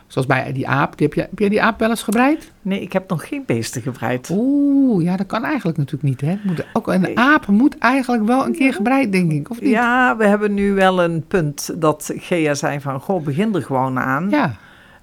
Zoals 0.07 0.27
bij 0.27 0.53
die 0.53 0.67
aap. 0.67 0.97
Die 0.97 1.07
heb, 1.07 1.15
je, 1.15 1.21
heb 1.21 1.39
jij 1.39 1.49
die 1.49 1.61
aap 1.61 1.79
wel 1.79 1.89
eens 1.89 2.03
gebreid? 2.03 2.51
nee, 2.61 2.81
ik 2.81 2.93
heb 2.93 3.09
nog 3.09 3.27
geen 3.27 3.43
beesten 3.45 3.81
gebreid. 3.81 4.29
Oeh, 4.31 5.03
ja, 5.03 5.17
dat 5.17 5.25
kan 5.25 5.43
eigenlijk 5.43 5.77
natuurlijk 5.77 6.03
niet. 6.09 6.21
Hè? 6.21 6.37
Moet, 6.43 6.65
ook 6.73 6.87
een 6.87 7.01
Nee. 7.01 7.19
aap 7.19 7.47
moet 7.47 7.77
eigenlijk 7.77 8.25
wel 8.25 8.45
een 8.45 8.53
keer 8.55 8.73
gebreid, 8.73 9.11
denk 9.11 9.31
ik. 9.31 9.49
Of 9.49 9.61
niet? 9.61 9.69
Ja, 9.69 10.17
we 10.17 10.25
hebben 10.27 10.53
nu 10.53 10.73
wel 10.73 11.03
een 11.03 11.23
punt 11.27 11.69
dat 11.75 12.11
Gea 12.15 12.53
zei 12.53 12.79
van, 12.79 12.99
goh, 12.99 13.23
begin 13.23 13.55
er 13.55 13.63
gewoon 13.63 13.99
aan. 13.99 14.29
Ja, 14.29 14.55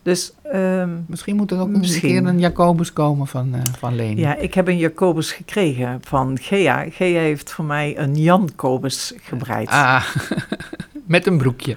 Dus 0.02 0.32
ehm, 0.42 0.88
misschien 1.06 1.36
moet 1.36 1.50
er 1.50 1.60
ook 1.60 1.68
Misschien. 1.68 2.16
een 2.16 2.22
keer 2.22 2.30
een 2.32 2.38
Jacobus 2.38 2.92
komen 2.92 3.26
van, 3.26 3.54
eh 3.54 3.60
van 3.78 3.94
Leni. 3.94 4.20
ja, 4.20 4.36
ik 4.36 4.54
heb 4.54 4.68
een 4.68 4.78
Jacobus 4.78 5.32
gekregen 5.32 5.98
van 6.02 6.38
Gea. 6.40 6.84
Gea 6.90 7.20
heeft 7.20 7.52
voor 7.52 7.64
mij 7.64 7.98
een 7.98 8.14
Jan 8.16 8.48
Kobus 8.56 9.14
gebreid. 9.22 9.68
Ah, 9.68 10.04
met 11.06 11.26
een 11.26 11.38
broekje. 11.38 11.76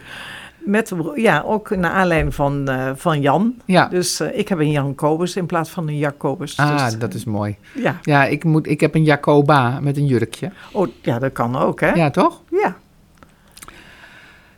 Met, 0.67 0.93
ja, 1.15 1.41
ook 1.45 1.75
naar 1.75 1.91
aanleiding 1.91 2.35
van, 2.35 2.67
eh, 2.69 2.91
van 2.95 3.21
Jan. 3.21 3.55
Ja, 3.65 3.87
Dus 3.87 4.19
eh, 4.19 4.39
ik 4.39 4.47
heb 4.47 4.59
een 4.59 4.71
Jan 4.71 4.95
Kobus 4.95 5.35
in 5.35 5.45
plaats 5.45 5.69
van 5.69 5.87
een 5.87 5.97
Jacobus. 5.97 6.57
ah, 6.57 6.85
Dus, 6.85 6.97
dat 6.97 7.13
is 7.13 7.25
mooi. 7.25 7.55
ja. 7.75 7.99
Ja, 8.01 8.25
ik, 8.25 8.43
moet, 8.43 8.67
ik 8.67 8.79
heb 8.79 8.95
een 8.95 9.03
Jacoba 9.03 9.79
met 9.79 9.97
een 9.97 10.05
jurkje. 10.05 10.51
Oh, 10.71 10.87
ja, 11.01 11.19
dat 11.19 11.31
kan 11.31 11.55
ook, 11.55 11.79
hè? 11.79 11.91
Ja, 11.93 12.09
toch? 12.09 12.41
Ja. 12.51 12.75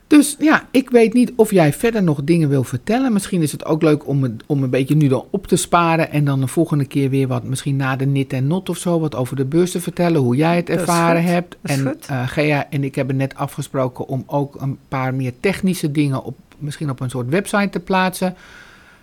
Dus 0.10 0.36
ja, 0.40 0.68
ik 0.72 0.90
weet 0.90 1.14
niet 1.14 1.32
of 1.36 1.52
jij 1.52 1.74
verder 1.74 2.04
nog 2.04 2.24
dingen 2.24 2.50
wil 2.50 2.64
vertellen. 2.64 3.14
Misschien 3.14 3.42
is 3.42 3.52
het 3.52 3.66
ook 3.66 3.82
leuk 3.82 4.08
om, 4.08 4.24
het, 4.24 4.44
om 4.46 4.64
een 4.64 4.70
beetje 4.70 4.96
nu 4.96 5.08
dan 5.08 5.26
op 5.30 5.48
te 5.48 5.56
sparen. 5.56 6.12
En 6.12 6.26
dan 6.26 6.40
de 6.40 6.48
volgende 6.48 6.86
keer 6.86 7.10
weer 7.10 7.28
wat, 7.28 7.44
misschien 7.44 7.76
na 7.76 7.96
de 7.96 8.06
nit 8.06 8.34
en 8.34 8.48
not 8.48 8.70
of 8.70 8.78
zo, 8.78 9.00
wat 9.00 9.16
over 9.16 9.36
de 9.36 9.46
beurs 9.46 9.72
te 9.72 9.82
vertellen. 9.82 10.22
Hoe 10.22 10.36
jij 10.36 10.56
het 10.56 10.70
ervaren 10.70 11.22
goed, 11.22 11.32
hebt. 11.32 11.58
en 11.62 11.98
eh, 12.08 12.28
Gea 12.28 12.70
en 12.70 12.84
ik 12.84 12.96
hebben 12.96 13.16
net 13.16 13.36
afgesproken 13.36 14.08
om 14.08 14.24
ook 14.26 14.62
een 14.62 14.78
paar 14.88 15.14
meer 15.14 15.34
technische 15.40 15.92
dingen 15.92 16.24
op, 16.24 16.38
misschien 16.58 16.90
op 16.90 17.00
een 17.00 17.10
soort 17.10 17.30
website 17.30 17.70
te 17.70 17.80
plaatsen. 17.80 18.36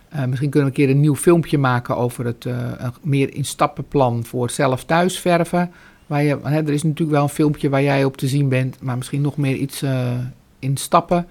Eh, 0.09 0.25
misschien 0.25 0.51
kunnen 0.51 0.71
we 0.71 0.79
een 0.79 0.87
keer 0.87 0.95
een 0.95 1.01
nieuw 1.01 1.17
filmpje 1.17 1.59
maken 1.59 1.97
over 1.97 2.25
het 2.25 2.47
eh, 2.47 2.89
meer 3.03 3.35
in 3.35 3.45
stappenplan 3.45 4.25
voor 4.25 4.51
zelf 4.51 4.85
thuis 4.85 5.19
verven. 5.19 5.71
Waar 6.07 6.23
je, 6.23 6.39
hè, 6.43 6.59
er 6.59 6.73
is 6.73 6.83
natuurlijk 6.83 7.17
wel 7.17 7.23
een 7.23 7.29
filmpje 7.29 7.69
waar 7.69 7.83
jij 7.83 8.05
op 8.05 8.17
te 8.17 8.29
zien 8.29 8.49
bent, 8.49 8.77
maar 8.81 8.97
misschien 8.97 9.21
nog 9.21 9.37
meer 9.37 9.57
iets 9.57 9.83
in 10.59 10.77
stappen. 10.77 11.27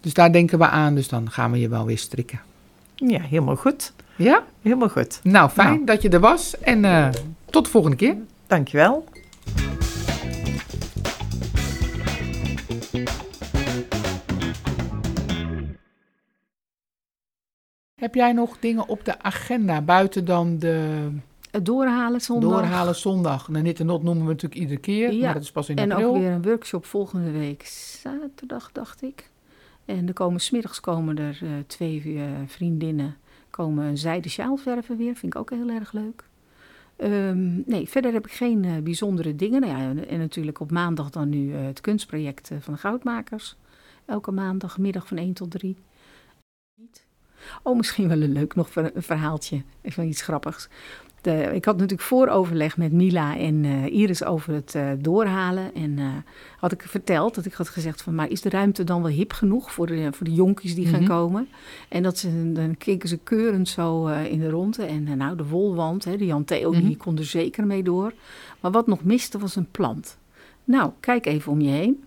Dus 0.00 0.14
daar 0.14 0.32
denken 0.32 0.58
we 0.58 0.66
aan, 0.68 0.94
dus 0.94 1.08
dan 1.08 1.30
gaan 1.30 1.50
we 1.50 1.60
je 1.60 1.68
wel 1.68 1.86
weer 1.86 1.98
strikken. 1.98 2.40
Ja, 2.94 3.20
helemaal 3.20 3.56
goed. 3.56 3.92
Ja? 4.16 4.44
Helemaal 4.62 4.88
goed. 4.88 5.20
Nou, 5.22 5.50
fijn 5.50 5.68
Nou. 5.72 5.84
dat 5.84 6.02
je 6.02 6.08
er 6.08 6.20
was 6.20 6.58
en 6.58 6.84
eh, 6.84 7.08
tot 7.50 7.64
de 7.64 7.70
volgende 7.70 7.96
keer. 7.96 8.16
Dankjewel. 8.46 9.04
Heb 17.94 18.14
jij 18.14 18.32
nog 18.32 18.56
dingen 18.60 18.88
op 18.88 19.04
de 19.04 19.22
agenda 19.22 19.80
buiten 19.80 20.24
dan 20.24 20.58
de 20.58 21.08
Het 21.50 21.64
doorhalen 21.66 22.20
zondag. 22.20 22.50
doorhalen 22.50 22.94
zondag? 22.94 23.48
Nou, 23.48 23.62
Nit 23.64 23.80
en 23.80 23.86
Not 23.86 24.02
noemen 24.02 24.24
we 24.26 24.32
natuurlijk 24.32 24.60
iedere 24.60 24.80
keer, 24.80 25.12
Ja, 25.12 25.24
maar 25.24 25.34
dat 25.34 25.42
is 25.42 25.52
pas 25.52 25.68
in 25.68 25.76
En 25.76 25.90
april. 25.92 26.08
ook 26.08 26.16
weer 26.16 26.30
een 26.30 26.42
workshop 26.42 26.84
volgende 26.84 27.30
week 27.30 27.66
zaterdag, 28.02 28.72
dacht 28.72 29.02
ik. 29.02 29.30
En 29.84 30.06
er 30.08 30.12
komen 30.12 30.40
smiddags 30.40 30.80
komen 30.80 31.18
er 31.18 31.38
eh, 31.42 31.48
twee 31.66 32.02
eh, 32.16 32.22
vriendinnen 32.46 33.16
komen 33.50 33.84
een 33.84 33.98
zijden 33.98 34.30
sjaal 34.30 34.56
verven 34.56 34.96
weer. 34.96 35.14
Vind 35.16 35.34
ik 35.34 35.40
ook 35.40 35.50
heel 35.50 35.68
erg 35.68 35.92
leuk. 35.92 36.24
Ehm, 36.96 37.60
nee, 37.66 37.88
verder 37.88 38.12
heb 38.12 38.26
ik 38.26 38.32
geen 38.32 38.64
eh, 38.64 38.76
bijzondere 38.82 39.36
dingen. 39.36 39.60
Nou 39.60 39.72
ja, 39.72 39.78
en, 39.78 40.08
en 40.08 40.18
natuurlijk 40.18 40.60
op 40.60 40.70
maandag 40.70 41.10
dan 41.10 41.28
nu 41.28 41.52
het 41.54 41.80
kunstproject 41.80 42.50
van 42.60 42.72
de 42.74 42.78
Goudmakers. 42.80 43.56
Elke 44.04 44.30
maandagmiddag 44.30 45.06
van 45.06 45.16
1 45.16 45.32
tot 45.32 45.50
3. 45.50 45.76
Niet. 46.80 47.06
Oh, 47.62 47.76
misschien 47.76 48.08
wel 48.08 48.20
een 48.22 48.32
leuk 48.32 48.54
nog 48.54 48.70
ver- 48.70 48.96
een 48.96 49.02
verhaaltje. 49.02 49.62
Even 49.82 50.06
iets 50.08 50.22
grappigs. 50.22 50.68
De, 51.20 51.50
ik 51.54 51.64
had 51.64 51.74
natuurlijk 51.76 52.08
vooroverleg 52.08 52.76
met 52.76 52.92
Mila 52.92 53.36
en 53.36 53.64
eh, 53.64 53.92
Iris 53.94 54.24
over 54.24 54.54
het 54.54 54.74
eh, 54.74 54.86
doorhalen. 54.98 55.74
En 55.74 55.98
eh, 55.98 56.04
had 56.58 56.72
ik 56.72 56.82
verteld 56.86 57.34
dat 57.34 57.44
ik 57.44 57.52
had 57.52 57.68
gezegd 57.68 58.02
van... 58.02 58.14
maar 58.14 58.28
is 58.30 58.40
de 58.40 58.48
ruimte 58.48 58.84
dan 58.84 59.02
wel 59.02 59.10
hip 59.10 59.32
genoeg 59.32 59.72
voor 59.72 59.86
de, 59.86 60.08
voor 60.12 60.24
de 60.26 60.32
jonkies 60.34 60.74
die 60.74 60.86
gaan 60.86 61.00
Mhm. 61.02 61.08
komen? 61.10 61.48
En 61.88 62.02
dat 62.02 62.18
ze, 62.18 62.52
dan 62.52 62.76
keken 62.76 63.08
ze 63.08 63.18
keurend 63.18 63.68
zo 63.68 64.06
in 64.06 64.38
de 64.40 64.50
ronde. 64.50 64.84
En 64.84 65.16
nou, 65.16 65.36
de 65.36 65.44
wolwand, 65.46 66.04
hè, 66.04 66.16
de 66.16 66.26
Jan 66.26 66.44
Theo, 66.44 66.70
Mhm. 66.72 66.86
die 66.86 66.96
kon 66.96 67.18
er 67.18 67.24
zeker 67.24 67.66
mee 67.66 67.82
door. 67.82 68.12
Maar 68.60 68.70
wat 68.70 68.86
nog 68.86 69.04
miste 69.04 69.38
was 69.38 69.56
een 69.56 69.70
plant. 69.70 70.18
Nou, 70.64 70.90
kijk 71.00 71.26
even 71.26 71.52
om 71.52 71.60
je 71.60 71.70
heen. 71.70 72.04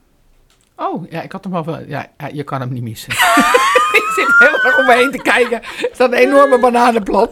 Oh, 0.76 1.10
ja, 1.10 1.22
ik 1.22 1.32
had 1.32 1.44
hem 1.44 1.56
al 1.56 1.66
wel. 1.66 1.80
Ja, 1.88 2.12
ja, 2.18 2.28
je 2.34 2.44
kan 2.44 2.60
hem 2.60 2.74
niet 2.74 2.84
missen. 2.84 3.12
ik 4.00 4.12
zit 4.16 4.36
heel 4.40 4.60
erg 4.64 4.78
om 4.80 4.86
me 4.86 4.94
heen 4.94 5.12
te 5.12 5.22
kijken. 5.22 5.62
Er 5.62 5.90
staat 5.92 6.12
een 6.12 6.18
enorme 6.18 6.60
bananenplant. 6.60 7.32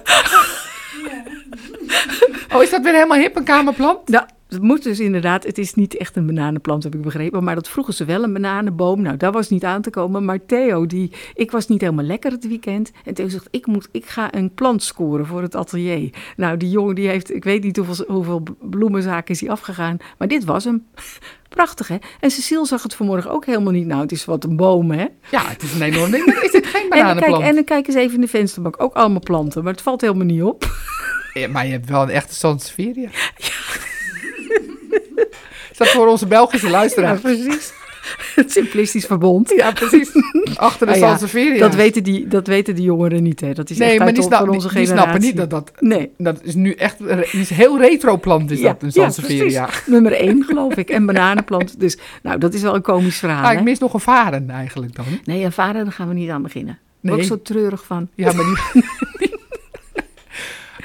Oh, 2.55 2.63
is 2.63 2.69
dat 2.69 2.83
weer 2.83 2.93
helemaal 2.93 3.17
hip, 3.17 3.35
een 3.35 3.43
kamerplant? 3.43 4.09
Nou, 4.09 4.25
het 4.51 4.61
moet 4.61 4.83
dus 4.83 4.99
inderdaad, 4.99 5.43
het 5.43 5.57
is 5.57 5.73
niet 5.73 5.97
echt 5.97 6.15
een 6.15 6.25
bananenplant, 6.25 6.83
heb 6.83 6.95
ik 6.95 7.01
begrepen. 7.01 7.43
Maar 7.43 7.55
dat 7.55 7.69
vroegen 7.69 7.93
ze 7.93 8.05
wel, 8.05 8.23
een 8.23 8.33
bananenboom. 8.33 9.01
Nou, 9.01 9.17
daar 9.17 9.31
was 9.31 9.49
niet 9.49 9.63
aan 9.63 9.81
te 9.81 9.89
komen. 9.89 10.25
Maar 10.25 10.45
Theo, 10.45 10.85
die, 10.85 11.11
ik 11.33 11.51
was 11.51 11.67
niet 11.67 11.81
helemaal 11.81 12.05
lekker 12.05 12.31
het 12.31 12.47
weekend. 12.47 12.91
En 13.05 13.13
Theo 13.13 13.29
zegt, 13.29 13.47
ik, 13.51 13.65
moet, 13.65 13.87
ik 13.91 14.05
ga 14.05 14.33
een 14.33 14.53
plant 14.53 14.83
scoren 14.83 15.25
voor 15.25 15.41
het 15.41 15.55
atelier. 15.55 16.09
Nou, 16.35 16.57
die 16.57 16.69
jongen, 16.69 16.95
die 16.95 17.07
heeft, 17.07 17.33
ik 17.33 17.43
weet 17.43 17.63
niet 17.63 17.77
hoeveel, 17.77 18.05
hoeveel 18.07 18.43
bloemenzaken 18.59 19.33
is 19.33 19.41
hij 19.41 19.49
afgegaan. 19.49 19.97
Maar 20.17 20.27
dit 20.27 20.45
was 20.45 20.63
hem. 20.63 20.85
Prachtig, 21.49 21.87
hè? 21.87 21.97
En 22.19 22.31
Cecile 22.31 22.65
zag 22.65 22.83
het 22.83 22.95
vanmorgen 22.95 23.31
ook 23.31 23.45
helemaal 23.45 23.73
niet. 23.73 23.85
Nou, 23.85 24.01
het 24.01 24.11
is 24.11 24.25
wat 24.25 24.43
een 24.43 24.55
boom, 24.55 24.91
hè? 24.91 25.05
Ja, 25.31 25.47
het 25.47 25.63
is 25.63 25.73
een 25.73 25.81
enorm 25.81 26.11
ding. 26.11 26.25
maar 26.25 26.43
Is 26.43 26.51
dit 26.51 26.65
geen 26.65 26.81
En, 26.83 26.89
kijk, 26.89 27.03
bananenplant? 27.03 27.43
en 27.43 27.55
dan 27.55 27.63
kijk 27.63 27.87
eens 27.87 27.95
even 27.95 28.15
in 28.15 28.21
de 28.21 28.27
vensterbank. 28.27 28.81
Ook 28.81 28.93
allemaal 28.93 29.19
planten, 29.19 29.63
maar 29.63 29.73
het 29.73 29.81
valt 29.81 30.01
helemaal 30.01 30.25
niet 30.25 30.43
op. 30.43 30.65
Ja, 31.33 31.47
maar 31.47 31.65
je 31.65 31.71
hebt 31.71 31.89
wel 31.89 32.01
een 32.01 32.09
echte 32.09 32.35
Sansevieria. 32.35 33.09
Is 35.71 35.77
dat 35.77 35.87
voor 35.87 36.07
onze 36.07 36.27
Belgische 36.27 36.65
Ja, 36.65 36.71
luisteraars? 36.71 37.21
precies. 37.21 37.73
Het 38.35 38.51
simplistisch 38.51 39.05
verbond. 39.05 39.53
Ja, 39.55 39.71
precies. 39.71 40.11
Achter 40.55 40.87
de 40.87 40.93
ja, 40.93 40.99
Sansevieria. 40.99 41.59
Dat 41.59 41.75
weten, 41.75 42.03
die, 42.03 42.27
dat 42.27 42.47
weten 42.47 42.75
die 42.75 42.83
jongeren 42.83 43.23
niet, 43.23 43.41
hè. 43.41 43.53
Dat 43.53 43.69
is 43.69 43.77
nee, 43.77 43.89
echt 43.89 43.99
maar 43.99 44.13
die, 44.13 44.23
snap- 44.23 44.43
die, 44.43 44.51
onze 44.51 44.67
die 44.67 44.77
generatie. 44.77 45.03
snappen 45.03 45.21
niet 45.21 45.37
dat 45.37 45.49
dat... 45.49 45.71
Nee. 45.79 46.11
Dat 46.17 46.39
is 46.43 46.55
nu 46.55 46.73
echt... 46.73 46.97
Die 47.31 47.41
is 47.41 47.49
heel 47.49 47.79
retro 47.79 48.17
plant, 48.17 48.51
is 48.51 48.59
Ja, 48.59 48.67
dat, 48.67 48.81
een 48.81 48.89
ja, 48.93 49.01
Sansevieria. 49.11 49.69
Nummer 49.85 50.13
één, 50.13 50.43
geloof 50.43 50.75
ik. 50.75 50.89
En 50.89 51.05
bananenplant. 51.05 51.79
Dus, 51.79 51.97
nou, 52.23 52.37
dat 52.39 52.53
is 52.53 52.61
wel 52.61 52.75
een 52.75 52.81
komisch 52.81 53.17
verhaal, 53.19 53.43
Ah, 53.45 53.53
ik 53.53 53.63
mis 53.63 53.79
nog 53.79 53.93
een 53.93 53.99
varen 53.99 54.49
eigenlijk 54.49 54.95
dan. 54.95 55.05
Nee, 55.23 55.43
en 55.43 55.51
vader, 55.51 55.83
daar 55.83 55.93
gaan 55.93 56.07
we 56.07 56.13
niet 56.13 56.29
aan 56.29 56.41
beginnen. 56.41 56.79
Nee. 56.99 57.13
Ook 57.15 57.23
zo 57.23 57.41
treurig 57.41 57.83
van. 57.85 58.09
Ja, 58.15 58.31
maar 58.33 58.45
die... 58.73 58.83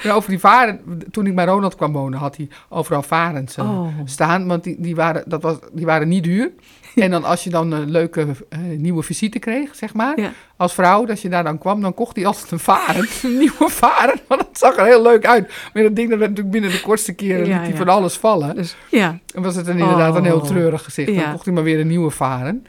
Maar 0.04 0.14
over 0.14 0.30
die 0.30 0.38
varen, 0.38 0.80
toen 1.10 1.26
ik 1.26 1.34
bij 1.34 1.44
Ronald 1.44 1.74
kwam 1.76 1.92
wonen, 1.92 2.18
had 2.18 2.36
hij 2.36 2.48
overal 2.68 3.02
varens 3.02 3.56
eh, 3.56 3.70
Oh. 3.80 3.88
staan. 4.04 4.46
Want 4.46 4.64
die, 4.64 4.76
die, 4.78 4.94
waren, 4.94 5.22
dat 5.26 5.42
was, 5.42 5.56
die 5.72 5.86
waren 5.86 6.08
niet 6.08 6.24
duur. 6.24 6.50
En 6.94 7.10
dan 7.10 7.24
als 7.24 7.44
je 7.44 7.50
dan 7.50 7.72
een 7.72 7.90
leuke 7.90 8.26
eh, 8.48 8.58
nieuwe 8.76 9.02
visite 9.02 9.38
kreeg, 9.38 9.74
zeg 9.74 9.94
maar, 9.94 10.20
Ja. 10.20 10.30
als 10.56 10.74
vrouw, 10.74 11.06
als 11.08 11.22
je 11.22 11.28
daar 11.28 11.44
dan 11.44 11.58
kwam, 11.58 11.80
dan 11.80 11.94
kocht 11.94 12.16
hij 12.16 12.26
altijd 12.26 12.50
een 12.50 12.58
varen. 12.58 13.06
Een 13.22 13.38
nieuwe 13.38 13.68
varen, 13.68 14.20
want 14.28 14.40
dat 14.40 14.58
zag 14.58 14.76
er 14.76 14.84
heel 14.84 15.02
leuk 15.02 15.26
uit. 15.26 15.52
Maar 15.74 15.82
dat 15.82 15.96
ding 15.96 16.10
dat 16.10 16.18
werd 16.18 16.30
natuurlijk 16.30 16.50
binnen 16.60 16.70
de 16.70 16.80
kortste 16.80 17.12
keren, 17.12 17.46
Ja, 17.46 17.62
ja. 17.62 17.74
van 17.76 17.88
alles 17.88 18.16
vallen. 18.16 18.54
Dus 18.56 18.76
ja, 18.90 19.18
En 19.34 19.42
was 19.42 19.56
het 19.56 19.66
dan 19.66 19.78
inderdaad 19.78 20.16
een 20.16 20.24
heel 20.24 20.40
Oh. 20.40 20.44
treurig 20.46 20.84
gezicht. 20.84 21.08
Dan 21.08 21.16
Ja. 21.16 21.30
kocht 21.32 21.44
hij 21.44 21.54
maar 21.54 21.62
weer 21.62 21.80
een 21.80 21.86
nieuwe 21.86 22.10
varen. 22.10 22.66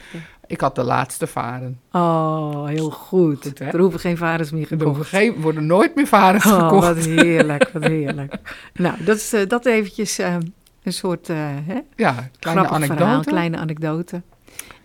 Ik 0.47 0.61
had 0.61 0.75
de 0.75 0.83
laatste 0.83 1.27
varen. 1.27 1.79
oh, 1.91 2.65
heel 2.65 2.89
goed. 2.89 3.59
Er 3.59 3.79
hoeven 3.79 3.99
geen 3.99 4.17
vaders 4.17 4.51
meer 4.51 4.61
Er 4.71 4.77
gekocht. 4.77 5.09
geen- 5.09 5.41
worden 5.41 5.65
nooit 5.65 5.95
meer 5.95 6.07
varens 6.07 6.45
Oh, 6.45 6.59
gekocht. 6.59 6.87
wat 6.87 6.97
heerlijk, 7.05 7.69
wat 7.73 7.83
heerlijk. 7.97 8.35
nou, 8.73 9.03
dat 9.03 9.15
is 9.17 9.33
eh, 9.33 9.47
dat 9.47 9.65
eventjes 9.65 10.17
eh, 10.19 10.35
een 10.83 10.93
soort 10.93 11.29
eh, 11.29 11.35
hè, 11.39 11.79
Ja, 11.95 12.29
kleine 12.39 12.67
anekdote. 12.67 12.99
verhaal, 12.99 13.21
kleine 13.23 13.57
anekdote. 13.57 14.21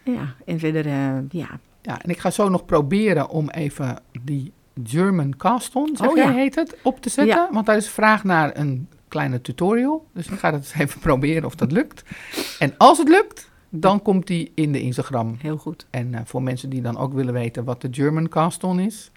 Ja, 0.04 0.34
en 0.46 0.58
verder, 0.58 0.84
ja. 1.30 1.48
Ja, 1.82 2.02
en 2.02 2.10
ik 2.10 2.18
ga 2.18 2.30
zo 2.30 2.48
nog 2.48 2.64
proberen 2.64 3.28
om 3.28 3.50
even 3.50 3.96
die 4.22 4.52
German 4.84 5.36
Caston, 5.36 5.90
zeg 5.96 6.08
Oh, 6.08 6.16
jij 6.16 6.26
ja. 6.26 6.32
heet 6.32 6.54
het, 6.54 6.76
op 6.82 7.00
te 7.00 7.08
zetten. 7.08 7.34
Ja. 7.36 7.48
Want 7.52 7.66
daar 7.66 7.76
is 7.76 7.88
vraag 7.88 8.24
naar 8.24 8.50
een 8.56 8.88
kleine 9.08 9.40
tutorial. 9.40 10.06
Dus 10.14 10.26
ik 10.26 10.38
ga 10.38 10.50
dat 10.50 10.60
eens 10.60 10.74
even 10.74 11.00
proberen 11.10 11.44
of 11.44 11.54
dat 11.54 11.72
lukt. 11.72 12.02
En 12.58 12.74
als 12.78 12.98
het 12.98 13.08
lukt, 13.08 13.50
dan 13.74 14.02
komt 14.02 14.26
die 14.26 14.52
in 14.54 14.72
de 14.72 14.80
Instagram. 14.80 15.36
Heel 15.38 15.56
goed. 15.56 15.86
En 15.90 16.14
eh, 16.14 16.20
voor 16.24 16.42
mensen 16.42 16.70
die 16.70 16.82
dan 16.82 16.96
ook 16.98 17.12
willen 17.12 17.32
weten 17.34 17.64
wat 17.64 17.80
de 17.80 17.88
German 17.90 18.28
Caston 18.28 18.80
is, 18.80 19.10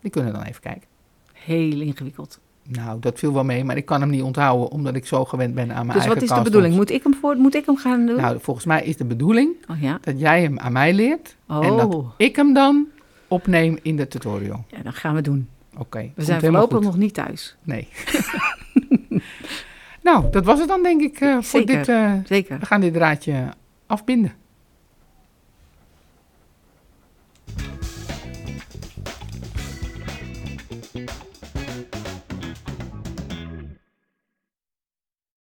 die 0.00 0.10
kunnen 0.10 0.32
dan 0.32 0.42
even 0.42 0.60
kijken. 0.60 0.88
Heel 1.32 1.80
ingewikkeld. 1.80 2.40
Nou, 2.68 3.00
dat 3.00 3.18
viel 3.18 3.32
wel 3.32 3.44
mee, 3.44 3.64
maar 3.64 3.76
ik 3.76 3.84
kan 3.84 4.00
hem 4.00 4.10
niet 4.10 4.22
onthouden 4.22 4.70
omdat 4.70 4.94
ik 4.94 5.06
zo 5.06 5.24
gewend 5.24 5.54
ben 5.54 5.62
aan 5.74 5.86
mijn 5.86 5.98
dus 5.98 6.06
eigen 6.06 6.14
wat 6.14 6.22
is 6.22 6.28
de 6.36 6.42
bedoeling? 6.42 6.74
Moet 6.74 6.90
ik 6.90 7.02
hem, 7.02 7.14
voor, 7.14 7.36
moet 7.36 7.54
ik 7.54 7.66
hem 7.66 7.76
gaan 7.76 8.06
doen? 8.06 8.16
Nou, 8.16 8.38
volgens 8.40 8.66
mij 8.66 8.82
is 8.84 8.96
de 8.96 9.04
bedoeling 9.04 9.54
oh 9.70 9.80
ja. 9.80 9.98
dat 10.00 10.20
jij 10.20 10.42
hem 10.42 10.58
aan 10.58 10.72
mij 10.72 10.92
leert 10.92 11.36
en 11.48 11.76
dat 11.76 11.94
Oh, 11.94 12.10
ik 12.16 12.36
hem 12.36 12.54
dan 12.54 12.86
opneem 13.28 13.78
in 13.82 13.96
de 13.96 14.08
tutorial. 14.08 14.64
ja, 14.68 14.82
dat 14.82 14.94
gaan 14.94 15.14
we 15.14 15.20
doen. 15.22 15.48
Oké. 15.78 16.10
We 16.14 16.24
zijn 16.24 16.40
voorlopig 16.40 16.80
nog 16.80 16.96
niet 16.96 17.14
thuis. 17.14 17.56
Nee. 17.62 17.88
nou, 20.02 20.30
dat 20.30 20.44
was 20.44 20.58
het 20.58 20.68
dan 20.68 20.82
denk 20.82 21.00
ik 21.00 21.20
eh, 21.20 21.32
voor 21.32 21.42
Zeker. 21.60 21.76
dit. 21.76 21.88
eh, 21.88 22.12
Zeker. 22.24 22.58
we 22.58 22.66
gaan 22.66 22.80
dit 22.80 22.92
draadje 22.92 23.48
auf 23.94 24.04
Binde. 24.04 24.32